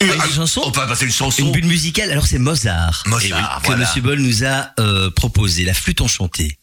une 0.00 0.10
Ah, 0.20 0.28
chanson, 0.34 0.62
On 0.64 0.70
passer 0.70 1.04
une 1.06 1.12
chanson. 1.12 1.42
une 1.44 1.52
bulle 1.52 1.66
musicale. 1.66 2.10
Alors 2.10 2.26
c'est 2.26 2.38
Mozart. 2.38 3.02
Mozart, 3.06 3.58
Eh 3.58 3.62
que 3.62 3.66
voilà. 3.66 3.84
Monsieur 3.86 4.00
Boll 4.02 4.20
nous 4.20 4.44
a 4.44 4.70
euh, 4.78 5.10
proposé, 5.10 5.64
la 5.64 5.74
flûte 5.74 6.00
enchantée. 6.00 6.58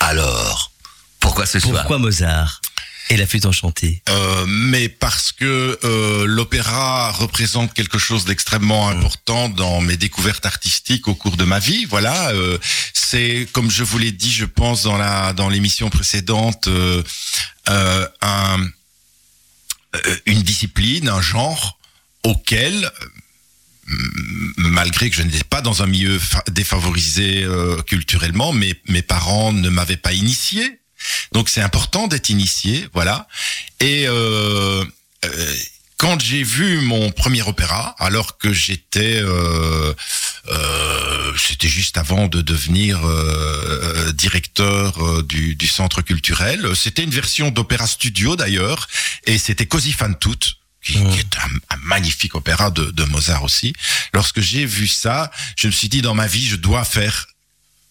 Alors, 0.00 0.72
pourquoi 1.18 1.44
ce 1.46 1.58
soir? 1.60 1.74
Pourquoi 1.80 1.98
Mozart 1.98 2.60
et 3.10 3.16
la 3.18 3.26
flûte 3.26 3.44
enchantée? 3.44 4.02
Euh, 4.08 4.46
mais 4.48 4.88
parce 4.88 5.32
que 5.32 5.78
euh, 5.84 6.24
l'opéra 6.26 7.10
représente 7.12 7.74
quelque 7.74 7.98
chose 7.98 8.24
d'extrêmement 8.24 8.88
important 8.88 9.48
dans 9.50 9.80
mes 9.82 9.96
découvertes 9.98 10.46
artistiques 10.46 11.06
au 11.08 11.14
cours 11.14 11.36
de 11.36 11.44
ma 11.44 11.58
vie. 11.58 11.84
Voilà, 11.84 12.30
euh, 12.30 12.56
c'est 12.94 13.46
comme 13.52 13.70
je 13.70 13.84
vous 13.84 13.98
l'ai 13.98 14.12
dit, 14.12 14.32
je 14.32 14.46
pense 14.46 14.84
dans 14.84 14.96
la 14.96 15.34
dans 15.34 15.50
l'émission 15.50 15.90
précédente, 15.90 16.68
euh, 16.68 17.02
euh, 17.68 18.08
un, 18.22 18.58
euh, 19.96 20.16
une 20.26 20.42
discipline, 20.42 21.08
un 21.08 21.20
genre 21.20 21.76
auquel 22.24 22.84
euh, 22.84 23.06
malgré 24.56 25.10
que 25.10 25.16
je 25.16 25.22
n'étais 25.22 25.44
pas 25.44 25.60
dans 25.62 25.82
un 25.82 25.86
milieu 25.86 26.18
fa- 26.18 26.44
défavorisé 26.50 27.42
euh, 27.42 27.80
culturellement, 27.82 28.52
mes 28.52 29.02
parents 29.02 29.52
ne 29.52 29.68
m'avaient 29.68 29.96
pas 29.96 30.12
initié. 30.12 30.80
Donc 31.32 31.48
c'est 31.48 31.62
important 31.62 32.06
d'être 32.06 32.28
initié, 32.30 32.86
voilà. 32.92 33.26
Et 33.80 34.06
euh, 34.06 34.84
euh, 35.24 35.54
quand 35.96 36.20
j'ai 36.20 36.42
vu 36.42 36.80
mon 36.80 37.10
premier 37.10 37.42
opéra, 37.42 37.94
alors 37.98 38.38
que 38.38 38.52
j'étais, 38.52 39.22
c'était 41.36 41.68
juste 41.68 41.98
avant 41.98 42.26
de 42.26 42.40
devenir 42.40 43.00
directeur 44.14 45.22
du, 45.24 45.56
du 45.56 45.66
centre 45.66 46.00
culturel, 46.00 46.74
c'était 46.74 47.02
une 47.04 47.10
version 47.10 47.50
d'opéra 47.50 47.86
studio 47.86 48.34
d'ailleurs, 48.34 48.88
et 49.26 49.36
c'était 49.38 49.66
Così 49.66 49.92
fan 49.92 50.18
tutte. 50.18 50.56
Qui, 50.82 50.94
qui 50.94 51.18
est 51.18 51.36
un, 51.36 51.74
un 51.74 51.78
magnifique 51.82 52.34
opéra 52.34 52.70
de, 52.70 52.90
de 52.90 53.04
Mozart 53.04 53.42
aussi. 53.44 53.74
Lorsque 54.14 54.40
j'ai 54.40 54.64
vu 54.64 54.88
ça, 54.88 55.30
je 55.56 55.66
me 55.66 55.72
suis 55.72 55.88
dit 55.90 56.00
dans 56.00 56.14
ma 56.14 56.26
vie, 56.26 56.46
je 56.46 56.56
dois 56.56 56.84
faire 56.84 57.26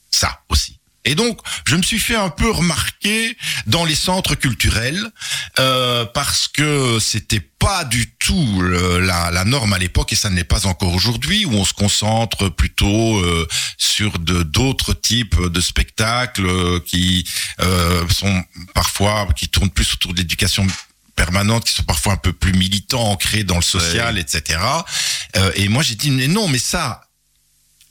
ça 0.09 0.41
aussi. 0.49 0.77
Et 1.05 1.15
donc, 1.15 1.39
je 1.65 1.75
me 1.75 1.81
suis 1.81 1.99
fait 1.99 2.15
un 2.15 2.29
peu 2.29 2.49
remarquer 2.51 3.37
dans 3.67 3.85
les 3.85 3.95
centres 3.95 4.35
culturels 4.35 5.11
euh, 5.59 6.03
parce 6.05 6.47
que 6.47 6.97
c'était 6.99 7.39
pas 7.39 7.85
du 7.85 8.11
tout 8.19 8.61
le- 8.61 8.99
la, 8.99 9.31
la 9.31 9.45
norme 9.45 9.71
à 9.73 9.77
l'époque 9.77 10.11
et 10.11 10.15
ça 10.17 10.29
ne 10.29 10.35
l'est 10.35 10.43
pas 10.43 10.65
encore 10.65 10.93
aujourd'hui 10.93 11.45
où 11.45 11.53
on 11.53 11.65
se 11.65 11.73
concentre 11.73 12.49
plutôt 12.49 13.17
euh, 13.19 13.47
sur 13.77 14.19
de 14.19 14.43
d'autres 14.43 14.93
types 14.93 15.39
de 15.39 15.61
spectacles 15.61 16.45
euh, 16.45 16.79
qui 16.85 17.25
euh, 17.61 18.07
sont 18.09 18.43
parfois 18.73 19.27
qui 19.35 19.47
tournent 19.47 19.69
plus 19.71 19.93
autour 19.93 20.13
de 20.13 20.17
l'éducation 20.17 20.67
permanente, 21.19 21.65
qui 21.65 21.73
sont 21.73 21.83
parfois 21.83 22.13
un 22.13 22.17
peu 22.17 22.31
plus 22.31 22.53
militants, 22.53 23.11
ancrés 23.11 23.43
dans 23.43 23.57
le 23.57 23.61
social, 23.61 24.17
etc. 24.17 24.59
Euh, 25.35 25.51
et 25.55 25.67
moi 25.67 25.83
j'ai 25.83 25.95
dit 25.95 26.11
mais 26.11 26.27
non, 26.27 26.47
mais 26.47 26.59
ça, 26.59 27.01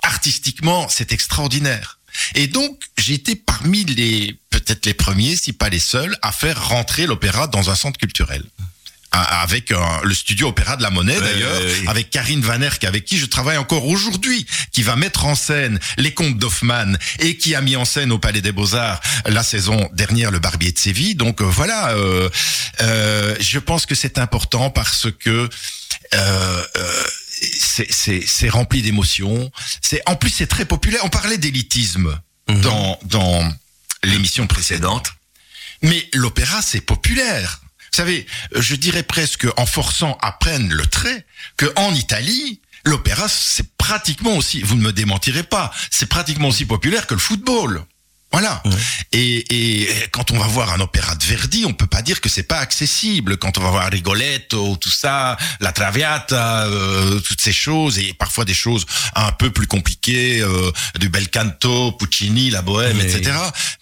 artistiquement, 0.03 0.89
c'est 0.89 1.13
extraordinaire. 1.13 1.99
Et 2.35 2.47
donc, 2.47 2.81
j'ai 2.97 3.15
été 3.15 3.37
parmi 3.37 3.85
les, 3.85 4.41
peut-être 4.49 4.87
les 4.87 4.95
premiers, 4.95 5.37
si 5.37 5.53
pas 5.53 5.69
les 5.69 5.79
seuls, 5.79 6.17
à 6.23 6.33
faire 6.33 6.69
rentrer 6.69 7.07
l'opéra 7.07 7.47
dans 7.47 7.69
un 7.69 7.75
centre 7.75 7.99
culturel. 7.99 8.45
Avec 9.11 9.73
un- 9.73 10.01
le 10.05 10.13
studio 10.15 10.49
Opéra 10.49 10.77
de 10.77 10.83
la 10.83 10.91
Monnaie, 10.91 11.19
d'ailleurs, 11.19 11.63
avec 11.89 12.11
Karine 12.11 12.43
Van 12.43 12.61
Erck, 12.61 12.85
avec 12.85 13.07
qui 13.07 13.17
je 13.19 13.25
travaille 13.25 13.57
encore 13.57 13.87
aujourd'hui, 13.87 14.47
qui 14.71 14.83
va 14.83 14.97
mettre 14.97 15.25
en 15.25 15.35
scène 15.35 15.81
les 15.97 16.13
contes 16.13 16.37
d'Hoffmann 16.37 16.99
et 17.19 17.39
qui 17.39 17.55
a 17.55 17.63
mis 17.63 17.75
en 17.75 17.87
scène 17.87 18.13
au 18.13 18.19
Palais 18.19 18.43
des 18.43 18.53
Beaux-Arts 18.53 19.01
la 19.25 19.43
saison 19.43 19.89
dernière 19.95 20.31
le 20.31 20.41
Barbier 20.41 20.73
de 20.73 20.79
Séville. 20.79 21.15
Donc 21.15 21.41
euh, 21.41 21.45
voilà, 21.45 21.93
euh, 21.93 22.29
euh, 22.83 23.35
je 23.41 23.59
pense 23.59 23.87
que 23.87 23.95
c'est 23.95 24.19
important 24.19 24.69
parce 24.69 25.07
que 25.19 25.49
euh, 26.15 26.65
euh, 26.77 27.05
c'est- 27.61 28.49
rempli 28.51 28.83
d'émotions. 28.83 29.51
C'est 29.81 30.03
en 30.07 30.17
plus 30.17 30.31
c'est 30.31 30.47
très 30.47 30.67
populaire. 30.67 31.01
On 31.05 31.09
parlait 31.09 31.39
d'élitisme 31.39 32.19
dans 32.49 32.99
dans 33.05 33.43
l'émission 34.05 34.47
précédente, 34.47 35.13
mais 35.83 36.09
l'opéra 36.13 36.61
c'est 36.63 36.83
populaire. 36.83 37.61
Vous 37.91 37.97
savez, 37.97 38.27
je 38.55 38.75
dirais 38.75 39.03
presque 39.03 39.47
en 39.57 39.67
forçant 39.67 40.19
à 40.23 40.33
prendre 40.33 40.73
le 40.73 40.87
trait 40.87 41.25
que 41.57 41.67
en 41.77 41.95
Italie, 41.95 42.61
l'opéra 42.85 43.29
c'est 43.29 43.77
pratiquement 43.77 44.37
aussi, 44.37 44.63
vous 44.63 44.77
ne 44.77 44.83
me 44.83 44.93
démentirez 44.93 45.43
pas, 45.43 45.73
c'est 45.91 46.09
pratiquement 46.09 46.49
aussi 46.49 46.65
populaire 46.65 47.07
que 47.07 47.15
le 47.15 47.21
football. 47.21 47.85
Voilà. 48.31 48.63
Et, 49.13 49.83
et 49.83 49.89
quand 50.13 50.31
on 50.33 50.39
va 50.39 50.47
voir 50.47 50.73
un 50.73 50.81
opéra 50.81 51.15
de 51.15 51.25
Verdi, 51.25 51.65
on 51.67 51.73
peut 51.73 51.87
pas 51.87 52.03
dire 52.03 52.21
que 52.21 52.29
c'est 52.29 52.43
pas 52.43 52.59
accessible. 52.59 53.39
Quand 53.39 53.57
on 53.57 53.63
va 53.63 53.71
voir 53.71 53.91
Rigoletto, 53.91 54.77
tout 54.77 54.91
ça, 54.91 55.37
la 55.61 55.73
Traviata, 55.73 56.67
euh, 56.67 57.21
toutes 57.21 57.41
ces 57.41 57.53
choses, 57.53 57.99
et 57.99 58.13
parfois 58.13 58.45
des 58.45 58.55
choses 58.55 58.85
un 59.15 59.33
peu 59.33 59.51
plus 59.51 59.67
compliquées, 59.67 60.41
euh, 60.43 60.71
du 60.99 61.09
bel 61.09 61.31
canto, 61.31 61.93
Puccini, 61.93 62.51
la 62.51 62.61
Bohème, 62.61 63.01
etc. 63.01 63.33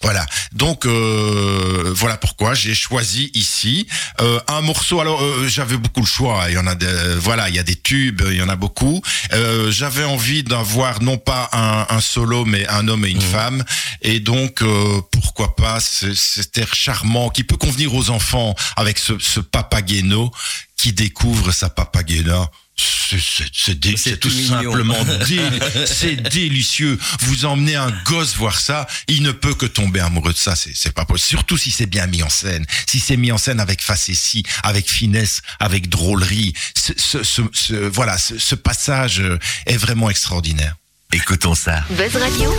Voilà. 0.01 0.25
Donc 0.53 0.85
euh, 0.85 1.91
voilà 1.93 2.15
pourquoi 2.17 2.53
j'ai 2.53 2.73
choisi 2.73 3.31
ici 3.33 3.85
euh, 4.21 4.39
un 4.47 4.61
morceau. 4.61 5.01
Alors 5.01 5.21
euh, 5.21 5.47
j'avais 5.47 5.77
beaucoup 5.77 6.01
le 6.01 6.07
choix. 6.07 6.45
Il 6.47 6.55
y 6.55 6.57
en 6.57 6.67
a, 6.67 6.75
des, 6.75 7.15
voilà, 7.19 7.49
il 7.49 7.55
y 7.55 7.59
a 7.59 7.63
des 7.63 7.75
tubes, 7.75 8.21
il 8.25 8.37
y 8.37 8.41
en 8.41 8.49
a 8.49 8.55
beaucoup. 8.55 9.01
Euh, 9.33 9.71
j'avais 9.71 10.05
envie 10.05 10.43
d'avoir 10.43 11.01
non 11.01 11.17
pas 11.17 11.49
un, 11.51 11.85
un 11.89 12.01
solo, 12.01 12.45
mais 12.45 12.65
un 12.69 12.87
homme 12.87 13.05
et 13.05 13.09
une 13.09 13.21
femme. 13.21 13.63
Et 14.01 14.19
donc 14.19 14.61
euh, 14.61 15.01
pourquoi 15.11 15.55
pas 15.55 15.79
ce- 15.79 16.13
cet 16.13 16.57
air 16.57 16.73
charmant 16.73 17.29
qui 17.29 17.43
peut 17.43 17.57
convenir 17.57 17.93
aux 17.93 18.09
enfants 18.09 18.55
avec 18.75 18.97
ce, 18.97 19.13
ce 19.19 19.39
papageno 19.39 20.31
qui 20.75 20.93
découvre 20.93 21.51
sa 21.51 21.69
papagena. 21.69 22.49
C'est- 23.97 24.17
tout 24.17 24.29
mignon. 24.29 24.47
simplement 24.47 24.95
c'est 25.87 26.15
délicieux. 26.29 26.99
Vous 27.21 27.45
emmenez 27.45 27.75
un 27.75 27.89
gosse 28.05 28.35
voir 28.35 28.59
ça, 28.59 28.85
il 29.07 29.23
ne 29.23 29.31
peut 29.31 29.55
que 29.55 29.65
tomber 29.65 29.99
amoureux 30.01 30.33
de 30.33 30.37
ça. 30.37 30.55
C'est 30.55 30.91
pas 30.93 31.05
possible. 31.05 31.27
Surtout 31.29 31.57
si 31.57 31.71
c'est 31.71 31.85
bien 31.87 32.05
mis 32.05 32.21
en 32.21 32.29
scène, 32.29 32.65
si 32.85 32.99
c'est 32.99 33.17
mis 33.17 33.31
en 33.31 33.37
scène 33.39 33.59
avec 33.59 33.81
facétie, 33.81 34.43
avec 34.61 34.89
finesse, 34.91 35.41
avec 35.59 35.89
drôlerie. 35.89 36.53
Ce, 36.75 36.91
ce- 36.97 37.23
ce- 37.23 37.41
ce- 37.53 37.73
voilà, 37.73 38.17
ce, 38.17 38.37
ce 38.37 38.53
passage 38.55 39.23
est 39.65 39.77
vraiment 39.77 40.09
extraordinaire. 40.11 40.75
Écoutons 41.13 41.55
ça. 41.55 41.83
Buzz 41.89 42.15
Radio. 42.17 42.53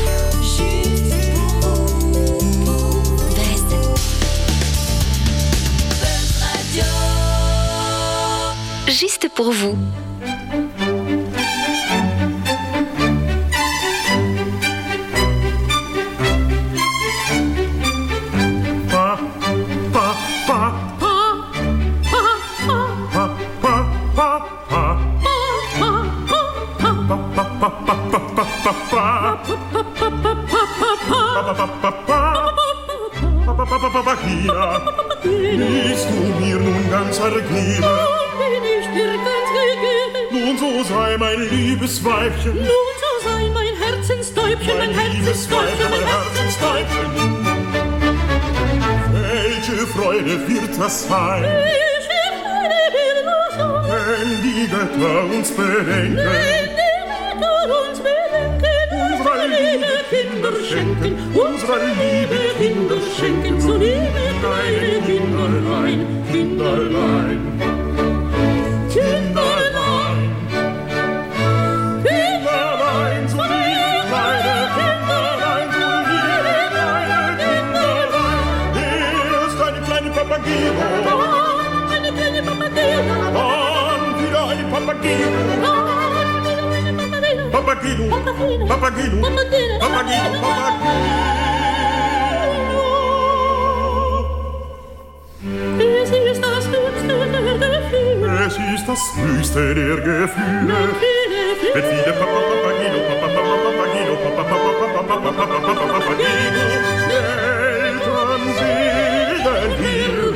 Juste 8.89 9.29
pour 9.29 9.53
vous. 9.53 9.77
Nun 40.31 40.59
so 40.59 40.83
sei 40.85 41.17
mein 41.19 41.41
liebes 41.51 42.05
Weibchen, 42.05 42.55
Nun 42.55 42.67
so 42.67 43.29
sei 43.29 43.49
mein 43.55 43.75
Herzenstäubchen, 43.83 44.77
mein 44.79 44.91
liebes 44.91 45.49
Herzenstäubchen, 45.49 45.91
mein 45.91 46.01
mein 46.01 46.09
Herzenstäubchen. 46.09 47.09
Welche 49.13 49.87
Freude 49.87 50.49
wird 50.49 50.73
das 50.81 51.07
sein, 51.09 51.43
Welche 51.43 52.21
Freude 52.43 52.81
will 52.97 53.19
das 53.25 53.57
sein, 53.57 53.85
wenn 53.89 54.31
die 54.43 54.67
Götter 54.69 55.25
uns 55.37 55.51
bedenken? 55.53 56.17
wenn 56.17 56.69
die 56.81 56.97
Götter 57.13 57.61
uns 57.89 57.99
bedenken, 58.01 58.75
Unsere 58.91 59.47
liebe 59.47 59.93
Kinder 60.11 60.53
schenken, 60.69 61.13
unsere 61.35 61.79
liebe 62.01 62.39
Kinder 62.59 62.99
schenken, 63.17 63.61
so 63.61 63.73
liebe 63.77 64.23
kleine 64.41 65.01
Kinderlein, 65.07 66.01
Kinderlein, 66.33 67.58
Papageno, 80.39 82.13
kleine 82.13 82.43
Papageno, 82.43 83.03
Papageno. 84.71 85.29
Papageno, 87.51 88.05
Papageno, 88.67 89.17
Papageno, 89.21 89.79
Papageno, 89.81 90.39
Es 98.47 98.57
ist 98.57 98.89
das 98.89 99.03
höchste 99.17 99.75
der 99.75 99.97
Gefühle. 99.97 100.39
Es 100.65 100.65
Gefühle. 100.67 100.89
Viele 101.75 102.13
Papa 102.15 102.41
Papa 102.49 102.71
Papa 103.09 103.29
Papa 103.29 103.53
Papa 104.35 104.55
Papa 104.55 104.93
Papa 104.95 105.21
Papa 105.21 105.59
Papa 105.61 105.87
Papageno. 105.93 106.65
Eltern 107.11 108.45
segen 108.59 109.73
Hirten 109.79 110.28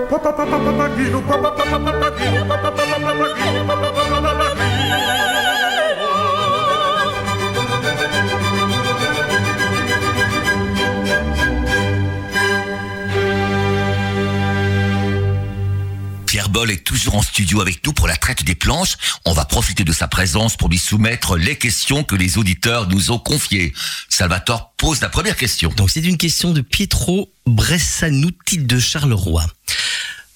Papagino, 0.08 1.20
papagino, 1.22 1.78
papagino, 1.84 2.46
papagino, 2.46 4.47
Est 16.58 16.82
toujours 16.84 17.14
en 17.14 17.22
studio 17.22 17.60
avec 17.60 17.86
nous 17.86 17.92
pour 17.92 18.08
la 18.08 18.16
traite 18.16 18.42
des 18.42 18.56
planches. 18.56 18.96
On 19.24 19.32
va 19.32 19.44
profiter 19.44 19.84
de 19.84 19.92
sa 19.92 20.08
présence 20.08 20.56
pour 20.56 20.68
lui 20.68 20.76
soumettre 20.76 21.36
les 21.36 21.56
questions 21.56 22.02
que 22.02 22.16
les 22.16 22.36
auditeurs 22.36 22.88
nous 22.88 23.12
ont 23.12 23.20
confiées. 23.20 23.72
Salvatore 24.08 24.72
pose 24.76 25.00
la 25.00 25.08
première 25.08 25.36
question. 25.36 25.72
Donc 25.76 25.88
c'est 25.88 26.00
une 26.00 26.18
question 26.18 26.52
de 26.52 26.60
Pietro 26.60 27.32
Bressanuti 27.46 28.58
de 28.58 28.80
Charleroi. 28.80 29.46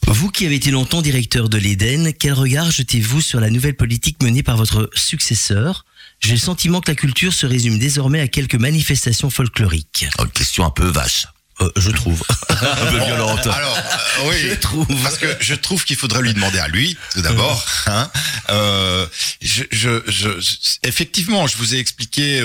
Vous 0.06 0.30
qui 0.30 0.46
avez 0.46 0.54
été 0.54 0.70
longtemps 0.70 1.02
directeur 1.02 1.48
de 1.48 1.58
l'Éden, 1.58 2.12
quel 2.16 2.34
regard 2.34 2.70
jetez-vous 2.70 3.20
sur 3.20 3.40
la 3.40 3.50
nouvelle 3.50 3.76
politique 3.76 4.22
menée 4.22 4.44
par 4.44 4.56
votre 4.56 4.90
successeur? 4.94 5.84
J'ai 6.20 6.34
le 6.34 6.38
sentiment 6.38 6.80
que 6.80 6.90
la 6.90 6.94
culture 6.94 7.32
se 7.32 7.46
résume 7.46 7.80
désormais 7.80 8.20
à 8.20 8.28
quelques 8.28 8.54
manifestations 8.54 9.28
folkloriques. 9.28 10.06
Oh, 10.18 10.24
Une 10.24 10.30
question 10.30 10.64
un 10.64 10.70
peu 10.70 10.86
vache. 10.86 11.26
Euh, 11.60 11.70
je 11.76 11.90
trouve. 11.90 12.22
Un 12.50 12.86
peu 12.90 13.04
violente. 13.04 13.46
Alors, 13.46 13.76
euh, 13.76 14.28
oui, 14.30 14.36
Je 14.50 14.54
trouve. 14.54 14.86
parce 15.02 15.18
que 15.18 15.36
je 15.40 15.54
trouve 15.54 15.84
qu'il 15.84 15.96
faudrait 15.96 16.22
lui 16.22 16.32
demander 16.34 16.58
à 16.58 16.68
lui, 16.68 16.96
tout 17.12 17.22
d'abord. 17.22 17.64
Hein, 17.86 18.10
Euh, 18.50 19.06
je, 19.40 19.62
je, 19.70 20.02
je- 20.08 20.40
effectivement, 20.82 21.46
je 21.46 21.56
vous 21.56 21.74
ai 21.74 21.78
expliqué 21.78 22.42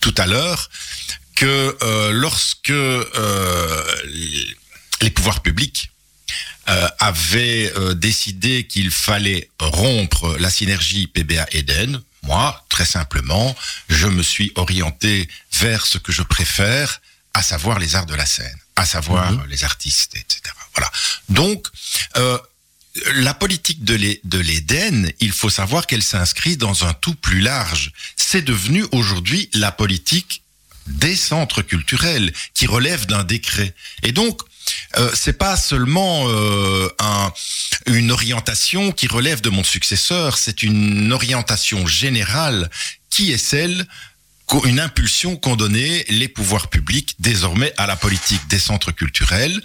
tout 0.00 0.14
à 0.16 0.26
l'heure 0.26 0.70
que 1.36 1.76
lorsque 2.12 2.72
les- 4.04 5.10
pouvoirs 5.10 5.40
publics 5.42 5.90
avaient 6.98 7.72
décidé 7.94 8.66
qu'il 8.66 8.90
fallait 8.90 9.48
rompre 9.60 10.36
la 10.38 10.50
synergie 10.50 11.06
PBA 11.06 11.46
Eden, 11.52 12.00
moi, 12.22 12.64
très 12.68 12.84
simplement, 12.84 13.56
je 13.88 14.06
me 14.06 14.22
suis 14.22 14.52
orienté 14.56 15.28
vers 15.60 15.86
ce 15.86 15.98
que 15.98 16.12
je 16.12 16.22
préfère, 16.22 17.00
à 17.38 17.42
savoir 17.42 17.78
les 17.78 17.94
arts 17.94 18.06
de 18.06 18.16
la 18.16 18.26
scène, 18.26 18.58
à 18.74 18.84
savoir 18.84 19.32
euh, 19.32 19.36
les 19.48 19.62
artistes, 19.62 20.16
etc. 20.16 20.40
Voilà. 20.74 20.90
Donc, 21.28 21.66
euh, 22.16 22.36
la 23.14 23.32
politique 23.32 23.84
de 23.84 23.94
l'É- 23.94 24.20
de 24.24 24.38
l'Éden, 24.38 25.08
il 25.20 25.30
faut 25.30 25.50
savoir 25.50 25.86
qu'elle 25.86 26.02
s'inscrit 26.02 26.56
dans 26.56 26.84
un 26.84 26.94
tout 26.94 27.14
plus 27.14 27.40
large. 27.40 27.92
C'est 28.16 28.42
devenu 28.42 28.84
aujourd'hui 28.90 29.48
la 29.54 29.70
politique 29.70 30.42
des 30.88 31.14
centres 31.14 31.62
culturels 31.62 32.32
qui 32.54 32.66
relèvent 32.66 33.06
d'un 33.06 33.22
décret. 33.22 33.72
Et 34.02 34.10
donc, 34.10 34.40
euh, 34.96 35.10
c'est 35.14 35.38
pas 35.38 35.56
seulement 35.56 36.24
euh, 36.28 36.88
un, 36.98 37.32
une 37.86 38.10
orientation 38.10 38.90
qui 38.90 39.06
relève 39.06 39.40
de 39.42 39.50
mon 39.50 39.62
successeur, 39.64 40.38
c'est 40.38 40.62
une 40.64 41.12
orientation 41.12 41.86
générale 41.86 42.68
qui 43.10 43.32
est 43.32 43.38
celle 43.38 43.86
une 44.64 44.80
impulsion 44.80 45.36
qu'ont 45.36 45.56
donné 45.56 46.04
les 46.08 46.28
pouvoirs 46.28 46.68
publics 46.68 47.14
désormais 47.18 47.72
à 47.76 47.86
la 47.86 47.96
politique 47.96 48.46
des 48.48 48.58
centres 48.58 48.92
culturels, 48.92 49.60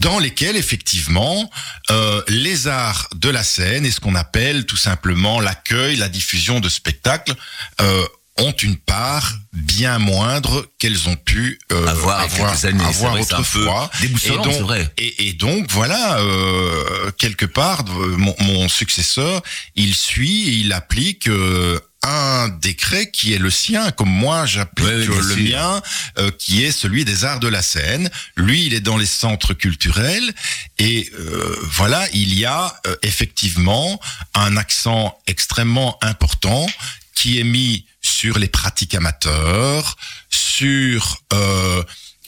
dans 0.00 0.18
lesquels 0.18 0.56
effectivement 0.56 1.50
euh, 1.90 2.22
les 2.28 2.68
arts 2.68 3.08
de 3.16 3.28
la 3.30 3.42
scène 3.42 3.84
et 3.84 3.90
ce 3.90 4.00
qu'on 4.00 4.14
appelle 4.14 4.64
tout 4.66 4.76
simplement 4.76 5.40
l'accueil, 5.40 5.96
la 5.96 6.08
diffusion 6.08 6.60
de 6.60 6.68
spectacles 6.68 7.34
euh, 7.80 8.04
ont 8.40 8.52
une 8.52 8.76
part 8.76 9.34
bien 9.52 9.98
moindre 9.98 10.64
qu'elles 10.78 11.08
ont 11.08 11.16
pu 11.16 11.58
euh, 11.72 11.86
Avoir 11.88 12.24
il 12.24 12.38
y 12.38 12.42
a 12.42 12.46
quelques 12.46 12.64
années, 12.66 12.84
avoir 12.84 13.12
vrai 13.12 13.22
autrefois. 13.22 13.90
Et 14.04 14.08
donc- 14.44 14.60
vrai. 14.62 14.92
Et, 14.98 15.28
et 15.28 15.32
donc 15.32 15.66
voilà, 15.70 16.18
euh, 16.20 17.10
quelque 17.18 17.46
part, 17.46 17.82
euh, 17.88 18.14
mon, 18.16 18.36
mon 18.40 18.68
successeur, 18.68 19.42
il 19.74 19.92
suit 19.96 20.48
et 20.50 20.52
il 20.52 20.72
applique 20.72 21.26
euh, 21.28 21.80
un 22.02 22.48
décret 22.48 23.10
qui 23.10 23.34
est 23.34 23.38
le 23.38 23.50
sien, 23.50 23.90
comme 23.90 24.10
moi 24.10 24.46
j'applique 24.46 24.86
Ouais, 24.86 25.08
euh, 25.08 25.34
le 25.34 25.36
mien, 25.36 25.82
euh, 26.18 26.30
qui 26.30 26.64
est 26.64 26.70
celui 26.70 27.04
des 27.04 27.24
arts 27.24 27.40
de 27.40 27.48
la 27.48 27.62
scène. 27.62 28.08
Lui, 28.36 28.66
il 28.66 28.74
est 28.74 28.80
dans 28.80 28.96
les 28.96 29.06
centres 29.06 29.54
culturels 29.54 30.32
et 30.78 31.10
euh, 31.18 31.58
voilà, 31.72 32.06
il 32.12 32.38
y 32.38 32.44
a 32.44 32.74
euh, 32.86 32.96
effectivement 33.02 34.00
un 34.34 34.56
accent 34.56 35.18
extrêmement 35.26 35.98
important 36.02 36.66
qui 37.14 37.40
est 37.40 37.44
mis 37.44 37.84
sur 38.00 38.38
les 38.38 38.48
pratiques 38.48 38.94
amateurs, 38.94 39.96
sur 40.30 41.18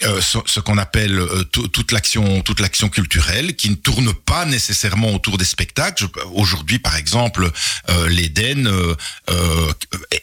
euh, 0.05 0.21
ce, 0.21 0.39
ce 0.47 0.61
qu'on 0.61 0.79
appelle 0.79 1.19
euh, 1.19 1.45
tout- 1.45 1.69
toute 1.69 1.93
l'action 1.93 2.43
toute 2.43 2.61
l'action 2.61 2.89
culturelle 2.89 3.57
qui 3.57 3.71
ne 3.71 3.75
tourne 3.75 4.13
pas 4.15 4.45
nécessairement 4.47 5.13
autour 5.15 5.39
des 5.39 5.45
spectacles. 5.45 6.07
Aujourd'hui, 6.33 6.79
par 6.79 6.97
exemple, 6.97 7.51
euh, 7.91 8.09
l'Éden 8.09 8.67
euh, 8.67 9.73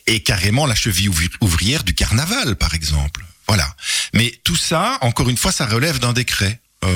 est- 0.08 0.22
carrément 0.22 0.66
la 0.66 0.76
cheville 0.76 1.10
ouvri- 1.10 1.30
ouvrière 1.42 1.84
du 1.84 1.94
carnaval, 1.94 2.56
par 2.56 2.74
exemple. 2.74 3.24
Voilà. 3.48 3.74
Mais 4.14 4.34
tout 4.44 4.56
ça, 4.58 4.98
encore 5.02 5.30
une 5.30 5.38
fois, 5.38 5.52
ça 5.52 5.66
relève 5.66 6.00
d'un 6.00 6.14
décret. 6.14 6.60
Euh, 6.84 6.90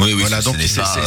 Oui, 0.00 0.12
oui, 0.12 0.20
voilà, 0.20 0.42
donc 0.42 0.56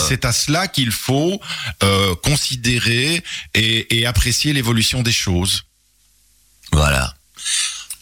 c'est 0.07 0.25
à 0.25 0.31
cela 0.31 0.67
qu'il 0.67 0.91
faut 0.91 1.39
euh, 1.83 2.15
considérer 2.15 3.23
et, 3.53 3.97
et 3.99 4.05
apprécier 4.05 4.53
l'évolution 4.53 5.03
des 5.03 5.11
choses. 5.11 5.63
Voilà. 6.71 7.13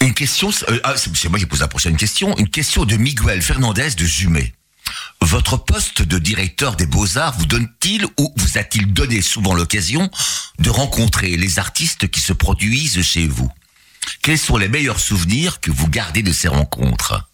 Une 0.02 0.14
question, 0.14 0.52
euh, 0.70 0.80
ah, 0.84 0.96
c'est 0.98 1.30
moi 1.30 1.40
qui 1.40 1.46
pose 1.46 1.62
la 1.62 1.68
prochaine 1.68 1.98
question. 1.98 2.36
Une 2.38 2.50
question 2.50 2.86
de 2.86 2.96
Miguel 2.96 3.42
Fernandez 3.42 3.92
de 3.98 4.06
Jumet. 4.06 4.54
Votre 5.22 5.58
poste 5.58 6.02
de 6.04 6.20
directeur 6.20 6.76
des 6.76 6.86
Beaux-Arts 6.86 7.36
vous 7.40 7.46
donne-t-il 7.48 8.06
ou 8.20 8.34
vous 8.36 8.58
a-t-il 8.58 8.94
donné 8.94 9.22
souvent 9.22 9.56
l'occasion 9.56 10.12
de 10.60 10.70
rencontrer 10.70 11.36
les 11.38 11.58
artistes 11.60 12.08
qui 12.10 12.20
se 12.20 12.34
produisent 12.34 13.02
chez 13.02 13.28
vous? 13.28 13.52
Quels 14.22 14.38
sont 14.38 14.58
les 14.58 14.68
meilleurs 14.68 15.00
souvenirs 15.00 15.60
que 15.60 15.72
vous 15.72 15.88
gardez 15.88 16.22
de 16.22 16.32
ces 16.32 16.48
rencontres? 16.48 17.28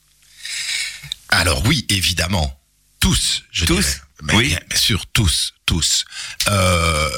Alors 1.30 1.66
oui, 1.66 1.86
évidemment. 1.90 2.58
Tous, 3.00 3.44
je 3.52 3.66
Tous? 3.66 3.82
dirais. 3.82 3.96
Mais 4.24 4.36
Oui. 4.36 4.48
Bien, 4.50 4.60
sûr, 4.78 5.06
tous, 5.08 5.54
tous. 5.66 6.06
Euh, 6.48 7.10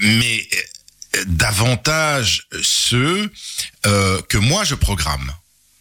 mais 0.00 0.48
davantage 1.26 2.46
ceux 2.62 3.30
euh, 3.86 4.20
que 4.28 4.38
moi 4.38 4.64
je 4.64 4.74
programme. 4.74 5.32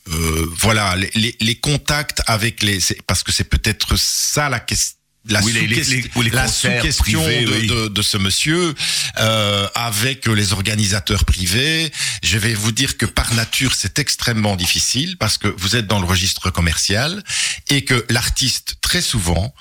Euh, 0.09 0.47
voilà, 0.59 0.95
les, 0.95 1.09
les, 1.15 1.35
les 1.39 1.55
contacts 1.55 2.21
avec 2.27 2.61
les... 2.61 2.79
Parce 3.07 3.23
que 3.23 3.31
c'est 3.31 3.43
peut-être 3.49 3.95
ça 3.97 4.49
la 4.49 4.59
question. 4.59 4.95
La 5.27 5.41
Oui, 5.41 5.53
sous-question- 5.53 7.19
de, 7.47 7.51
oui. 7.51 7.65
de, 7.67 7.87
de 7.87 8.01
ce 8.03 8.17
monsieur 8.19 8.75
euh, 9.17 9.67
avec 9.73 10.27
les 10.27 10.53
organisateurs 10.53 11.25
privés, 11.25 11.91
je 12.21 12.37
vais 12.37 12.53
vous 12.53 12.71
dire 12.71 12.95
que 12.95 13.07
par 13.07 13.33
nature 13.33 13.73
c'est 13.73 13.97
extrêmement 13.97 14.55
difficile 14.55 15.17
parce 15.17 15.39
que 15.39 15.47
vous 15.57 15.75
êtes 15.75 15.87
dans 15.87 15.99
le 15.99 16.05
registre 16.05 16.51
commercial 16.51 17.23
et 17.71 17.83
que 17.83 18.05
l'artiste 18.09 18.75
très 18.81 19.01
souvent 19.01 19.51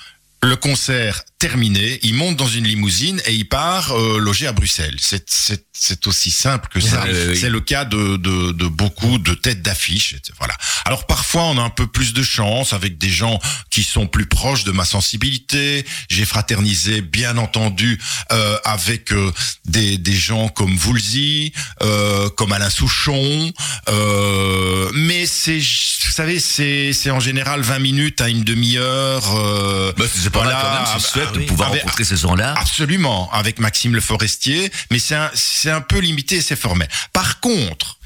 le 0.45 0.57
concert 0.57 1.23
terminé, 1.39 1.99
il 2.03 2.15
monte 2.15 2.37
dans 2.37 2.47
une 2.47 2.65
limousine 2.65 3.21
et 3.27 3.35
il 3.35 3.49
part 3.49 3.93
euh, 3.93 4.19
loger 4.19 4.47
à 4.47 4.53
Bruxelles. 4.53 4.97
C'est 4.99 5.29
c'est 5.29 5.65
c'est 5.73 6.07
aussi 6.07 6.31
simple 6.31 6.69
que 6.69 6.81
ça. 6.81 7.05
C'est 7.35 7.51
le 7.51 7.61
cas 7.61 7.85
de, 7.85 8.17
de 8.17 8.53
de 8.53 8.67
beaucoup 8.67 9.19
de 9.19 9.35
têtes 9.35 9.61
d'affiche. 9.61 10.17
Voilà. 10.39 10.55
Alors 10.85 11.07
parfois 11.07 11.43
on 11.45 11.59
a 11.59 11.63
un 11.63 11.71
peu 11.71 11.87
plus 11.87 12.15
de 12.15 12.23
chance 12.23 12.73
avec 12.73 12.97
des 12.97 13.11
gens 13.11 13.39
qui 13.71 13.83
sont 13.83 14.07
plus 14.07 14.27
proches 14.27 14.65
de 14.65 14.73
ma 14.73 14.85
sensibilité. 14.85 15.85
J'ai 16.09 16.25
fraternisé 16.25 17.01
bien 17.01 17.37
entendu 17.37 18.01
euh, 18.33 18.57
avec 18.65 19.13
euh, 19.13 19.33
des 19.67 19.99
des 19.99 20.17
gens 20.17 20.49
comme 20.49 20.77
Woolsey, 20.87 21.53
euh, 21.83 22.31
comme 22.31 22.53
Alain 22.53 22.71
Souchon. 22.71 23.53
Euh, 23.89 24.91
mais 24.95 25.27
c'est 25.27 25.59
vous 25.59 26.13
savez 26.13 26.41
c'est 26.41 26.93
c'est 26.93 27.11
en 27.11 27.21
général 27.21 27.61
20 27.61 27.79
minutes 27.81 28.21
à 28.21 28.29
une 28.29 28.45
demi-heure. 28.45 29.25
Euh, 29.37 29.93
bah, 29.97 30.07
pas 30.35 30.43
voilà, 30.43 30.53
mal 30.57 30.63
quand 30.63 30.75
même, 30.75 31.01
c'est 31.01 31.09
ah, 31.09 31.13
chouette 31.13 31.29
ah 31.31 31.35
de 31.35 31.39
oui. 31.39 31.47
pouvoir 31.47 31.69
Avec- 31.71 31.83
rencontrer 31.83 32.05
ces 32.05 32.17
gens-là. 32.17 32.55
Absolument, 32.59 33.31
avec 33.33 33.59
Maxime 33.59 33.95
Le 33.95 34.01
Forestier, 34.01 34.71
mais 34.91 34.99
c'est 34.99 35.15
un, 35.15 35.31
un 35.67 35.81
peu 35.81 35.99
limité 35.99 36.37
et 36.37 36.43
c'est 36.43 36.57
formel. 36.57 36.89
Par 37.13 37.41
contre, 37.41 37.99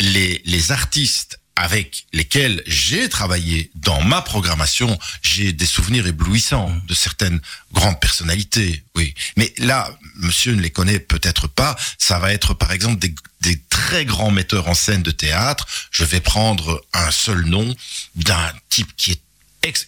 les, 0.00 0.42
les 0.44 0.72
artistes 0.72 1.38
avec 1.58 2.04
lesquels 2.12 2.62
j'ai 2.66 3.08
travaillé 3.08 3.70
dans 3.76 4.02
ma 4.02 4.20
programmation, 4.20 4.98
j'ai 5.22 5.54
des 5.54 5.64
souvenirs 5.64 6.06
éblouissants 6.06 6.70
de 6.86 6.92
certaines 6.94 7.40
grandes 7.72 7.98
personnalités, 7.98 8.84
oui. 8.94 9.14
Mais 9.38 9.54
là, 9.56 9.90
monsieur 10.16 10.52
ne 10.54 10.60
les 10.60 10.68
connaît 10.68 10.98
peut-être 10.98 11.46
pas, 11.48 11.74
ça 11.96 12.18
va 12.18 12.30
être 12.34 12.52
par 12.52 12.72
exemple 12.72 12.98
des, 12.98 13.14
des 13.40 13.58
très 13.70 14.04
grands 14.04 14.30
metteurs 14.30 14.68
en 14.68 14.74
scène 14.74 15.02
de 15.02 15.10
théâtre. 15.12 15.66
Je 15.90 16.04
vais 16.04 16.20
prendre 16.20 16.84
un 16.92 17.10
seul 17.10 17.46
nom 17.46 17.74
d'un 18.16 18.52
type 18.68 18.94
qui 18.98 19.12
est 19.12 19.20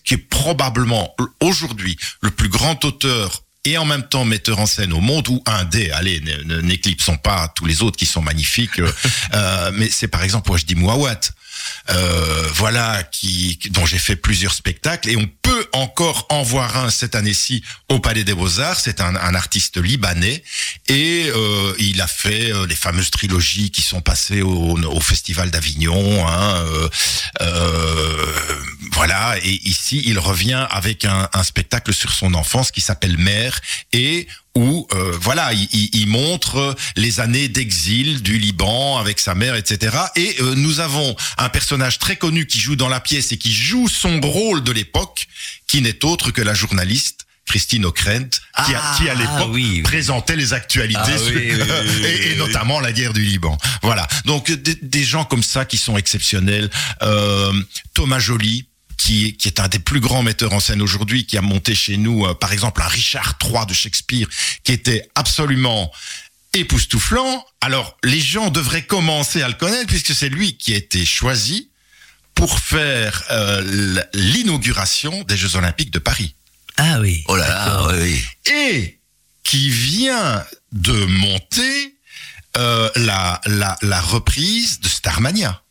qui 0.05 0.15
est 0.15 0.29
probablement 0.29 1.15
aujourd'hui 1.41 1.97
le 2.21 2.31
plus 2.31 2.49
grand 2.49 2.85
auteur 2.85 3.43
et 3.65 3.77
en 3.77 3.85
même 3.85 4.03
temps 4.03 4.25
metteur 4.25 4.59
en 4.59 4.67
scène 4.67 4.93
au 4.93 5.01
monde 5.01 5.29
ou 5.29 5.43
un 5.47 5.65
des, 5.65 5.91
allez, 5.91 6.23
n'éclipsons 6.63 7.17
pas 7.17 7.53
tous 7.55 7.67
les 7.67 7.83
autres 7.83 7.97
qui 7.97 8.07
sont 8.07 8.23
magnifiques, 8.23 8.79
euh, 8.79 8.91
euh, 9.35 9.71
mais 9.75 9.91
c'est 9.91 10.09
par 10.09 10.23
exemple 10.23 10.51
Wajdi 10.51 10.75
Mouawat, 10.75 11.21
euh, 11.91 12.49
voilà, 12.55 13.03
qui, 13.03 13.59
dont 13.71 13.85
j'ai 13.85 13.99
fait 13.99 14.17
plusieurs 14.17 14.55
spectacles 14.55 15.11
et 15.11 15.17
on 15.17 15.29
peut 15.43 15.58
encore 15.73 16.27
en 16.31 16.43
voir 16.43 16.77
un 16.77 16.91
cette 16.91 17.15
année-ci 17.15 17.63
au 17.89 17.99
Palais 17.99 18.25
des 18.25 18.35
Beaux-Arts. 18.35 18.81
C'est 18.81 19.01
un, 19.01 19.15
un 19.17 19.35
artiste 19.35 19.77
libanais 19.77 20.43
et 20.89 21.31
euh, 21.35 21.75
il 21.79 22.01
a 22.01 22.07
fait 22.07 22.53
euh, 22.53 22.67
les 22.67 22.75
fameuses 22.75 23.11
trilogies 23.11 23.71
qui 23.71 23.83
sont 23.83 24.01
passées 24.01 24.43
au, 24.43 24.79
au 24.79 25.01
Festival 25.01 25.51
d'Avignon. 25.51 26.27
Hein, 26.27 26.57
euh, 26.57 26.89
euh, 27.41 28.35
voilà, 28.93 29.37
et 29.43 29.61
ici 29.69 30.03
il 30.05 30.19
revient 30.19 30.67
avec 30.71 31.05
un, 31.05 31.29
un 31.33 31.43
spectacle 31.45 31.93
sur 31.93 32.13
son 32.13 32.35
enfance 32.35 32.71
qui 32.71 32.81
s'appelle 32.81 33.19
Mère 33.19 33.61
et 33.93 34.27
où 34.59 34.87
euh, 34.93 35.17
voilà, 35.21 35.53
il, 35.53 35.69
il- 35.73 35.91
il 35.93 36.07
montre 36.09 36.75
les 36.97 37.21
années 37.21 37.49
d'exil 37.49 38.23
du 38.23 38.39
Liban 38.39 38.99
avec 38.99 39.21
sa 39.21 39.35
mère, 39.35 39.55
etc. 39.55 39.97
Et 40.17 40.37
euh, 40.41 40.55
nous 40.57 40.81
avons 40.81 41.15
un 41.39 41.49
personnage 41.49 41.99
très 41.99 42.17
connu 42.17 42.47
qui 42.47 42.59
joue 42.59 42.75
dans 42.77 42.89
la 42.89 43.01
pièce 43.01 43.31
et 43.33 43.39
qui 43.39 43.53
joue 43.53 43.89
son 43.89 44.21
rôle 44.21 44.63
de 44.65 44.73
l'époque, 44.73 45.27
qui 45.69 45.81
n'est 45.81 46.05
autre 46.05 46.31
que 46.33 46.43
la 46.43 46.55
journaliste 46.55 47.25
Christine 47.47 47.87
O'Krent, 47.87 48.29
qui, 48.67 48.75
a, 48.75 48.83
Ah, 48.83 48.97
qui 48.99 49.09
à 49.09 49.15
l'époque 49.15 49.51
oui, 49.53 49.67
oui. 49.77 49.83
présentait 49.83 50.37
les 50.37 50.53
actualités 50.53 51.01
Ah, 51.15 51.19
sur- 51.19 51.35
oui, 51.37 51.51
et, 52.33 52.37
notamment 52.37 52.81
la 52.81 52.93
guerre 52.93 53.13
du 53.15 53.23
Liban. 53.23 53.57
Voilà. 53.83 54.07
Donc 54.27 54.51
des, 54.51 54.77
des 54.83 55.05
gens 55.05 55.25
comme 55.25 55.43
ça 55.45 55.65
qui 55.65 55.79
sont 55.79 55.97
exceptionnels. 55.97 56.69
Euh, 57.03 57.53
Thomas 57.95 58.19
Joly. 58.19 58.67
Qui, 58.99 59.37
qui 59.37 59.49
est 59.49 59.61
un 59.61 59.69
des 59.69 59.79
plus 59.79 60.01
grands 60.01 60.23
metteurs 60.23 60.53
en 60.53 60.61
scène 60.61 60.83
aujourd'hui, 60.83 61.25
qui 61.25 61.39
a 61.39 61.41
monté 61.41 61.75
chez 61.75 61.97
nous, 61.97 62.27
euh, 62.27 62.35
par 62.35 62.53
exemple, 62.53 62.83
un 62.83 62.89
Richard 62.89 63.39
III 63.43 63.65
de 63.67 63.73
Shakespeare, 63.73 64.27
qui 64.65 64.73
était 64.73 65.09
absolument 65.15 65.91
époustouflant. 66.53 67.45
Alors, 67.61 67.97
les 68.05 68.21
gens 68.21 68.51
devraient 68.51 68.85
commencer 68.87 69.41
à 69.41 69.49
le 69.49 69.55
connaître, 69.55 69.87
puisque 69.87 70.15
c'est 70.15 70.29
lui 70.29 70.57
qui 70.57 70.75
a 70.75 70.77
été 70.77 71.07
choisi 71.07 71.71
pour 72.35 72.59
faire 72.59 73.23
euh, 73.31 74.07
l'inauguration 74.15 75.23
des 75.25 75.37
Jeux 75.37 75.57
Olympiques 75.57 75.91
de 75.93 75.99
Paris 75.99 76.35
Ah 76.77 76.99
oui. 77.01 77.25
Oh 77.29 77.37
là 77.37 77.49
là, 77.49 77.89
oui. 77.99 78.23
et 78.53 78.99
qui 79.45 79.71
vient 79.71 80.45
de 80.73 80.93
monter 81.07 81.95
euh, 82.57 82.91
la, 82.97 83.41
la, 83.47 83.77
la 83.83 84.01
reprise 84.01 84.81
de 84.81 84.89
Starmania. 84.89 85.63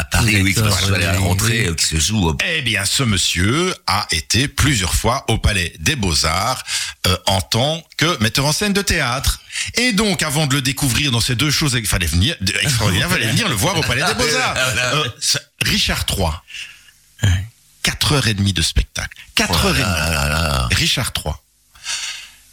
À 0.00 0.04
Paris, 0.04 0.40
oui, 0.40 0.54
qui 0.54 0.62
D'accord, 0.62 0.80
se 0.80 0.92
à 0.92 0.98
la 0.98 1.12
oui, 1.12 1.18
rentrée, 1.18 1.68
oui. 1.68 1.76
qui 1.76 1.84
se 1.84 2.00
joue 2.00 2.28
au 2.30 2.38
Eh 2.48 2.62
bien, 2.62 2.86
ce 2.86 3.02
monsieur 3.02 3.74
a 3.86 4.06
été 4.12 4.48
plusieurs 4.48 4.94
fois 4.94 5.26
au 5.28 5.36
Palais 5.36 5.74
des 5.78 5.94
Beaux-Arts 5.94 6.64
euh, 7.06 7.14
en 7.26 7.42
tant 7.42 7.82
que 7.98 8.16
metteur 8.22 8.46
en 8.46 8.52
scène 8.52 8.72
de 8.72 8.80
théâtre. 8.80 9.42
Et 9.74 9.92
donc, 9.92 10.22
avant 10.22 10.46
de 10.46 10.54
le 10.54 10.62
découvrir 10.62 11.10
dans 11.10 11.20
ces 11.20 11.34
deux 11.34 11.50
choses, 11.50 11.74
il 11.78 11.86
fallait 11.86 12.06
venir, 12.06 12.34
extraordinaire, 12.62 13.10
fallait 13.10 13.26
venir 13.26 13.46
le 13.46 13.54
voir 13.54 13.76
au 13.76 13.82
Palais 13.82 14.02
des 14.02 14.14
Beaux-Arts. 14.14 14.56
Euh, 14.80 15.04
Richard 15.60 16.06
III. 16.08 17.30
Quatre 17.82 18.12
heures 18.12 18.26
et 18.26 18.34
demie 18.34 18.54
de 18.54 18.62
spectacle. 18.62 19.18
Là. 19.38 20.68
Richard 20.72 21.12
III. 21.14 21.34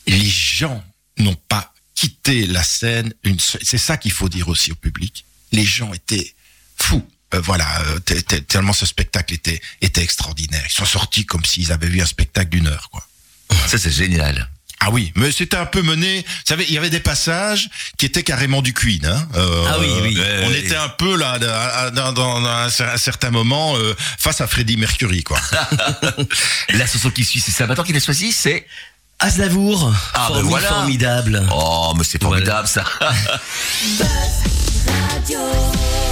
Les 0.07 0.25
gens 0.25 0.83
n'ont 1.17 1.37
pas 1.47 1.73
quitté 1.95 2.45
la 2.45 2.63
scène. 2.63 3.13
Une 3.23 3.39
C'est 3.39 3.77
ça 3.77 3.95
qu'il 3.95 4.11
faut 4.11 4.27
dire 4.27 4.49
aussi 4.49 4.71
au 4.71 4.75
public. 4.75 5.25
Les 5.53 5.63
gens 5.65 5.93
étaient 5.93 6.33
fous. 6.77 7.07
Euh, 7.33 7.41
voilà, 7.41 7.65
euh, 7.87 7.99
t- 7.99 8.21
t- 8.23 8.41
tellement 8.41 8.71
ce 8.73 8.85
spectacle 8.85 9.33
était, 9.33 9.59
était 9.81 10.01
extraordinaire. 10.01 10.63
Ils 10.65 10.71
sont 10.73 10.85
sortis 10.85 11.25
comme 11.25 11.43
s'ils 11.43 11.71
avaient 11.73 11.89
vu 11.89 12.01
un 12.01 12.05
spectacle 12.05 12.49
d'une 12.49 12.67
heure, 12.67 12.89
quoi. 12.91 13.05
Ça, 13.67 13.77
c'est 13.77 13.91
génial. 13.91 14.49
Ah 14.79 14.91
oui, 14.91 15.11
mais 15.15 15.31
c'était 15.31 15.57
un 15.57 15.65
peu 15.65 15.81
mené. 15.81 16.19
Vous 16.21 16.25
savez, 16.45 16.65
il 16.67 16.73
y 16.73 16.77
avait 16.77 16.91
des 16.91 16.99
passages 16.99 17.67
qui 17.97 18.05
étaient 18.05 18.23
carrément 18.23 18.61
du 18.61 18.73
Queen. 18.73 19.05
Hein. 19.05 19.27
Euh, 19.35 19.65
Ah 19.67 19.77
oui, 19.79 19.87
oui. 20.03 20.21
On 20.45 20.51
était 20.53 20.75
un 20.75 20.87
peu 20.89 21.17
là, 21.17 21.39
dans, 21.91 22.13
dans- 22.13 22.13
dans 22.13 22.45
un 22.45 22.97
certain 22.97 23.31
moment, 23.31 23.75
euh, 23.77 23.95
face 24.19 24.39
à 24.39 24.47
Freddie 24.47 24.77
Mercury, 24.77 25.23
quoi. 25.23 25.39
La 26.69 26.85
chanson 26.87 27.09
qui 27.09 27.25
suit, 27.25 27.41
c'est 27.41 27.51
Salvatore 27.51 27.85
qui 27.85 27.93
l'a 27.93 27.99
choisi, 27.99 28.31
c'est... 28.31 28.65
Aznavour, 29.19 29.91
Ah, 30.13 30.29
ben 30.31 30.43
voilà. 30.43 30.67
formidable. 30.67 31.43
Oh, 31.51 31.91
mais 31.97 32.03
c'est 32.03 32.21
formidable 32.21 32.67
ça. 32.67 32.83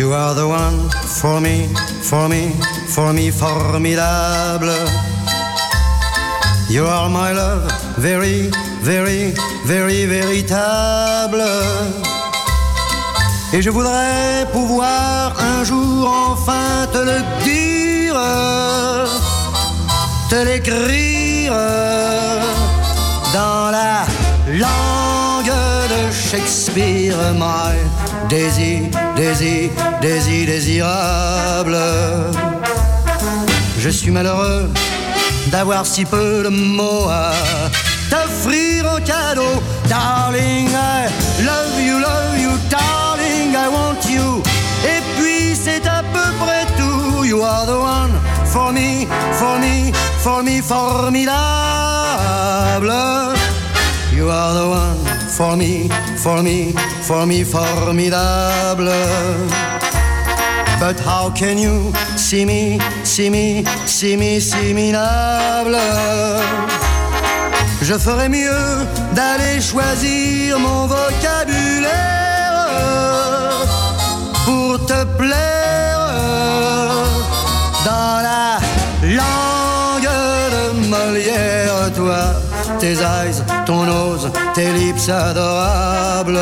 You 0.00 0.14
are 0.14 0.34
the 0.34 0.48
one 0.48 0.88
for 1.20 1.40
me, 1.40 1.68
for 2.02 2.28
me, 2.28 2.52
for 2.88 3.12
me, 3.12 3.30
formidable. 3.30 4.88
You 6.70 6.86
are 6.86 7.10
my 7.10 7.32
love, 7.32 7.70
very, 7.98 8.50
very, 8.82 9.34
very, 9.66 10.06
véritable. 10.06 11.42
Et 13.52 13.60
je 13.60 13.68
voudrais 13.70 14.46
pouvoir 14.52 15.34
un 15.38 15.64
jour 15.64 16.08
enfin 16.30 16.86
te 16.92 16.98
le 16.98 17.18
dire, 17.44 18.16
te 20.30 20.36
l'écrire 20.36 21.52
dans 23.34 23.70
la 23.70 24.06
langue 24.58 25.52
de 25.88 26.10
Shakespeare, 26.12 27.16
my 27.34 27.76
Daisy, 28.28 28.90
Daisy, 29.16 29.70
Daisy 30.00 30.46
désirable. 30.46 31.78
Je 33.78 33.88
suis 33.88 34.10
malheureux 34.10 34.70
d'avoir 35.48 35.86
si 35.86 36.04
peu 36.04 36.42
de 36.42 36.48
mots 36.48 37.08
à 37.08 37.32
t'offrir 38.10 38.86
en 38.86 39.00
cadeau. 39.00 39.62
Darling, 39.88 40.68
I 40.70 41.08
love 41.44 41.80
you, 41.80 41.98
love 41.98 42.38
you, 42.38 42.50
darling, 42.68 43.54
I 43.54 43.68
want 43.68 44.04
you. 44.08 44.42
Et 44.84 45.00
puis 45.18 45.54
c'est 45.54 45.86
à 45.86 46.02
peu 46.12 46.32
près 46.44 46.66
tout. 46.76 47.24
You 47.24 47.42
are 47.42 47.66
the 47.66 47.78
one 47.78 48.12
for 48.46 48.72
me, 48.72 49.06
for 49.32 49.58
me, 49.58 49.92
for 50.18 50.42
me, 50.42 50.60
formidable. 50.60 51.30
You 54.20 54.28
are 54.28 54.52
the 54.52 54.68
one 54.68 54.98
for 55.30 55.56
me, 55.56 55.88
for 56.18 56.42
me, 56.42 56.74
for 57.08 57.24
me, 57.24 57.42
formidable. 57.42 58.84
But 60.78 61.00
how 61.00 61.30
can 61.30 61.56
you 61.56 61.90
see 62.18 62.44
me, 62.44 62.78
see 63.02 63.30
me, 63.30 63.64
see 63.86 64.16
me, 64.18 64.38
see? 64.38 64.74
Je 67.80 67.94
ferais 67.98 68.28
mieux 68.28 68.86
d'aller 69.14 69.58
choisir 69.62 70.58
mon 70.58 70.86
vocabulaire 70.86 71.96
pour 74.44 74.84
te 74.84 75.02
plaire 75.16 75.98
dans 77.86 78.20
la 78.28 78.58
langue 79.02 80.12
de 80.54 80.88
Molière, 80.90 81.90
toi, 81.96 82.49
tes 82.80 83.02
eyes, 83.02 83.44
ton 83.66 83.84
nose, 83.84 84.30
tes 84.54 84.72
lips 84.72 85.08
adorables. 85.10 86.40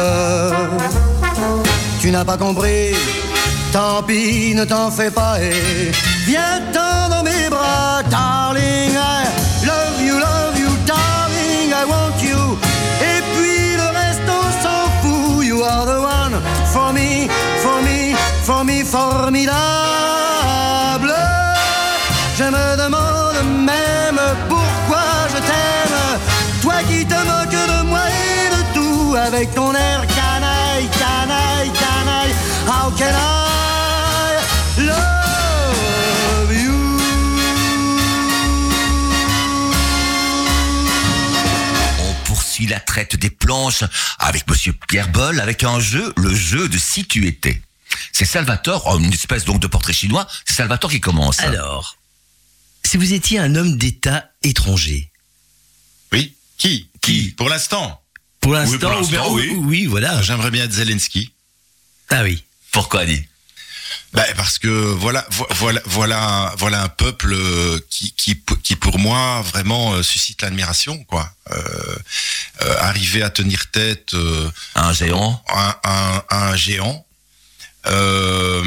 Tu 2.01 2.11
n'as 2.13 2.25
pas 2.25 2.37
compris, 2.37 2.95
tant 3.73 4.03
pis, 4.05 4.55
ne 4.55 4.65
t'en 4.65 4.91
fais 4.91 5.11
pas 5.11 5.41
et 5.41 5.91
viens-t'en 6.27 7.09
dans 7.11 7.25
mes 7.25 7.49
bras, 7.51 8.03
darling. 8.09 8.93
I 8.95 9.27
love 9.67 10.01
you, 10.01 10.15
love 10.19 10.57
you, 10.57 10.71
darling, 10.87 11.73
I 11.73 11.85
want 11.93 12.23
you. 12.23 12.57
Et 13.03 13.21
puis 13.35 13.77
le 13.77 13.89
reste, 13.99 14.29
on 14.29 14.47
s'en 14.63 14.89
fout. 15.03 15.45
You 15.45 15.65
are 15.65 15.87
the 15.87 16.01
one 16.01 16.41
for 16.73 16.93
me, 16.93 17.29
for 17.63 17.83
me, 17.83 18.15
for 18.45 18.65
me, 18.65 18.85
formidable. 18.85 19.55
Je 22.37 22.45
me 22.45 22.77
demande 22.77 23.18
avec 29.39 29.55
ton 29.55 29.73
air 29.73 30.05
canaille, 30.09 30.89
canaille, 30.99 31.71
canaille. 31.71 32.35
How 32.67 32.91
can 32.91 33.15
I 33.15 34.41
love 34.79 36.53
you? 36.53 36.99
On 42.01 42.15
poursuit 42.25 42.67
la 42.67 42.81
traite 42.81 43.15
des 43.15 43.31
planches 43.31 43.85
avec 44.19 44.49
Monsieur 44.51 44.73
Pierre 44.89 45.09
Boll 45.11 45.39
avec 45.39 45.63
un 45.63 45.79
jeu, 45.79 46.13
le 46.17 46.35
jeu 46.35 46.69
de 46.69 46.77
si 46.77 47.05
tu 47.07 47.29
étais. 47.29 47.63
C'est 48.13 48.25
Salvatore, 48.25 48.89
oh, 48.91 48.99
une 48.99 49.13
espèce 49.13 49.45
donc 49.45 49.61
de 49.61 49.69
portrait 49.69 49.93
chinois. 49.93 50.27
C'est 50.47 50.55
Salvatore 50.55 50.91
qui 50.91 50.99
commence. 51.01 51.39
Alors, 51.39 51.97
si 52.85 52.97
vous 52.97 53.13
étiez 53.13 53.39
un 53.39 53.55
homme 53.55 53.79
d'État 53.79 54.31
étranger, 54.43 55.13
Oui. 56.13 56.35
Qui? 56.57 56.91
Qui? 57.01 57.31
Pour 57.37 57.49
l'instant. 57.49 58.03
Pour 58.79 58.91
l'instant, 59.19 59.33
oui. 59.33 59.49
ou- 59.51 59.65
oui, 59.67 59.87
voilà. 59.87 60.23
J'aimerais 60.23 60.51
bien 60.51 60.65
être 60.65 60.73
Zelensky. 60.73 61.33
Ah 62.11 62.23
oui. 62.23 62.45
Pourquoi 62.73 63.05
dit 63.07 63.23
Ben, 64.13 64.25
parce 64.37 64.59
que 64.59 64.69
voilà, 64.69 65.27
vo- 65.31 65.47
voilà, 65.51 65.81
voilà, 65.87 66.55
voilà 66.59 66.83
un 66.83 66.89
peuple 66.89 67.33
euh, 67.35 67.79
qui, 67.91 68.13
qui, 68.13 68.41
qui 68.63 68.77
pour 68.77 68.99
moi 68.99 69.43
vraiment 69.43 69.93
euh, 69.95 70.03
suscite 70.03 70.43
l'admiration, 70.43 71.03
quoi. 71.05 71.31
Euh, 71.51 71.63
euh, 72.63 72.77
arriver 72.81 73.23
à 73.23 73.31
tenir 73.31 73.71
tête 73.71 74.15
euh, 74.15 74.51
Un 74.75 74.93
géant 74.93 75.43
à, 75.49 75.79
à- 75.83 76.25
à 76.31 76.49
un 76.51 76.57
géant, 76.57 77.07
euh, 77.87 78.65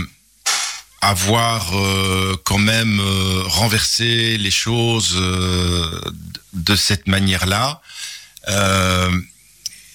avoir 1.01 1.75
euh, 1.75 2.35
quand 2.43 2.59
même 2.59 2.99
euh, 2.99 3.43
renversé 3.45 4.37
les 4.37 4.51
choses 4.51 5.13
euh, 5.15 6.01
de 6.53 6.75
cette 6.75 7.07
manière-là. 7.07 7.81
Euh, 8.49 9.11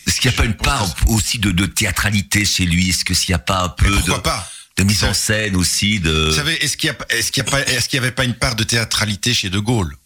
Est-ce 0.06 0.20
qu'il 0.20 0.30
n'y 0.30 0.36
a 0.36 0.38
pas 0.38 0.44
une 0.44 0.54
part 0.54 0.94
aussi 1.08 1.38
de, 1.38 1.50
de 1.50 1.66
théâtralité 1.66 2.44
chez 2.44 2.64
lui? 2.64 2.90
Est-ce 2.90 3.04
que 3.04 3.14
s'il 3.14 3.30
n'y 3.30 3.36
a 3.36 3.40
pas 3.40 3.64
un 3.64 3.68
peu 3.68 3.88
de, 3.88 3.94
pourquoi 3.96 4.22
pas? 4.22 4.48
de 4.76 4.84
mise 4.84 5.04
en 5.04 5.14
scène 5.14 5.56
aussi 5.56 6.00
de... 6.00 6.28
Vous 6.28 6.36
savez, 6.36 6.62
est-ce 6.64 6.76
qu'il 6.76 6.88
y 6.88 6.90
a, 6.90 6.96
est-ce 7.10 7.32
qu'il 7.32 7.42
y 7.44 7.46
a 7.46 7.50
pas, 7.50 7.60
est-ce 7.62 7.88
qu'il 7.88 7.96
y 7.96 8.00
avait 8.02 8.12
pas 8.12 8.24
une 8.24 8.34
part 8.34 8.54
de 8.56 8.62
théâtralité 8.62 9.34
chez 9.34 9.50
De 9.50 9.58
Gaulle? 9.58 9.96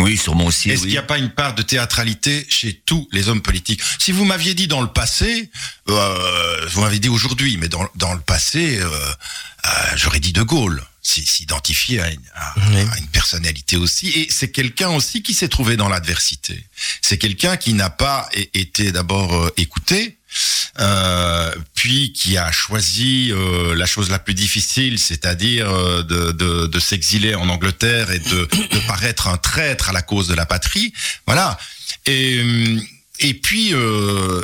Oui, 0.00 0.16
sûrement 0.16 0.46
aussi. 0.46 0.70
Est-ce 0.70 0.80
oui. 0.82 0.86
qu'il 0.88 0.92
n'y 0.94 0.98
a 0.98 1.02
pas 1.02 1.18
une 1.18 1.30
part 1.30 1.54
de 1.54 1.62
théâtralité 1.62 2.46
chez 2.48 2.74
tous 2.84 3.08
les 3.12 3.28
hommes 3.28 3.42
politiques? 3.42 3.80
Si 3.98 4.12
vous 4.12 4.24
m'aviez 4.24 4.54
dit 4.54 4.66
dans 4.66 4.82
le 4.82 4.88
passé, 4.88 5.50
euh, 5.88 6.66
vous 6.70 6.80
m'avez 6.80 6.98
dit 6.98 7.08
aujourd'hui, 7.08 7.56
mais 7.58 7.68
dans, 7.68 7.88
dans 7.94 8.12
le 8.12 8.20
passé, 8.20 8.78
euh, 8.80 8.88
euh, 8.88 9.68
j'aurais 9.96 10.20
dit 10.20 10.32
De 10.32 10.42
Gaulle, 10.42 10.84
s'identifier 11.02 12.00
à, 12.00 12.10
une- 12.10 12.20
à- 12.34 12.54
Oui. 12.70 12.80
à 12.92 12.98
une 12.98 13.06
personnalité 13.08 13.76
aussi. 13.76 14.08
Et 14.08 14.28
c'est 14.30 14.50
quelqu'un 14.50 14.88
aussi 14.90 15.22
qui 15.22 15.32
s'est 15.34 15.48
trouvé 15.48 15.76
dans 15.76 15.88
l'adversité. 15.88 16.64
C'est 17.00 17.18
quelqu'un 17.18 17.56
qui 17.56 17.72
n'a 17.74 17.90
pas 17.90 18.28
été 18.54 18.90
d'abord 18.90 19.32
euh, 19.34 19.52
écouté, 19.56 20.00
euh, 20.06 20.12
puis 21.74 22.12
qui 22.12 22.36
a 22.36 22.50
choisi 22.50 23.30
euh, 23.32 23.74
la 23.74 23.86
chose 23.86 24.10
la 24.10 24.18
plus 24.18 24.34
difficile, 24.34 24.98
c'est-à-dire 24.98 25.70
euh, 25.70 26.02
de, 26.02 26.32
de, 26.32 26.66
de 26.66 26.80
s'exiler 26.80 27.34
en 27.34 27.48
Angleterre 27.48 28.10
et 28.10 28.18
de, 28.18 28.48
de 28.72 28.86
paraître 28.86 29.28
un 29.28 29.36
traître 29.36 29.90
à 29.90 29.92
la 29.92 30.02
cause 30.02 30.28
de 30.28 30.34
la 30.34 30.46
patrie. 30.46 30.92
Voilà. 31.26 31.58
Et, 32.06 32.38
euh, 32.38 32.80
et 33.20 33.34
puis, 33.34 33.72
euh, 33.72 34.42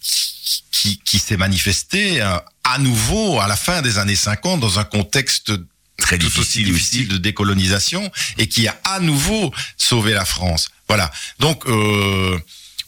qui, 0.00 0.64
qui, 0.70 0.98
qui 1.04 1.18
s'est 1.18 1.36
manifesté 1.36 2.22
euh, 2.22 2.38
à 2.64 2.78
nouveau 2.78 3.40
à 3.40 3.48
la 3.48 3.56
fin 3.56 3.82
des 3.82 3.98
années 3.98 4.16
50 4.16 4.60
dans 4.60 4.78
un 4.78 4.84
contexte 4.84 5.52
Très 5.98 6.18
tout 6.18 6.26
aussi 6.26 6.64
difficile 6.64 6.64
difficile 6.72 7.00
aussi. 7.02 7.12
de 7.12 7.18
décolonisation 7.18 8.10
et 8.38 8.48
qui 8.48 8.66
a 8.66 8.76
à 8.84 8.98
nouveau 8.98 9.52
sauvé 9.76 10.12
la 10.12 10.24
France. 10.24 10.68
Voilà. 10.88 11.12
Donc 11.38 11.64
euh, 11.66 12.38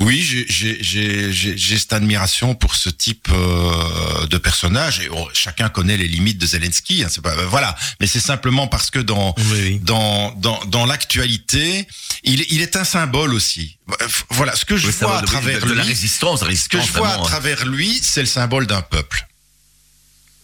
oui, 0.01 0.23
j'ai- 0.23 1.79
cette 1.79 1.93
admiration 1.93 2.55
pour 2.55 2.75
ce 2.75 2.89
type 2.91 3.29
euh, 3.31 4.27
de 4.27 4.39
personnage. 4.39 5.01
Et 5.01 5.09
oh, 5.11 5.29
chacun 5.33 5.69
connaît 5.69 5.97
les 5.97 6.09
limites 6.09 6.39
de 6.39 6.47
Zelensky. 6.47 7.05
Hein, 7.05 7.09
pas 7.23 7.35
voilà, 7.47 7.75
mais 8.01 8.07
c'est 8.07 8.21
simplement 8.21 8.67
parce 8.67 8.91
que 8.91 8.99
dans 8.99 9.35
Oui, 9.53 9.79
dans 9.81 10.33
dans, 10.33 10.65
dans 10.67 10.87
l'actualité, 10.87 11.87
il, 12.23 12.45
il 12.51 12.61
est 12.61 12.77
un 12.77 12.85
symbole 12.85 13.35
aussi. 13.35 13.79
Voilà, 14.31 14.57
ce 14.57 14.65
que 14.65 14.77
je 14.77 14.87
Oui, 14.89 14.95
vois 15.01 15.19
à 15.19 15.23
travers 15.23 15.61
de, 15.61 15.67
de 15.69 15.73
la 15.75 15.83
lui, 15.83 15.89
résistance, 15.91 16.43
la 16.43 16.55
ce 16.57 16.69
que 16.69 16.81
je 16.81 16.93
vois 16.93 17.09
à 17.09 17.19
hein. 17.19 17.23
travers 17.23 17.65
lui, 17.67 18.01
c'est 18.03 18.21
le 18.21 18.27
symbole 18.27 18.67
d'un 18.67 18.83
peuple. 18.83 19.27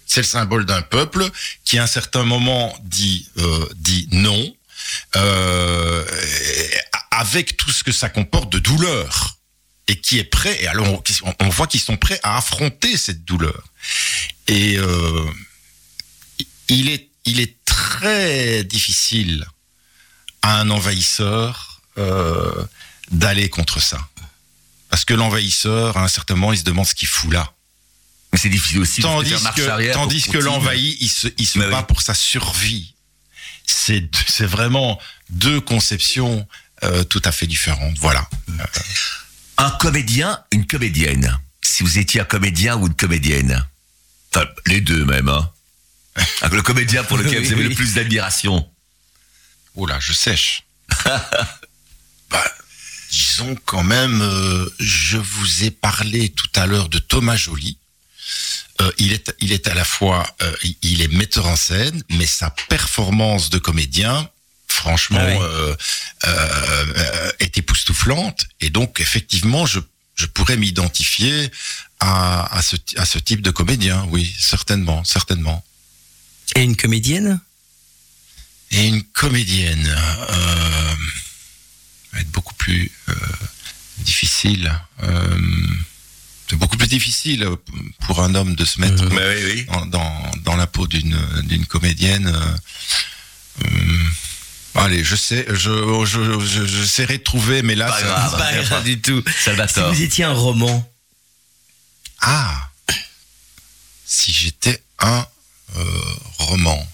C'est 0.06 0.20
le 0.22 0.26
symbole 0.26 0.64
d'un 0.66 0.82
peuple 0.82 1.28
qui, 1.64 1.78
à 1.78 1.84
un 1.84 1.86
certain 1.86 2.24
moment, 2.24 2.76
dit 2.84 3.28
euh, 3.38 3.68
dit 3.76 4.08
non, 4.12 4.54
euh, 5.16 6.04
avec 7.10 7.56
tout 7.56 7.70
ce 7.70 7.84
que 7.84 7.92
ça 7.92 8.08
comporte 8.08 8.50
de 8.52 8.58
douleur, 8.58 9.36
et 9.90 9.96
qui 9.96 10.18
est 10.20 10.24
prêt. 10.24 10.56
Et 10.62 10.68
alors, 10.68 11.02
on, 11.24 11.34
on 11.40 11.48
voit 11.48 11.66
qu'ils 11.66 11.80
sont 11.80 11.96
prêts 11.96 12.20
à 12.22 12.36
affronter 12.36 12.96
cette 12.96 13.24
douleur. 13.24 13.64
Et 14.46 14.78
euh, 14.78 15.26
il 16.68 16.88
est 16.88 17.08
il 17.24 17.40
est 17.40 17.56
très 17.64 18.64
difficile 18.64 19.46
à 20.42 20.60
un 20.60 20.70
envahisseur 20.70 21.82
euh, 21.98 22.64
d'aller 23.10 23.48
contre 23.48 23.80
ça. 23.80 23.98
Parce 24.88 25.04
que 25.04 25.12
l'envahisseur, 25.12 25.96
à 25.96 26.04
un 26.04 26.08
certain 26.08 26.34
moment, 26.34 26.52
il 26.52 26.58
se 26.58 26.64
demande 26.64 26.86
ce 26.86 26.94
qu'il 26.94 27.08
fout 27.08 27.32
là. 27.32 27.52
Mais 28.32 28.38
c'est 28.38 28.48
difficile 28.48 28.78
aussi 28.78 29.02
Tandis 29.02 29.30
de 29.30 29.36
que, 29.36 29.92
tandis 29.92 30.22
que 30.22 30.38
l'envahi, 30.38 30.96
il 31.00 31.10
se, 31.10 31.26
il 31.36 31.46
se 31.48 31.58
Mais 31.58 31.68
bat 31.68 31.80
oui. 31.80 31.84
pour 31.88 32.00
sa 32.00 32.14
survie. 32.14 32.94
C'est 33.66 34.08
c'est 34.28 34.46
vraiment 34.46 35.00
deux 35.30 35.60
conceptions 35.60 36.46
euh, 36.84 37.02
tout 37.02 37.22
à 37.24 37.32
fait 37.32 37.48
différentes. 37.48 37.98
Voilà. 37.98 38.28
Un 39.60 39.70
comédien, 39.72 40.42
une 40.52 40.66
comédienne. 40.66 41.38
Si 41.62 41.82
vous 41.82 41.98
étiez 41.98 42.20
un 42.22 42.24
comédien 42.24 42.76
ou 42.76 42.86
une 42.86 42.94
comédienne. 42.94 43.66
Enfin, 44.34 44.46
les 44.66 44.80
deux 44.80 45.04
même, 45.04 45.28
hein. 45.28 45.50
Le 46.50 46.62
comédien 46.62 47.04
pour 47.04 47.18
lequel 47.18 47.40
Oui, 47.40 47.46
vous 47.46 47.52
avez 47.52 47.62
oui. 47.64 47.68
le 47.68 47.74
plus 47.74 47.94
d'admiration. 47.94 48.66
Oh 49.74 49.84
là, 49.86 49.98
je 50.00 50.12
sèche. 50.14 50.64
bah, 52.30 52.44
disons 53.10 53.54
quand 53.66 53.82
même, 53.84 54.20
euh, 54.22 54.68
je 54.78 55.18
vous 55.18 55.64
ai 55.64 55.70
parlé 55.70 56.30
tout 56.30 56.48
à 56.54 56.66
l'heure 56.66 56.88
de 56.88 56.98
Thomas 56.98 57.36
Joly. 57.36 57.76
Euh, 58.80 58.90
il 58.98 59.12
est, 59.12 59.34
il 59.40 59.52
est 59.52 59.68
à 59.68 59.74
la 59.74 59.84
fois, 59.84 60.26
euh, 60.42 60.56
il- 60.62 60.76
il 60.82 61.02
est 61.02 61.08
metteur 61.12 61.46
en 61.46 61.56
scène, 61.56 62.02
mais 62.10 62.26
sa 62.26 62.50
performance 62.68 63.50
de 63.50 63.58
comédien, 63.58 64.28
franchement, 64.80 65.18
Ah 65.20 65.26
oui. 65.28 65.38
euh, 65.40 65.76
euh, 66.26 66.86
euh, 66.96 67.32
est 67.44 67.54
époustouflante. 67.58 68.46
Et 68.60 68.70
donc, 68.70 68.90
effectivement, 69.00 69.64
je, 69.66 69.80
je 70.14 70.26
pourrais 70.26 70.56
m'identifier 70.56 71.50
à, 72.00 72.12
à, 72.58 72.62
ce, 72.62 72.76
à 72.96 73.04
ce 73.04 73.18
type 73.18 73.42
de 73.42 73.50
comédien. 73.50 74.06
Oui, 74.12 74.24
certainement, 74.38 75.04
certainement. 75.04 75.58
Et 76.56 76.62
une 76.62 76.76
comédienne? 76.76 77.40
Et 78.72 78.86
une 78.86 79.02
comédienne 79.02 79.86
euh, 80.30 80.94
va 82.12 82.20
être 82.20 82.30
beaucoup 82.30 82.54
plus 82.54 82.90
euh, 83.08 83.14
difficile. 83.98 84.72
euh, 85.02 85.38
c'est 86.48 86.56
beaucoup 86.56 86.76
plus 86.76 86.88
difficile 86.88 87.46
pour 88.06 88.16
un 88.26 88.34
homme 88.34 88.54
de 88.56 88.64
se 88.64 88.80
mettre 88.80 89.04
oui, 89.06 89.52
oui. 89.52 89.66
en- 89.68 89.86
dans, 89.86 90.30
dans 90.46 90.56
la 90.56 90.66
peau 90.66 90.86
d'une 90.88 91.16
d'une 91.50 91.64
comédienne. 91.66 92.26
Allez, 94.74 95.02
je 95.04 95.16
sais, 95.16 95.46
je, 95.48 96.04
je, 96.04 96.40
je, 96.40 96.64
j'essaierai 96.66 97.18
de 97.18 97.22
trouver, 97.22 97.62
mais 97.62 97.74
là, 97.74 97.86
Pas 97.88 97.98
ça- 98.00 98.06
grave. 98.06 98.30
ça- 98.30 98.36
Pas 98.38 98.44
rien 98.46 98.80
du 98.82 99.00
tout. 99.00 99.22
Si 99.36 99.80
vous 99.80 100.02
étiez 100.02 100.24
un 100.24 100.32
roman, 100.32 100.86
Ah, 102.20 102.68
si 104.04 104.32
j'étais 104.32 104.82
un 104.98 105.26
euh, 105.76 105.84
roman. 106.38 106.86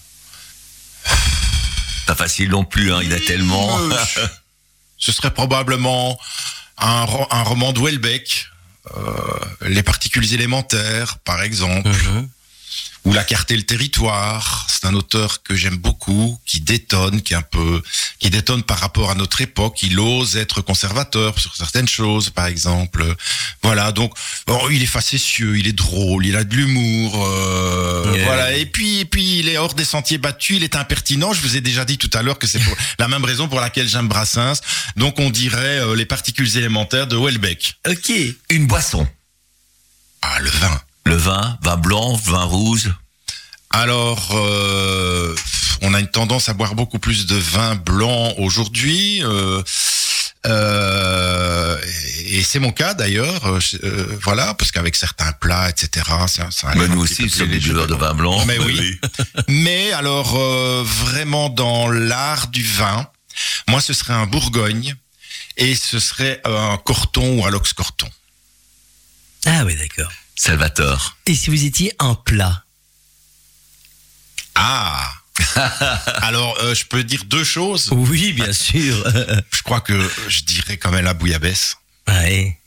Pas 2.05 2.15
facile 2.15 2.49
non 2.49 2.63
plus, 2.63 2.93
hein. 2.93 2.99
Il 3.03 3.09
y 3.11 3.13
en 3.13 3.17
a 3.17 3.19
tellement. 3.19 3.79
Euh, 3.79 3.97
ce 4.97 5.11
serait 5.11 5.33
probablement 5.33 6.17
un, 6.77 7.03
ro- 7.03 7.27
un 7.31 7.43
roman 7.43 7.73
de 7.73 7.79
Welbeck, 7.81 8.47
euh, 8.95 9.11
Les 9.61 9.83
particules 9.83 10.33
élémentaires, 10.33 11.17
par 11.25 11.41
exemple, 11.41 11.89
ou 13.05 13.13
La 13.13 13.23
carte 13.23 13.51
et 13.51 13.55
le 13.57 13.63
territoire. 13.63 14.67
C'est 14.69 14.85
un 14.85 14.93
auteur 14.93 15.41
que 15.41 15.55
j'aime 15.55 15.77
beaucoup, 15.77 16.37
qui 16.45 16.59
détonne, 16.59 17.21
qui 17.21 17.33
est 17.33 17.37
un 17.37 17.41
peu, 17.41 17.81
qui 18.19 18.29
détonne 18.29 18.63
par 18.63 18.79
rapport 18.79 19.09
à 19.09 19.15
notre 19.15 19.39
époque. 19.41 19.79
Il 19.81 19.97
ose 19.99 20.35
être 20.35 20.61
conservateur 20.61 21.39
sur 21.39 21.55
certaines 21.55 21.87
choses, 21.87 22.29
par 22.29 22.47
exemple. 22.47 23.05
Voilà, 23.63 23.91
donc 23.93 24.13
il 24.71 24.83
est 24.83 24.85
facétieux, 24.85 25.57
il 25.57 25.67
est 25.67 25.73
drôle, 25.73 26.25
il 26.25 26.35
a 26.35 26.43
de 26.43 26.55
l'humour, 26.55 27.25
euh, 27.25 28.13
Yeah. 28.15 28.25
voilà. 28.25 28.53
Et 28.57 28.65
puis, 28.65 28.99
et 28.99 29.05
puis 29.05 29.39
il 29.39 29.49
est 29.49 29.57
hors 29.57 29.73
des 29.73 29.85
sentiers 29.85 30.17
battus, 30.17 30.57
il 30.57 30.63
est 30.63 30.75
impertinent. 30.75 31.33
Je 31.33 31.41
vous 31.41 31.55
ai 31.55 31.61
déjà 31.61 31.85
dit 31.85 31.97
tout 31.97 32.09
à 32.13 32.21
l'heure 32.21 32.39
que 32.39 32.47
c'est 32.47 32.59
pour 32.59 32.75
la 32.99 33.07
même 33.07 33.23
raison 33.23 33.47
pour 33.47 33.59
laquelle 33.61 33.87
j'aime 33.87 34.07
Brassens. 34.07 34.61
Donc 34.95 35.19
on 35.19 35.29
dirait 35.29 35.79
euh, 35.79 35.95
les 35.95 36.05
particules 36.05 36.57
élémentaires 36.57 37.07
de 37.07 37.15
Welbeck. 37.17 37.75
ok. 37.87 38.11
Une 38.49 38.67
boisson. 38.67 39.07
Ah, 40.21 40.39
le 40.39 40.49
vin. 40.49 40.81
Le 41.07 41.15
vin, 41.15 41.57
vin 41.61 41.77
blanc, 41.77 42.15
vin 42.15 42.43
rouge. 42.43 42.91
Alors, 43.69 44.29
euh, 44.33 45.33
on 45.81 45.93
a 45.93 45.99
une 46.01 46.09
tendance 46.11 46.49
à 46.49 46.53
boire 46.53 46.75
beaucoup 46.75 46.99
plus 46.99 47.25
de 47.27 47.35
vin 47.35 47.75
blanc 47.75 48.33
aujourd'hui. 48.37 49.23
euh, 49.23 49.61
euh, 50.45 51.77
et 52.29 52.43
c'est 52.43 52.59
mon 52.59 52.71
cas 52.71 52.93
d'ailleurs, 52.93 53.45
euh, 53.47 54.17
voilà, 54.21 54.53
parce 54.55 54.71
qu'avec 54.71 54.95
certains 54.95 55.31
plats, 55.31 55.69
etc. 55.69 56.05
ça- 56.27 56.51
ça 56.51 56.71
Mais 56.75 56.87
nous 56.89 57.01
aussi, 57.01 57.29
sommes 57.29 57.47
des 57.49 57.59
buveurs 57.59 57.87
de 57.87 57.95
vin 57.95 58.13
blanc. 58.13 58.43
Mais 58.45 58.59
oui. 58.59 58.99
Mais 59.47 59.91
alors, 59.93 60.35
euh, 60.35 60.83
vraiment 60.85 61.47
dans 61.49 61.89
l'art 61.89 62.47
du 62.47 62.63
vin, 62.63 63.07
moi, 63.69 63.79
ce 63.81 63.93
serait 63.93 64.13
un 64.13 64.25
Bourgogne 64.25 64.95
et 65.57 65.73
ce 65.75 65.99
serait 65.99 66.41
un 66.43 66.77
Corton 66.77 67.39
ou 67.39 67.45
un 67.45 67.49
Lox 67.49 67.71
Corton. 67.73 68.09
Ah 69.45 69.63
oui, 69.65 69.75
d'accord. 69.75 70.11
Salvatore. 70.37 71.17
Et 71.25 71.35
si 71.35 71.49
vous 71.49 71.65
étiez 71.65 71.91
un 71.99 72.15
plat? 72.15 72.63
Ah 74.55 75.11
Alors, 76.21 76.57
euh, 76.61 76.73
je 76.73 76.85
peux 76.85 77.03
dire 77.03 77.23
deux 77.25 77.43
choses. 77.43 77.89
Oui, 77.91 78.33
bien 78.33 78.53
sûr. 78.53 79.03
Je 79.51 79.61
crois 79.63 79.81
que 79.81 80.09
je 80.29 80.41
dirais 80.43 80.77
quand 80.77 80.91
même 80.91 81.03
la 81.05 81.13
bouillabaisse. 81.13 81.75
ouais. 82.07 82.57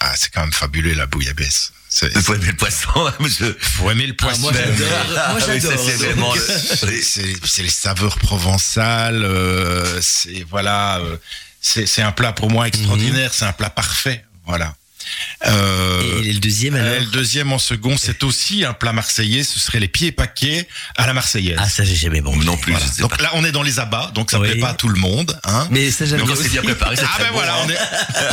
Ah, 0.00 0.12
c'est 0.16 0.30
quand 0.30 0.42
même 0.42 0.52
fabuleux 0.52 0.92
la 0.94 1.06
bouillabaisse. 1.06 1.72
Vous 2.02 2.22
pouvez 2.22 2.36
aimer 2.38 2.48
le 2.48 2.56
poisson, 2.56 2.90
hein, 2.96 3.14
monsieur? 3.20 3.56
faut 3.60 3.90
aimer 3.90 4.06
le 4.06 4.14
poisson. 4.14 4.40
moi, 4.42 4.52
j'adore. 4.52 4.76
Moi, 5.08 5.18
Ah 5.26 5.40
ça, 5.40 5.46
j'adore. 5.58 5.78
c'est 5.86 5.96
vraiment 5.96 6.34
le- 6.34 7.02
C'est- 7.02 7.62
les 7.62 7.68
saveurs 7.70 8.18
provençales. 8.18 9.22
euh, 9.24 10.00
c'est 10.02 10.42
voilà, 10.50 10.98
euh, 10.98 11.16
c'est 11.62 11.86
c'est 11.86 12.02
un 12.02 12.12
plat 12.12 12.32
pour 12.34 12.50
moi 12.50 12.68
extraordinaire. 12.68 13.32
C'est 13.32 13.46
un 13.46 13.52
plat 13.54 13.70
parfait. 13.70 14.22
Voilà. 14.44 14.74
Euh, 15.46 16.22
Et 16.24 16.32
le 16.32 16.38
deuxième 16.40 16.74
alors 16.74 17.00
le 17.00 17.06
deuxième 17.06 17.52
en 17.52 17.58
second, 17.58 17.96
c'est 17.96 18.22
aussi 18.24 18.64
un 18.64 18.72
plat 18.72 18.92
marseillais. 18.92 19.42
Ce 19.44 19.58
serait 19.60 19.80
les 19.80 19.88
pieds 19.88 20.12
paquets 20.12 20.66
à 20.96 21.06
la 21.06 21.12
marseillaise. 21.12 21.56
Ah, 21.60 21.68
ça, 21.68 21.84
j'ai 21.84 21.94
jamais 21.94 22.20
mangé. 22.20 22.44
Non 22.44 22.56
plus, 22.56 22.72
Voilà. 22.72 22.86
Donc 23.00 23.16
pas. 23.16 23.22
là, 23.22 23.30
on 23.34 23.44
est 23.44 23.52
dans 23.52 23.62
les 23.62 23.78
abats, 23.78 24.10
donc 24.14 24.30
ça 24.30 24.38
ne 24.38 24.42
Oui. 24.42 24.50
plaît 24.52 24.60
pas 24.60 24.70
à 24.70 24.74
tout 24.74 24.88
le 24.88 24.98
monde. 24.98 25.38
Hein. 25.44 25.68
Mais 25.70 25.90
ça, 25.90 26.06
j'aime 26.06 26.22
bien 26.24 26.62
préparé, 26.62 26.96
c'est 26.96 27.02
Ah 27.04 27.18
ben 27.18 27.26
bon, 27.28 27.34
voilà, 27.34 27.54
hein. 27.56 27.66
on 27.66 27.68
est, 27.70 27.78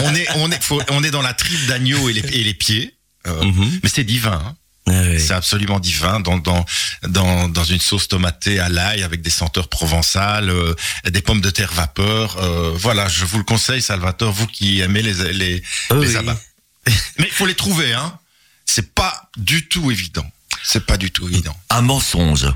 on 0.06 0.16
est, 0.16 0.28
on 0.36 0.52
est, 0.52 0.64
faut- 0.64 0.82
on 0.90 1.04
est 1.04 1.12
dans 1.12 1.22
la 1.22 1.34
tripe 1.34 1.66
d'agneau 1.68 2.10
et 2.10 2.14
les, 2.14 2.22
et 2.40 2.44
les 2.44 2.54
pieds. 2.54 2.96
Euh, 3.28 3.44
Mhm. 3.44 3.80
Mais 3.84 3.90
c'est 3.94 4.04
divin. 4.04 4.42
hein. 4.46 4.56
Ah 4.86 4.92
oui. 5.06 5.18
C'est 5.22 5.34
absolument 5.34 5.80
divin 5.80 6.20
dans, 6.20 6.38
dans, 6.40 6.66
dans, 7.08 7.48
dans 7.48 7.64
une 7.64 7.80
sauce 7.80 8.10
tomatée 8.10 8.60
à 8.60 8.68
l'ail 8.68 9.02
avec 9.04 9.22
des 9.22 9.30
senteurs 9.30 9.70
provençales, 9.70 10.50
euh, 10.50 10.76
des 11.10 11.22
pommes 11.22 11.40
de 11.40 11.50
terre 11.50 11.72
vapeur. 11.72 12.36
euh, 12.44 12.74
voilà, 12.76 13.08
je 13.08 13.24
vous 13.24 13.38
le 13.38 13.46
conseille, 13.46 13.82
Salvatore, 13.82 14.34
vous 14.34 14.46
qui 14.48 14.82
aimez 14.82 15.02
les, 15.02 15.32
les, 15.32 15.64
Oh 15.90 15.96
les 15.96 16.10
oui. 16.10 16.16
abats. 16.18 16.38
Mais 17.20 17.28
il 17.28 17.32
faut 17.32 17.46
les 17.46 17.56
trouver, 17.56 17.94
hein. 17.94 18.20
C'est 18.66 18.94
pas 18.94 19.30
du 19.38 19.68
tout 19.68 19.92
évident. 19.92 20.30
C'est 20.64 20.86
pas 20.86 20.98
du 20.98 21.12
tout 21.12 21.28
évident. 21.28 21.56
Un 21.70 21.82
mensonge. 21.82 22.48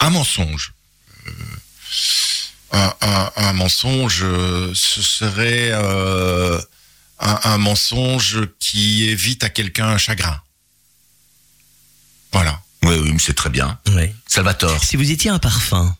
Un 0.00 0.10
mensonge. 0.10 0.72
Euh, 2.74 2.90
un, 3.36 3.52
mensonge, 3.52 4.22
euh, 4.24 4.72
ce 4.74 5.00
serait 5.00 5.70
euh, 5.72 6.60
un, 7.20 7.58
mensonge 7.58 8.48
qui 8.58 9.08
évite 9.08 9.44
à 9.44 9.48
quelqu'un 9.48 9.88
un 9.88 9.98
chagrin. 9.98 10.40
Voilà. 12.32 12.60
Oui, 12.82 12.96
oui, 12.96 13.16
c'est 13.18 13.34
très 13.34 13.50
bien. 13.50 13.78
Oui. 13.88 14.12
Salvatore. 14.26 14.82
Si 14.82 14.96
vous 14.96 15.10
étiez 15.10 15.30
un 15.30 15.38
parfum 15.38 15.96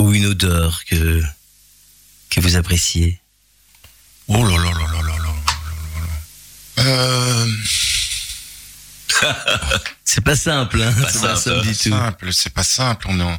ou 0.00 0.12
une 0.12 0.26
odeur 0.26 0.84
que, 0.84 1.22
que 2.30 2.40
vous 2.40 2.56
appréciez. 2.56 3.20
Oh 4.28 4.44
là 4.44 4.56
là 4.56 4.70
là 4.72 4.92
là 4.92 5.02
là 5.02 5.05
euh, 6.78 7.46
C'est 10.04 10.20
pas 10.24 10.36
simple, 10.36 10.82
hein. 10.82 10.94
C'est 10.94 11.20
pas 11.20 11.36
simple. 11.36 11.38
simple 11.38 11.62
du 11.66 11.76
tout. 11.76 11.88
simple, 11.90 12.32
c'est 12.32 12.52
pas 12.52 12.64
simple. 12.64 13.06
On 13.08 13.18
est, 13.20 13.22
en- 13.22 13.38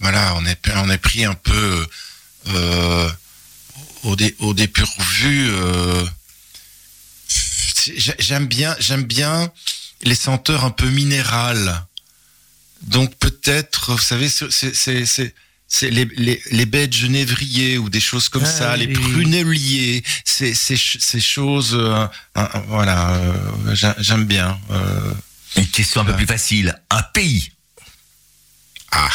voilà, 0.00 0.34
on 0.36 0.46
est, 0.46 0.58
on 0.76 0.90
est 0.90 0.98
pris 0.98 1.24
un 1.24 1.34
peu 1.34 1.86
euh, 2.48 3.10
au, 4.04 4.16
dé, 4.16 4.34
au 4.38 4.54
dépourvu. 4.54 5.48
euh. 5.50 6.04
J'aime 8.18 8.46
bien, 8.46 8.76
j'aime 8.80 9.04
bien 9.04 9.50
les 10.02 10.14
senteurs 10.14 10.64
un 10.64 10.70
peu 10.70 10.88
minérales. 10.88 11.84
Donc 12.82 13.14
peut-être, 13.16 13.92
vous 13.92 13.98
savez, 13.98 14.28
c'est 14.28 15.34
c'est- 15.68 15.90
les, 15.90 16.06
les, 16.16 16.42
les 16.50 16.66
baies 16.66 16.88
de 16.88 16.92
genévrier 16.94 17.78
ou 17.78 17.88
des 17.90 18.00
choses 18.00 18.28
comme 18.28 18.44
Ah 18.44 18.50
ça, 18.50 18.76
les 18.76 18.86
oui. 18.86 18.92
prunelliers, 18.94 20.02
ces, 20.24 20.54
ces, 20.54 20.76
ces 20.76 21.20
choses, 21.20 21.74
euh, 21.74 22.06
euh, 22.36 22.46
voilà, 22.68 23.14
euh, 23.14 23.74
j'a- 23.74 23.96
j'aime 23.98 24.24
bien. 24.24 24.58
euh. 24.70 25.12
Une 25.56 25.66
question 25.68 26.02
un 26.02 26.04
peu 26.04 26.14
plus 26.16 26.26
facile. 26.26 26.78
Un 26.90 27.02
pays. 27.02 27.50
ah. 28.92 29.08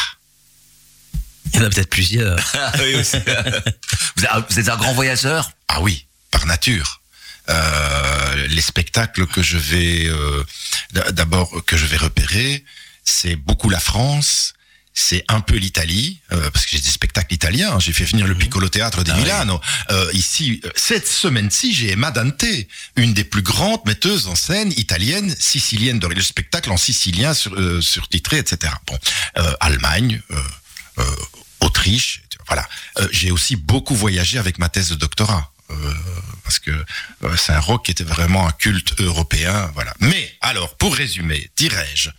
Il 1.52 1.60
y 1.60 1.62
en 1.62 1.66
a 1.66 1.70
peut-être 1.70 1.90
plusieurs. 1.90 2.38
Oui, 2.80 2.96
aussi. 2.96 3.16
vous 4.16 4.24
êtes- 4.24 4.30
vous 4.50 4.58
êtes 4.58 4.68
un 4.68 4.76
grand 4.76 4.92
voyageur? 4.94 5.50
Ah 5.68 5.80
oui, 5.80 6.06
par 6.30 6.46
nature. 6.46 7.00
Euh, 7.50 8.46
les 8.48 8.62
spectacles 8.62 9.26
que 9.26 9.42
je 9.42 9.58
vais 9.58 10.06
euh, 10.06 10.42
d'abord 11.12 11.64
que 11.66 11.76
je 11.76 11.84
vais 11.86 11.98
repérer, 11.98 12.64
c'est 13.04 13.36
beaucoup 13.36 13.68
la 13.68 13.80
France, 13.80 14.54
c'est 14.94 15.24
un 15.28 15.40
peu 15.40 15.56
l'Italie, 15.56 16.20
euh, 16.32 16.50
parce 16.50 16.64
que 16.66 16.72
j'ai 16.72 16.80
des 16.82 16.88
spectacles 16.88 17.34
italiens. 17.34 17.78
J'ai 17.80 17.92
fait 17.92 18.04
venir 18.04 18.26
le 18.28 18.34
Piccolo 18.36 18.68
Théâtre 18.68 19.02
de 19.02 19.10
Ah 19.10 19.14
oui. 19.16 19.22
Milano. 19.22 19.60
Euh, 19.90 20.08
ici, 20.12 20.60
euh, 20.64 20.70
cette 20.76 21.08
semaine-ci, 21.08 21.74
j'ai 21.74 21.90
Emma 21.90 22.12
Dante, 22.12 22.44
une 22.96 23.12
des 23.12 23.24
plus 23.24 23.42
grandes 23.42 23.84
metteuses 23.86 24.28
en 24.28 24.36
scène 24.36 24.72
italiennes, 24.76 25.34
sicilienne, 25.38 25.98
dans 25.98 26.08
le 26.08 26.22
spectacle 26.22 26.70
en 26.70 26.76
sicilien 26.76 27.34
sur, 27.34 27.52
euh, 27.54 27.80
surtitré, 27.80 28.38
etc. 28.38 28.72
Bon, 28.86 28.96
euh, 29.38 29.52
Allemagne, 29.60 30.20
euh, 30.30 30.36
euh, 30.98 31.04
Autriche, 31.60 32.22
voilà. 32.46 32.68
Euh, 32.98 33.08
j'ai 33.10 33.30
aussi 33.32 33.56
beaucoup 33.56 33.94
voyagé 33.96 34.38
avec 34.38 34.58
ma 34.58 34.68
thèse 34.68 34.90
de 34.90 34.94
doctorat. 34.94 35.50
Euh, 35.70 35.94
parce 36.42 36.58
que 36.58 36.70
euh, 36.70 37.36
c'est 37.36 37.52
un 37.52 37.60
rock 37.60 37.86
qui 37.86 37.90
était 37.90 38.04
vraiment 38.04 38.46
un 38.46 38.52
culte 38.52 39.00
européen, 39.00 39.70
voilà. 39.74 39.94
Mais 40.00 40.36
alors, 40.40 40.76
pour 40.76 40.94
résumer, 40.94 41.50
dirais-je, 41.56 42.10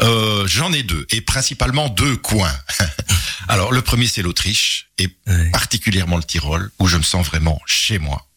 euh, 0.00 0.46
j'en 0.46 0.72
ai 0.72 0.82
deux, 0.82 1.06
et 1.10 1.20
principalement 1.20 1.88
deux 1.88 2.16
coins. 2.16 2.56
alors, 3.48 3.72
le 3.72 3.82
premier, 3.82 4.06
c'est 4.06 4.22
l'Autriche, 4.22 4.88
et 4.98 5.08
particulièrement 5.52 6.16
le 6.16 6.24
Tyrol, 6.24 6.70
où 6.78 6.88
je 6.88 6.96
me 6.96 7.02
sens 7.02 7.26
vraiment 7.26 7.60
chez 7.66 7.98
moi. 7.98 8.28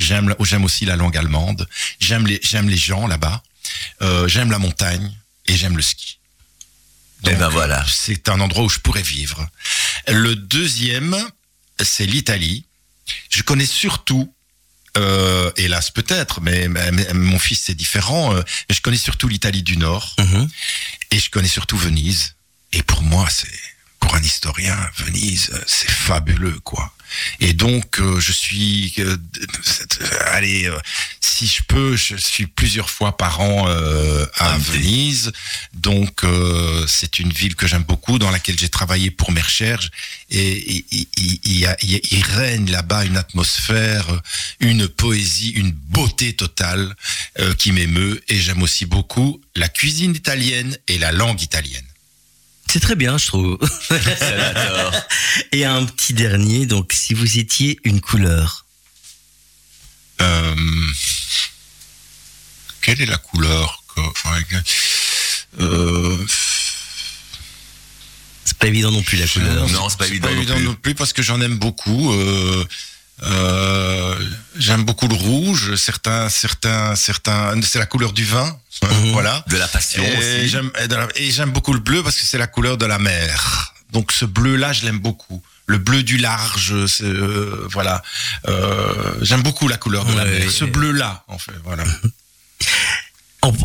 J'aime, 0.00 0.34
j'aime 0.40 0.64
aussi 0.64 0.86
la 0.86 0.96
langue 0.96 1.16
allemande. 1.16 1.68
J'aime 2.00 2.26
les, 2.26 2.40
j'aime 2.42 2.68
les 2.68 2.76
gens 2.76 3.06
là-bas. 3.06 3.42
Euh, 4.02 4.26
j'aime 4.26 4.50
la 4.50 4.58
montagne 4.58 5.14
et 5.46 5.56
j'aime 5.56 5.76
le 5.76 5.82
ski. 5.82 6.18
Eh 7.28 7.34
ben 7.34 7.50
voilà. 7.50 7.84
C'est 7.86 8.30
un 8.30 8.40
endroit 8.40 8.64
où 8.64 8.68
je 8.70 8.78
pourrais 8.78 9.02
vivre. 9.02 9.46
Le 10.08 10.34
deuxième, 10.34 11.14
c'est 11.78 12.06
l'Italie. 12.06 12.64
Je 13.28 13.42
connais 13.42 13.66
surtout, 13.66 14.32
euh, 14.96 15.50
hélas 15.56 15.90
peut-être, 15.90 16.40
mais, 16.40 16.68
mon 17.14 17.38
fils 17.38 17.62
c'est 17.64 17.74
différent. 17.74 18.34
euh, 18.34 18.42
mais 18.68 18.74
je 18.74 18.80
connais 18.82 18.96
surtout 18.96 19.28
l'Italie 19.28 19.62
du 19.62 19.76
Nord 19.76 20.16
Mhm. 20.18 20.48
et 21.12 21.18
je 21.18 21.30
connais 21.30 21.48
surtout 21.48 21.76
Venise. 21.76 22.34
Et 22.72 22.82
pour 22.82 23.02
moi, 23.02 23.28
c'est 23.30 23.48
pour 24.00 24.14
un 24.14 24.22
historien, 24.22 24.76
Venise, 24.96 25.50
euh, 25.52 25.60
c'est 25.66 25.90
fabuleux, 25.90 26.58
quoi. 26.64 26.92
Et 27.40 27.52
donc, 27.54 27.98
euh, 28.00 28.20
je 28.20 28.30
suis, 28.32 28.94
euh, 29.00 29.16
euh, 30.00 30.18
allez, 30.32 30.66
euh, 30.66 30.78
si 31.20 31.44
je 31.46 31.62
peux, 31.64 31.96
je 31.96 32.14
suis 32.16 32.46
plusieurs 32.46 32.88
fois 32.88 33.16
par 33.16 33.40
an 33.40 33.64
euh, 33.66 34.24
à 34.36 34.56
Venise. 34.58 35.32
Donc, 35.74 36.22
euh, 36.22 36.86
c'est 36.86 37.18
une 37.18 37.32
ville 37.32 37.56
que 37.56 37.66
j'aime 37.66 37.82
beaucoup, 37.82 38.18
dans 38.20 38.30
laquelle 38.30 38.56
j'ai 38.58 38.68
travaillé 38.68 39.10
pour 39.10 39.32
mes 39.32 39.40
recherches. 39.40 39.90
Et 40.30 40.84
il- 40.90 42.22
règne 42.22 42.70
là-bas 42.70 43.04
une 43.06 43.16
atmosphère, 43.16 44.06
une 44.60 44.86
poésie, 44.86 45.50
une 45.50 45.72
beauté 45.72 46.32
totale 46.34 46.94
euh, 47.40 47.54
qui 47.54 47.72
m'émeut. 47.72 48.22
Et 48.28 48.38
j'aime 48.38 48.62
aussi 48.62 48.86
beaucoup 48.86 49.40
la 49.56 49.68
cuisine 49.68 50.14
italienne 50.14 50.76
et 50.86 50.98
la 50.98 51.10
langue 51.10 51.42
italienne. 51.42 51.84
C'est 52.70 52.80
très 52.80 52.94
bien, 52.94 53.18
je 53.18 53.26
trouve. 53.26 53.58
Salvatore. 53.88 54.92
Et 55.52 55.64
un 55.64 55.84
petit 55.86 56.14
dernier, 56.14 56.66
donc 56.66 56.92
si 56.92 57.14
vous 57.14 57.38
étiez 57.38 57.80
une 57.84 58.00
couleur. 58.00 58.64
Euh, 60.20 60.54
quelle 62.82 63.00
est 63.00 63.06
la 63.06 63.16
couleur 63.16 63.82
que- 63.94 64.00
euh, 65.60 66.16
C'est 68.44 68.56
pas 68.58 68.66
évident 68.68 68.90
non 68.92 69.02
plus 69.02 69.16
la 69.18 69.26
couleur. 69.26 69.68
Non, 69.70 69.88
c'est 69.88 69.98
pas 69.98 70.06
évident 70.06 70.28
non 70.30 70.44
plus. 70.54 70.64
non 70.64 70.74
plus 70.74 70.94
parce 70.94 71.12
que 71.12 71.22
j'en 71.22 71.40
aime 71.40 71.58
beaucoup. 71.58 72.12
euh, 72.12 72.64
euh, 73.22 74.14
j'aime 74.58 74.84
beaucoup 74.84 75.08
le 75.08 75.14
rouge. 75.14 75.74
Certains, 75.74 76.28
certains, 76.28 76.94
certains. 76.94 77.60
C'est 77.62 77.78
la 77.78 77.86
couleur 77.86 78.12
du 78.12 78.24
vin. 78.24 78.58
Mhm. 78.82 79.12
Voilà. 79.12 79.44
De 79.48 79.56
la 79.56 79.68
passion 79.68 80.02
Et 80.02 80.48
j'aime 80.48 80.70
et 81.16 81.46
beaucoup 81.46 81.72
le 81.72 81.80
bleu 81.80 82.02
parce 82.02 82.16
que 82.16 82.24
c'est 82.24 82.38
la 82.38 82.46
couleur 82.46 82.78
de 82.78 82.86
la 82.86 82.98
mer. 82.98 83.74
Donc 83.92 84.12
ce 84.12 84.24
bleu-là, 84.24 84.72
je 84.72 84.84
l'aime 84.84 84.98
beaucoup. 84.98 85.42
Le 85.66 85.78
bleu 85.78 86.02
du 86.02 86.16
large, 86.16 86.72
euh, 87.02 87.68
voilà. 87.70 88.02
Euh, 88.48 89.14
j'aime 89.20 89.42
beaucoup 89.42 89.68
la 89.68 89.76
couleur 89.76 90.04
de 90.04 90.16
la 90.16 90.24
mer. 90.24 90.50
Ce 90.50 90.64
bleu-là, 90.64 91.24
en 91.28 91.38
fait, 91.38 91.52
voilà. 91.64 91.84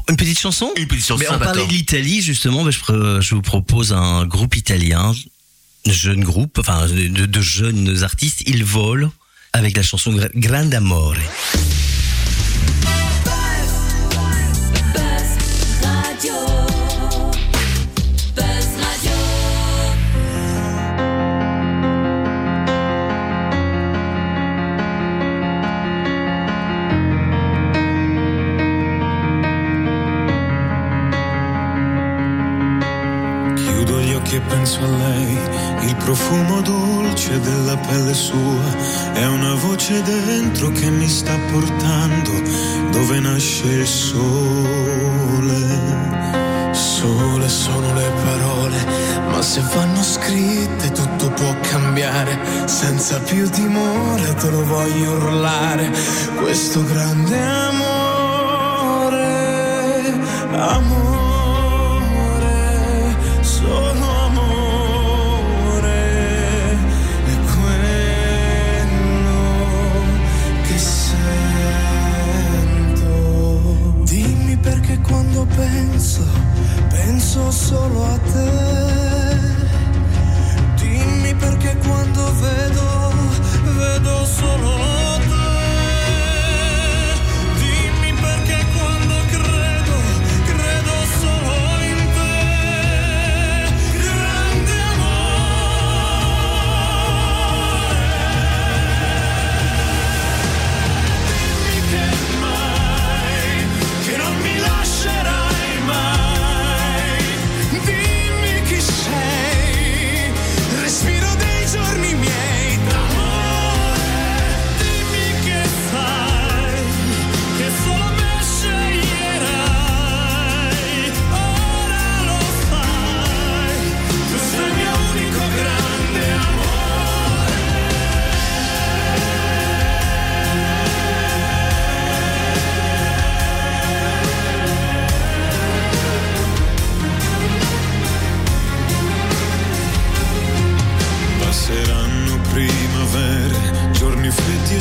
Une 0.07 0.15
petite 0.15 0.39
chanson 0.39 0.71
Une 0.77 0.87
petite 0.87 1.05
chanson, 1.05 1.19
Mais 1.19 1.29
on 1.29 1.39
parlait 1.39 1.65
de 1.65 1.71
l'Italie, 1.71 2.21
justement, 2.21 2.69
je, 2.69 3.35
vous 3.35 3.41
propose 3.41 3.91
un 3.91 4.25
groupe 4.25 4.55
italien, 4.55 5.13
jeune 5.85 6.23
groupe, 6.23 6.59
enfin 6.59 6.87
de, 6.87 7.25
de 7.25 7.41
jeunes 7.41 8.03
artistes, 8.03 8.41
ils 8.45 8.63
volent 8.63 9.11
avec 9.55 9.77
la 9.77 9.83
chanson 9.83 10.11
Gra- 10.11 10.29
Grande 10.35 10.73
Amore. 10.73 11.15
Chiudo 34.25 34.33
gli 34.33 34.33
occhi 34.33 34.35
e 34.35 34.41
penso 34.41 34.79
a 34.83 34.87
lei, 34.87 35.37
il 35.87 35.95
profumo 35.97 36.61
dolce 36.61 37.39
della 37.39 37.77
pelle 37.77 38.13
sua, 38.13 39.13
è 39.13 39.25
una 39.27 39.53
voce 39.55 40.01
dentro 40.01 40.69
che 40.71 40.89
mi 40.89 41.07
sta 41.07 41.37
portando 41.51 42.31
dove 42.91 43.19
nasce 43.19 43.67
il 43.67 43.87
sole. 43.87 45.23
Sole 46.71 47.47
sono 47.47 47.93
le 47.93 48.11
parole, 48.23 48.85
ma 49.29 49.41
se 49.41 49.61
vanno 49.73 50.01
scritte 50.03 50.91
tutto 50.91 51.29
può 51.29 51.55
cambiare, 51.61 52.37
senza 52.65 53.19
più 53.19 53.49
timore 53.49 54.33
te 54.35 54.49
lo 54.49 54.65
voglio 54.65 55.11
urlare, 55.11 55.91
questo 56.41 56.83
grande 56.83 57.39
amore, 57.39 58.03
amore, 60.51 61.24
quando 75.07 75.45
penso, 75.55 76.23
penso 76.89 77.51
solo 77.51 78.05
a 78.05 78.17
te. 78.17 78.51
Dimmi 80.77 81.33
perché 81.35 81.75
quando 81.85 82.33
vedo, 82.41 83.11
vedo 83.77 84.25
solo 84.25 85.17
te. 85.27 85.34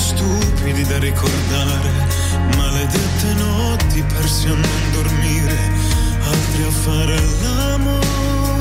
stupidi 0.04 0.84
da 0.84 0.98
ricordare, 0.98 1.90
maledette 2.56 3.32
notti 3.38 4.02
persi 4.02 4.48
a 4.48 4.50
non 4.50 4.92
dormire, 4.92 5.58
altri 6.20 6.62
a 6.62 6.70
fare 6.70 7.18
l'amore. 7.42 8.53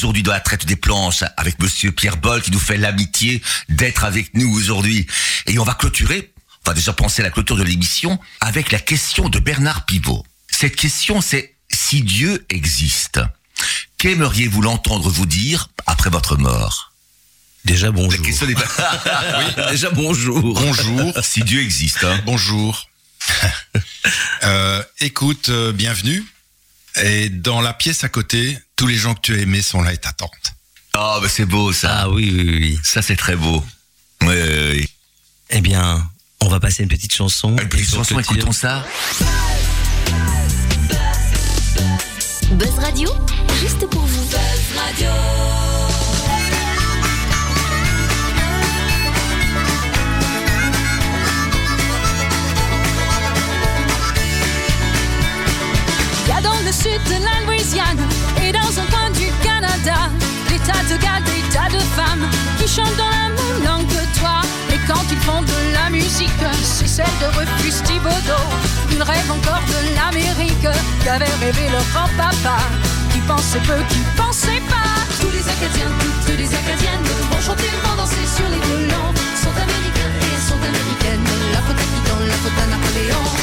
Aujourd'hui 0.00 0.22
dans 0.22 0.32
la 0.32 0.40
traite 0.40 0.64
des 0.64 0.76
planches 0.76 1.24
avec 1.36 1.58
monsieur 1.58 1.92
Pierre 1.92 2.16
Boll 2.16 2.40
qui 2.40 2.50
nous 2.50 2.58
fait 2.58 2.78
l'amitié 2.78 3.42
d'être 3.68 4.04
avec 4.04 4.32
nous 4.32 4.50
aujourd'hui. 4.50 5.06
Et 5.46 5.58
on 5.58 5.64
va 5.64 5.74
clôturer, 5.74 6.32
on 6.64 6.70
va 6.70 6.74
déjà 6.74 6.94
penser 6.94 7.20
à 7.20 7.26
la 7.26 7.30
clôture 7.30 7.56
de 7.58 7.62
l'émission 7.62 8.18
avec 8.40 8.72
la 8.72 8.78
question 8.78 9.28
de 9.28 9.38
Bernard 9.38 9.84
Pivot. 9.84 10.24
Cette 10.50 10.74
question 10.74 11.20
c'est 11.20 11.54
si 11.70 12.00
Dieu 12.00 12.46
existe, 12.48 13.20
qu'aimeriez-vous 13.98 14.62
l'entendre 14.62 15.10
vous 15.10 15.26
dire 15.26 15.68
après 15.84 16.08
votre 16.08 16.38
mort? 16.38 16.94
Déjà 17.66 17.90
bonjour. 17.90 18.22
La 18.22 18.26
question 18.26 18.46
pas... 18.54 19.38
oui, 19.38 19.64
déjà 19.70 19.90
bonjour. 19.90 20.40
Bonjour. 20.40 21.12
si 21.22 21.42
Dieu 21.42 21.60
existe. 21.60 22.04
Hein. 22.04 22.22
Bonjour. 22.24 22.88
euh, 24.44 24.82
écoute, 25.00 25.50
euh, 25.50 25.72
bienvenue. 25.72 26.24
Et 27.02 27.28
dans 27.28 27.60
la 27.60 27.74
pièce 27.74 28.02
à 28.02 28.08
côté, 28.08 28.58
tous 28.80 28.86
les 28.86 28.96
gens 28.96 29.12
que 29.12 29.20
tu 29.20 29.34
as 29.34 29.36
aimés 29.36 29.60
sont 29.60 29.82
là 29.82 29.92
et 29.92 29.98
t'attendent. 29.98 30.30
Ah, 30.94 31.16
oh, 31.16 31.20
bah 31.20 31.28
c'est 31.28 31.44
beau 31.44 31.70
ça. 31.70 32.04
Ah 32.04 32.08
oui, 32.08 32.32
oui, 32.34 32.44
oui. 32.48 32.80
Ça 32.82 33.02
c'est 33.02 33.14
très 33.14 33.36
beau. 33.36 33.62
Oui, 34.22 34.28
oui, 34.28 34.70
oui. 34.72 34.88
Eh 35.50 35.60
bien, 35.60 36.10
on 36.40 36.48
va 36.48 36.60
passer 36.60 36.84
une 36.84 36.88
petite 36.88 37.14
chanson. 37.14 37.58
Une 37.58 37.68
petite 37.68 37.90
chanson, 37.90 38.18
écoutons 38.18 38.52
ça. 38.52 38.86
Buzz 42.52 42.78
Radio, 42.78 43.10
juste 43.60 43.86
pour 43.90 44.00
vous. 44.00 44.24
Buzz 44.24 44.78
Radio. 44.78 45.59
Sud 56.82 57.02
de 57.12 57.18
la 57.28 57.36
Louisiane 57.44 58.00
et 58.42 58.52
dans 58.52 58.72
un 58.80 58.86
coin 58.92 59.10
du 59.12 59.28
Canada, 59.44 60.08
des 60.48 60.58
tas 60.60 60.84
de 60.88 60.96
gars, 61.04 61.20
des 61.28 61.44
tas 61.52 61.68
de 61.68 61.82
femmes 61.96 62.24
qui 62.58 62.66
chantent 62.66 62.96
dans 62.96 63.12
la 63.20 63.28
même 63.36 63.60
langue 63.66 63.86
que 63.86 64.04
toi. 64.18 64.40
Et 64.72 64.78
quand 64.88 65.04
ils 65.10 65.22
font 65.28 65.42
de 65.42 65.58
la 65.74 65.90
musique, 65.90 66.42
c'est 66.62 66.88
celle 66.88 67.16
de 67.20 67.28
Rufus 67.36 67.82
Thibodeau. 67.84 68.44
Ils 68.92 69.02
rêvent 69.02 69.32
encore 69.38 69.64
de 69.74 69.78
l'Amérique 69.96 70.68
qu'avait 71.04 71.36
rêvé 71.44 71.68
leur 71.70 71.84
grand-papa. 71.92 72.56
Qui 73.12 73.20
pensait 73.28 73.64
peu, 73.68 73.80
qui 73.90 74.00
pensait 74.16 74.62
pas. 74.72 74.96
Tous 75.20 75.32
les 75.36 75.44
Acadiens, 75.54 75.92
toutes 76.00 76.38
les 76.38 76.48
Acadiennes 76.48 77.06
vont 77.30 77.42
chanter, 77.44 77.68
vont 77.84 77.96
danser 77.96 78.24
sur 78.24 78.48
les 78.48 78.60
violons. 78.66 79.12
Sont 79.42 79.56
américains 79.66 80.12
et 80.24 80.36
sont 80.48 80.60
américaines. 80.70 81.26
La 81.52 81.60
faute 81.60 81.80
à 81.84 81.86
qui 81.92 82.00
dans 82.08 82.20
la 82.24 82.38
faute 82.40 82.58
à 82.62 82.66
Napoléon? 82.72 83.39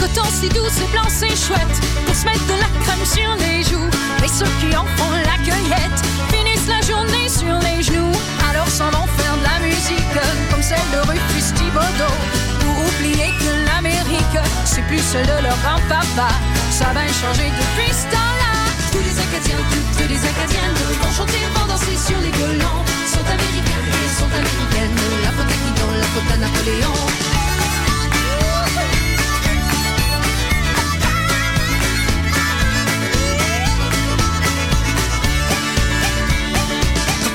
Coton 0.00 0.28
si 0.30 0.48
doux, 0.48 0.68
c'est 0.70 0.90
blanc, 0.90 1.08
c'est 1.08 1.36
chouette. 1.36 1.76
Pour 2.06 2.14
se 2.14 2.24
mettre 2.24 2.44
de 2.46 2.56
la 2.58 2.70
crème 2.84 3.04
sur 3.04 3.30
les 3.36 3.62
joues. 3.62 3.90
Mais 4.20 4.28
ceux 4.28 4.50
qui 4.60 4.74
en 4.76 4.84
font 4.96 5.10
la 5.12 5.36
cueillette 5.44 5.98
Finissent 6.32 6.68
la 6.68 6.80
journée 6.80 7.28
sur 7.28 7.54
les 7.60 7.82
genoux. 7.82 8.12
Alors 8.50 8.68
s'en 8.68 8.90
vont 8.90 9.06
faire 9.18 9.36
de 9.36 9.44
la 9.44 9.58
musique 9.66 10.14
Comme 10.50 10.62
celle 10.62 10.88
de 10.92 11.00
Rufus 11.08 11.52
Thibodeau 11.54 12.14
Pour 12.60 12.76
oublier 12.86 13.30
que 13.38 13.50
l'Amérique 13.66 14.38
C'est 14.64 14.82
plus 14.86 15.00
celle 15.00 15.26
de 15.26 15.42
leur 15.42 15.56
grand-papa. 15.62 16.30
Ça 16.70 16.92
va 16.94 17.06
changer 17.06 17.50
depuis 17.50 17.92
ce 17.92 18.06
temps-là. 18.14 18.52
Tous 18.92 19.02
les 19.02 19.16
Acadiens, 19.18 19.62
toutes 19.70 20.08
les 20.08 20.22
Acadiennes 20.22 20.78
Vont 21.02 21.12
chanter, 21.12 21.42
vont 21.54 21.66
danser 21.66 21.96
sur 21.96 22.18
les 22.20 22.30
violons. 22.30 22.80
Sont 23.06 23.26
américains 23.26 23.84
et 23.84 24.08
sont 24.18 24.30
américaines. 24.32 24.96
La 25.22 25.30
faute 25.32 25.50
à 25.50 25.58
qui 25.60 25.70
dans 25.80 25.92
la 25.92 26.08
faute 26.14 26.30
à 26.32 26.36
Napoléon 26.38 27.33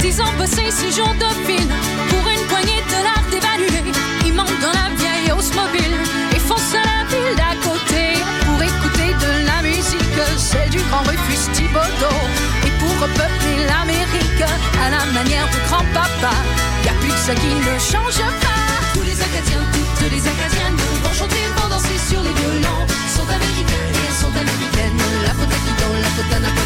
Ils 0.09 0.19
ont 0.23 0.33
bossé 0.39 0.71
six 0.71 0.91
jours 0.97 1.13
de 1.21 1.29
film 1.45 1.69
pour 2.09 2.25
une 2.33 2.45
poignée 2.49 2.81
de 2.81 2.89
dollars 2.89 3.25
dévalués. 3.29 3.93
Ils 4.25 4.33
montent 4.33 4.59
dans 4.59 4.73
la 4.73 4.89
vieille 4.97 5.31
hausse 5.31 5.53
mobile 5.53 5.93
et 6.35 6.39
foncent 6.39 6.73
à 6.73 6.81
la 6.81 7.05
ville 7.05 7.35
d'à 7.37 7.53
côté 7.61 8.17
pour 8.41 8.57
écouter 8.57 9.13
de 9.13 9.45
la 9.45 9.61
musique, 9.61 10.17
celle 10.35 10.71
du 10.71 10.81
grand 10.89 11.05
Rufus 11.05 11.45
Thibodeau. 11.53 12.17
Et 12.65 12.73
pour 12.81 12.89
repeupler 13.05 13.69
l'Amérique 13.69 14.49
à 14.81 14.89
la 14.89 15.05
manière 15.13 15.45
de 15.45 15.59
grand-papa, 15.69 16.33
y 16.85 16.89
a 16.89 16.93
plus 17.01 17.13
que 17.13 17.23
ça 17.29 17.35
qui 17.35 17.53
ne 17.53 17.77
change 17.77 18.25
pas. 18.41 18.65
Tous 18.95 19.05
les 19.05 19.13
Acadiens, 19.21 19.61
toutes 19.77 20.09
les 20.09 20.25
Acadiennes 20.25 20.79
vont 21.05 21.13
chanter, 21.13 21.45
vont 21.53 21.69
danser 21.69 21.99
sur 22.09 22.21
les 22.25 22.33
violons. 22.33 22.81
Sont 23.13 23.29
américains 23.29 23.85
et 23.93 24.09
sont 24.17 24.33
américaines. 24.33 25.01
La 25.21 25.33
faute 25.37 25.53
qui 25.53 25.73
dans 25.77 25.93
la 26.01 26.09
faute 26.17 26.58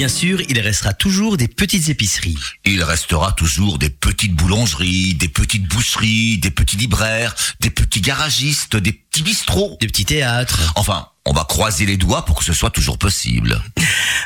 Bien 0.00 0.08
sûr, 0.08 0.40
il 0.48 0.58
restera 0.58 0.94
toujours 0.94 1.36
des 1.36 1.46
petites 1.46 1.90
épiceries. 1.90 2.38
Il 2.64 2.82
restera 2.82 3.32
toujours 3.32 3.78
des 3.78 3.90
petites 3.90 4.32
boulangeries, 4.32 5.12
des 5.12 5.28
petites 5.28 5.68
boucheries, 5.68 6.38
des 6.38 6.50
petits 6.50 6.78
libraires, 6.78 7.34
des 7.60 7.68
petits 7.68 8.00
garagistes, 8.00 8.76
des 8.76 8.94
petits 8.94 9.22
bistrots. 9.22 9.76
Des 9.78 9.88
petits 9.88 10.06
théâtres. 10.06 10.72
Enfin, 10.76 11.08
on 11.26 11.34
va 11.34 11.44
croiser 11.44 11.84
les 11.84 11.98
doigts 11.98 12.24
pour 12.24 12.38
que 12.38 12.46
ce 12.46 12.54
soit 12.54 12.70
toujours 12.70 12.96
possible. 12.96 13.60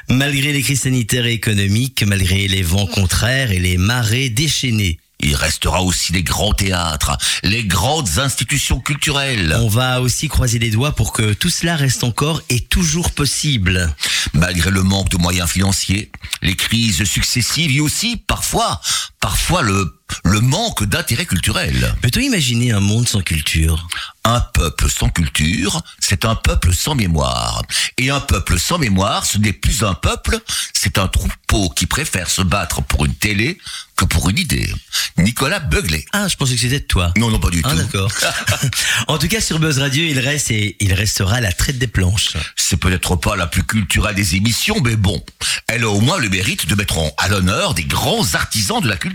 Malgré 0.08 0.52
les 0.52 0.62
crises 0.62 0.82
sanitaires 0.82 1.26
et 1.26 1.32
économiques, 1.32 2.04
malgré 2.06 2.46
les 2.46 2.62
vents 2.62 2.86
contraires 2.86 3.50
et 3.50 3.58
les 3.58 3.76
marées 3.76 4.28
déchaînées, 4.28 5.00
il 5.24 5.34
restera 5.34 5.82
aussi 5.82 6.12
les 6.12 6.22
grands 6.22 6.52
théâtres, 6.52 7.16
les 7.42 7.64
grandes 7.64 8.18
institutions 8.18 8.80
culturelles. 8.80 9.56
On 9.58 9.68
va 9.68 10.00
aussi 10.00 10.28
croiser 10.28 10.58
les 10.58 10.70
doigts 10.70 10.92
pour 10.92 11.12
que 11.12 11.32
tout 11.32 11.50
cela 11.50 11.76
reste 11.76 12.04
encore 12.04 12.42
et 12.50 12.60
toujours 12.60 13.10
possible. 13.10 13.94
Malgré 14.32 14.70
le 14.70 14.82
manque 14.82 15.08
de 15.08 15.16
moyens 15.16 15.48
financiers, 15.48 16.10
les 16.42 16.56
crises 16.56 17.04
successives 17.04 17.70
et 17.74 17.80
aussi 17.80 18.16
parfois, 18.16 18.80
parfois 19.24 19.62
le, 19.62 19.90
le 20.24 20.40
manque 20.40 20.84
d'intérêt 20.84 21.24
culturel. 21.24 21.94
Peut-on 22.02 22.20
imaginer 22.20 22.72
un 22.72 22.80
monde 22.80 23.08
sans 23.08 23.22
culture? 23.22 23.88
Un 24.22 24.40
peuple 24.40 24.90
sans 24.90 25.08
culture, 25.08 25.80
c'est 25.98 26.26
un 26.26 26.34
peuple 26.34 26.74
sans 26.74 26.94
mémoire. 26.94 27.62
Et 27.96 28.10
un 28.10 28.20
peuple 28.20 28.58
sans 28.58 28.76
mémoire, 28.76 29.24
ce 29.24 29.38
n'est 29.38 29.54
plus 29.54 29.82
un 29.82 29.94
peuple, 29.94 30.38
c'est 30.74 30.98
un 30.98 31.08
troupeau 31.08 31.70
qui 31.70 31.86
préfère 31.86 32.28
se 32.28 32.42
battre 32.42 32.82
pour 32.82 33.06
une 33.06 33.14
télé 33.14 33.58
que 33.96 34.04
pour 34.04 34.28
une 34.28 34.38
idée. 34.38 34.70
Nicolas 35.18 35.60
Beuglet. 35.60 36.04
Ah, 36.12 36.26
je 36.28 36.36
pensais 36.36 36.54
que 36.54 36.60
c'était 36.60 36.80
de 36.80 36.86
toi. 36.86 37.12
Non, 37.16 37.30
non, 37.30 37.38
pas 37.38 37.50
du 37.50 37.62
ah, 37.64 37.70
tout. 37.70 37.76
d'accord. 37.76 38.10
en 39.08 39.18
tout 39.18 39.28
cas, 39.28 39.40
sur 39.40 39.58
Buzz 39.58 39.78
Radio, 39.78 40.04
il 40.04 40.18
reste 40.18 40.50
et 40.50 40.76
il 40.80 40.92
restera 40.92 41.40
la 41.40 41.52
traite 41.52 41.78
des 41.78 41.86
planches. 41.86 42.36
C'est 42.56 42.76
peut-être 42.76 43.16
pas 43.16 43.36
la 43.36 43.46
plus 43.46 43.62
culturelle 43.62 44.14
des 44.14 44.36
émissions, 44.36 44.80
mais 44.82 44.96
bon, 44.96 45.22
elle 45.68 45.84
a 45.84 45.88
au 45.88 46.00
moins 46.00 46.18
le 46.18 46.28
mérite 46.28 46.66
de 46.66 46.74
mettre 46.74 46.98
en, 46.98 47.10
à 47.18 47.28
l'honneur 47.28 47.74
des 47.74 47.84
grands 47.84 48.34
artisans 48.34 48.80
de 48.80 48.88
la 48.88 48.96
culture. 48.96 49.13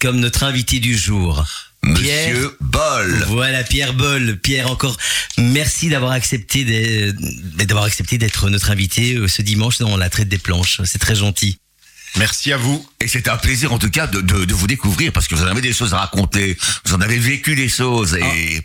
Comme 0.00 0.20
notre 0.20 0.42
invité 0.44 0.80
du 0.80 0.96
jour. 0.96 1.44
Monsieur 1.82 2.56
Boll. 2.60 3.24
Voilà, 3.28 3.64
Pierre 3.64 3.94
Boll. 3.94 4.38
Pierre, 4.42 4.70
encore 4.70 4.96
merci 5.38 5.88
d'avoir 5.88 6.12
accepté 6.12 6.64
d'être- 6.64 7.16
d'avoir 7.56 7.84
accepté 7.84 8.18
d'être 8.18 8.50
notre 8.50 8.70
invité 8.70 9.14
euh, 9.14 9.28
ce 9.28 9.40
dimanche 9.42 9.78
dans 9.78 9.96
la 9.96 10.10
traite 10.10 10.28
des 10.28 10.38
planches. 10.38 10.80
C'est 10.84 10.98
très 10.98 11.14
gentil. 11.14 11.58
Merci 12.16 12.52
à 12.52 12.56
vous. 12.58 12.86
Et 13.00 13.08
c'est 13.08 13.28
un 13.28 13.36
plaisir 13.36 13.72
en 13.72 13.78
tout 13.78 13.88
cas 13.88 14.06
de, 14.08 14.20
de, 14.20 14.44
de 14.44 14.54
vous 14.54 14.66
découvrir 14.66 15.12
parce 15.12 15.26
que 15.28 15.34
vous 15.36 15.42
en 15.42 15.46
avez 15.46 15.60
des 15.62 15.72
choses 15.72 15.94
à 15.94 15.98
raconter, 15.98 16.58
vous 16.84 16.94
en 16.94 17.00
avez 17.00 17.18
vécu 17.18 17.54
des 17.54 17.68
choses 17.68 18.14
et 18.14 18.62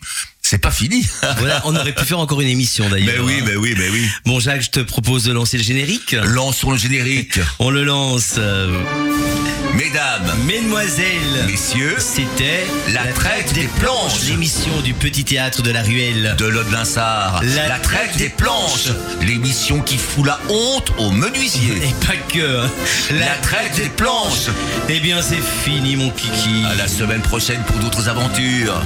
C'est 0.48 0.60
pas 0.60 0.70
fini. 0.70 1.04
Voilà, 1.40 1.60
on 1.66 1.76
aurait 1.76 1.92
pu 1.92 2.06
faire 2.06 2.20
encore 2.20 2.40
une 2.40 2.48
émission 2.48 2.88
d'ailleurs. 2.88 3.16
Mais 3.18 3.34
oui, 3.34 3.38
hein. 3.40 3.44
mais 3.48 3.56
oui, 3.56 3.74
mais 3.76 3.90
oui. 3.90 4.08
Bon 4.26 4.40
Jacques, 4.40 4.62
je 4.62 4.70
te 4.70 4.80
propose 4.80 5.24
de 5.24 5.32
lancer 5.34 5.58
le 5.58 5.64
générique. 5.64 6.16
Lançons 6.24 6.70
le 6.72 6.78
générique. 6.78 7.40
On 7.60 7.72
le 7.72 7.84
lance. 7.84 8.36
euh, 8.38 8.72
Mesdames, 9.74 10.32
Mesdemoiselles, 10.46 11.46
messieurs, 11.48 11.96
c'était 11.98 12.66
La 12.94 13.06
traite 13.12 13.54
des 13.54 13.68
planches. 13.80 14.22
l'émission 14.28 14.82
du 14.82 14.94
petit 14.94 15.24
théâtre 15.26 15.64
de 15.64 15.72
la 15.72 15.82
ruelle. 15.82 16.36
de 16.38 16.46
l'Aude 16.46 16.72
Linsard, 16.72 17.42
La 17.56 17.68
la, 17.68 17.80
traite 17.80 18.16
des 18.18 18.30
planches, 18.30 18.90
l'émission 19.22 19.82
qui 19.82 19.98
fout 19.98 20.26
la 20.28 20.40
honte 20.50 20.92
aux 21.00 21.10
menuisiers. 21.12 21.78
Et 21.84 22.06
pas 22.06 22.16
que. 22.32 22.66
hein. 22.66 22.72
La 23.12 23.36
traite 23.42 23.76
des 23.78 23.90
planches. 23.90 24.50
Eh 24.90 25.00
bien 25.00 25.22
c'est 25.24 25.42
fini 25.64 25.96
mon 25.96 26.12
kiki. 26.12 26.64
À 26.72 26.76
la 26.76 26.88
semaine 26.88 27.22
prochaine 27.22 27.62
pour 27.66 27.78
d'autres 27.80 28.08
aventures. 28.10 28.82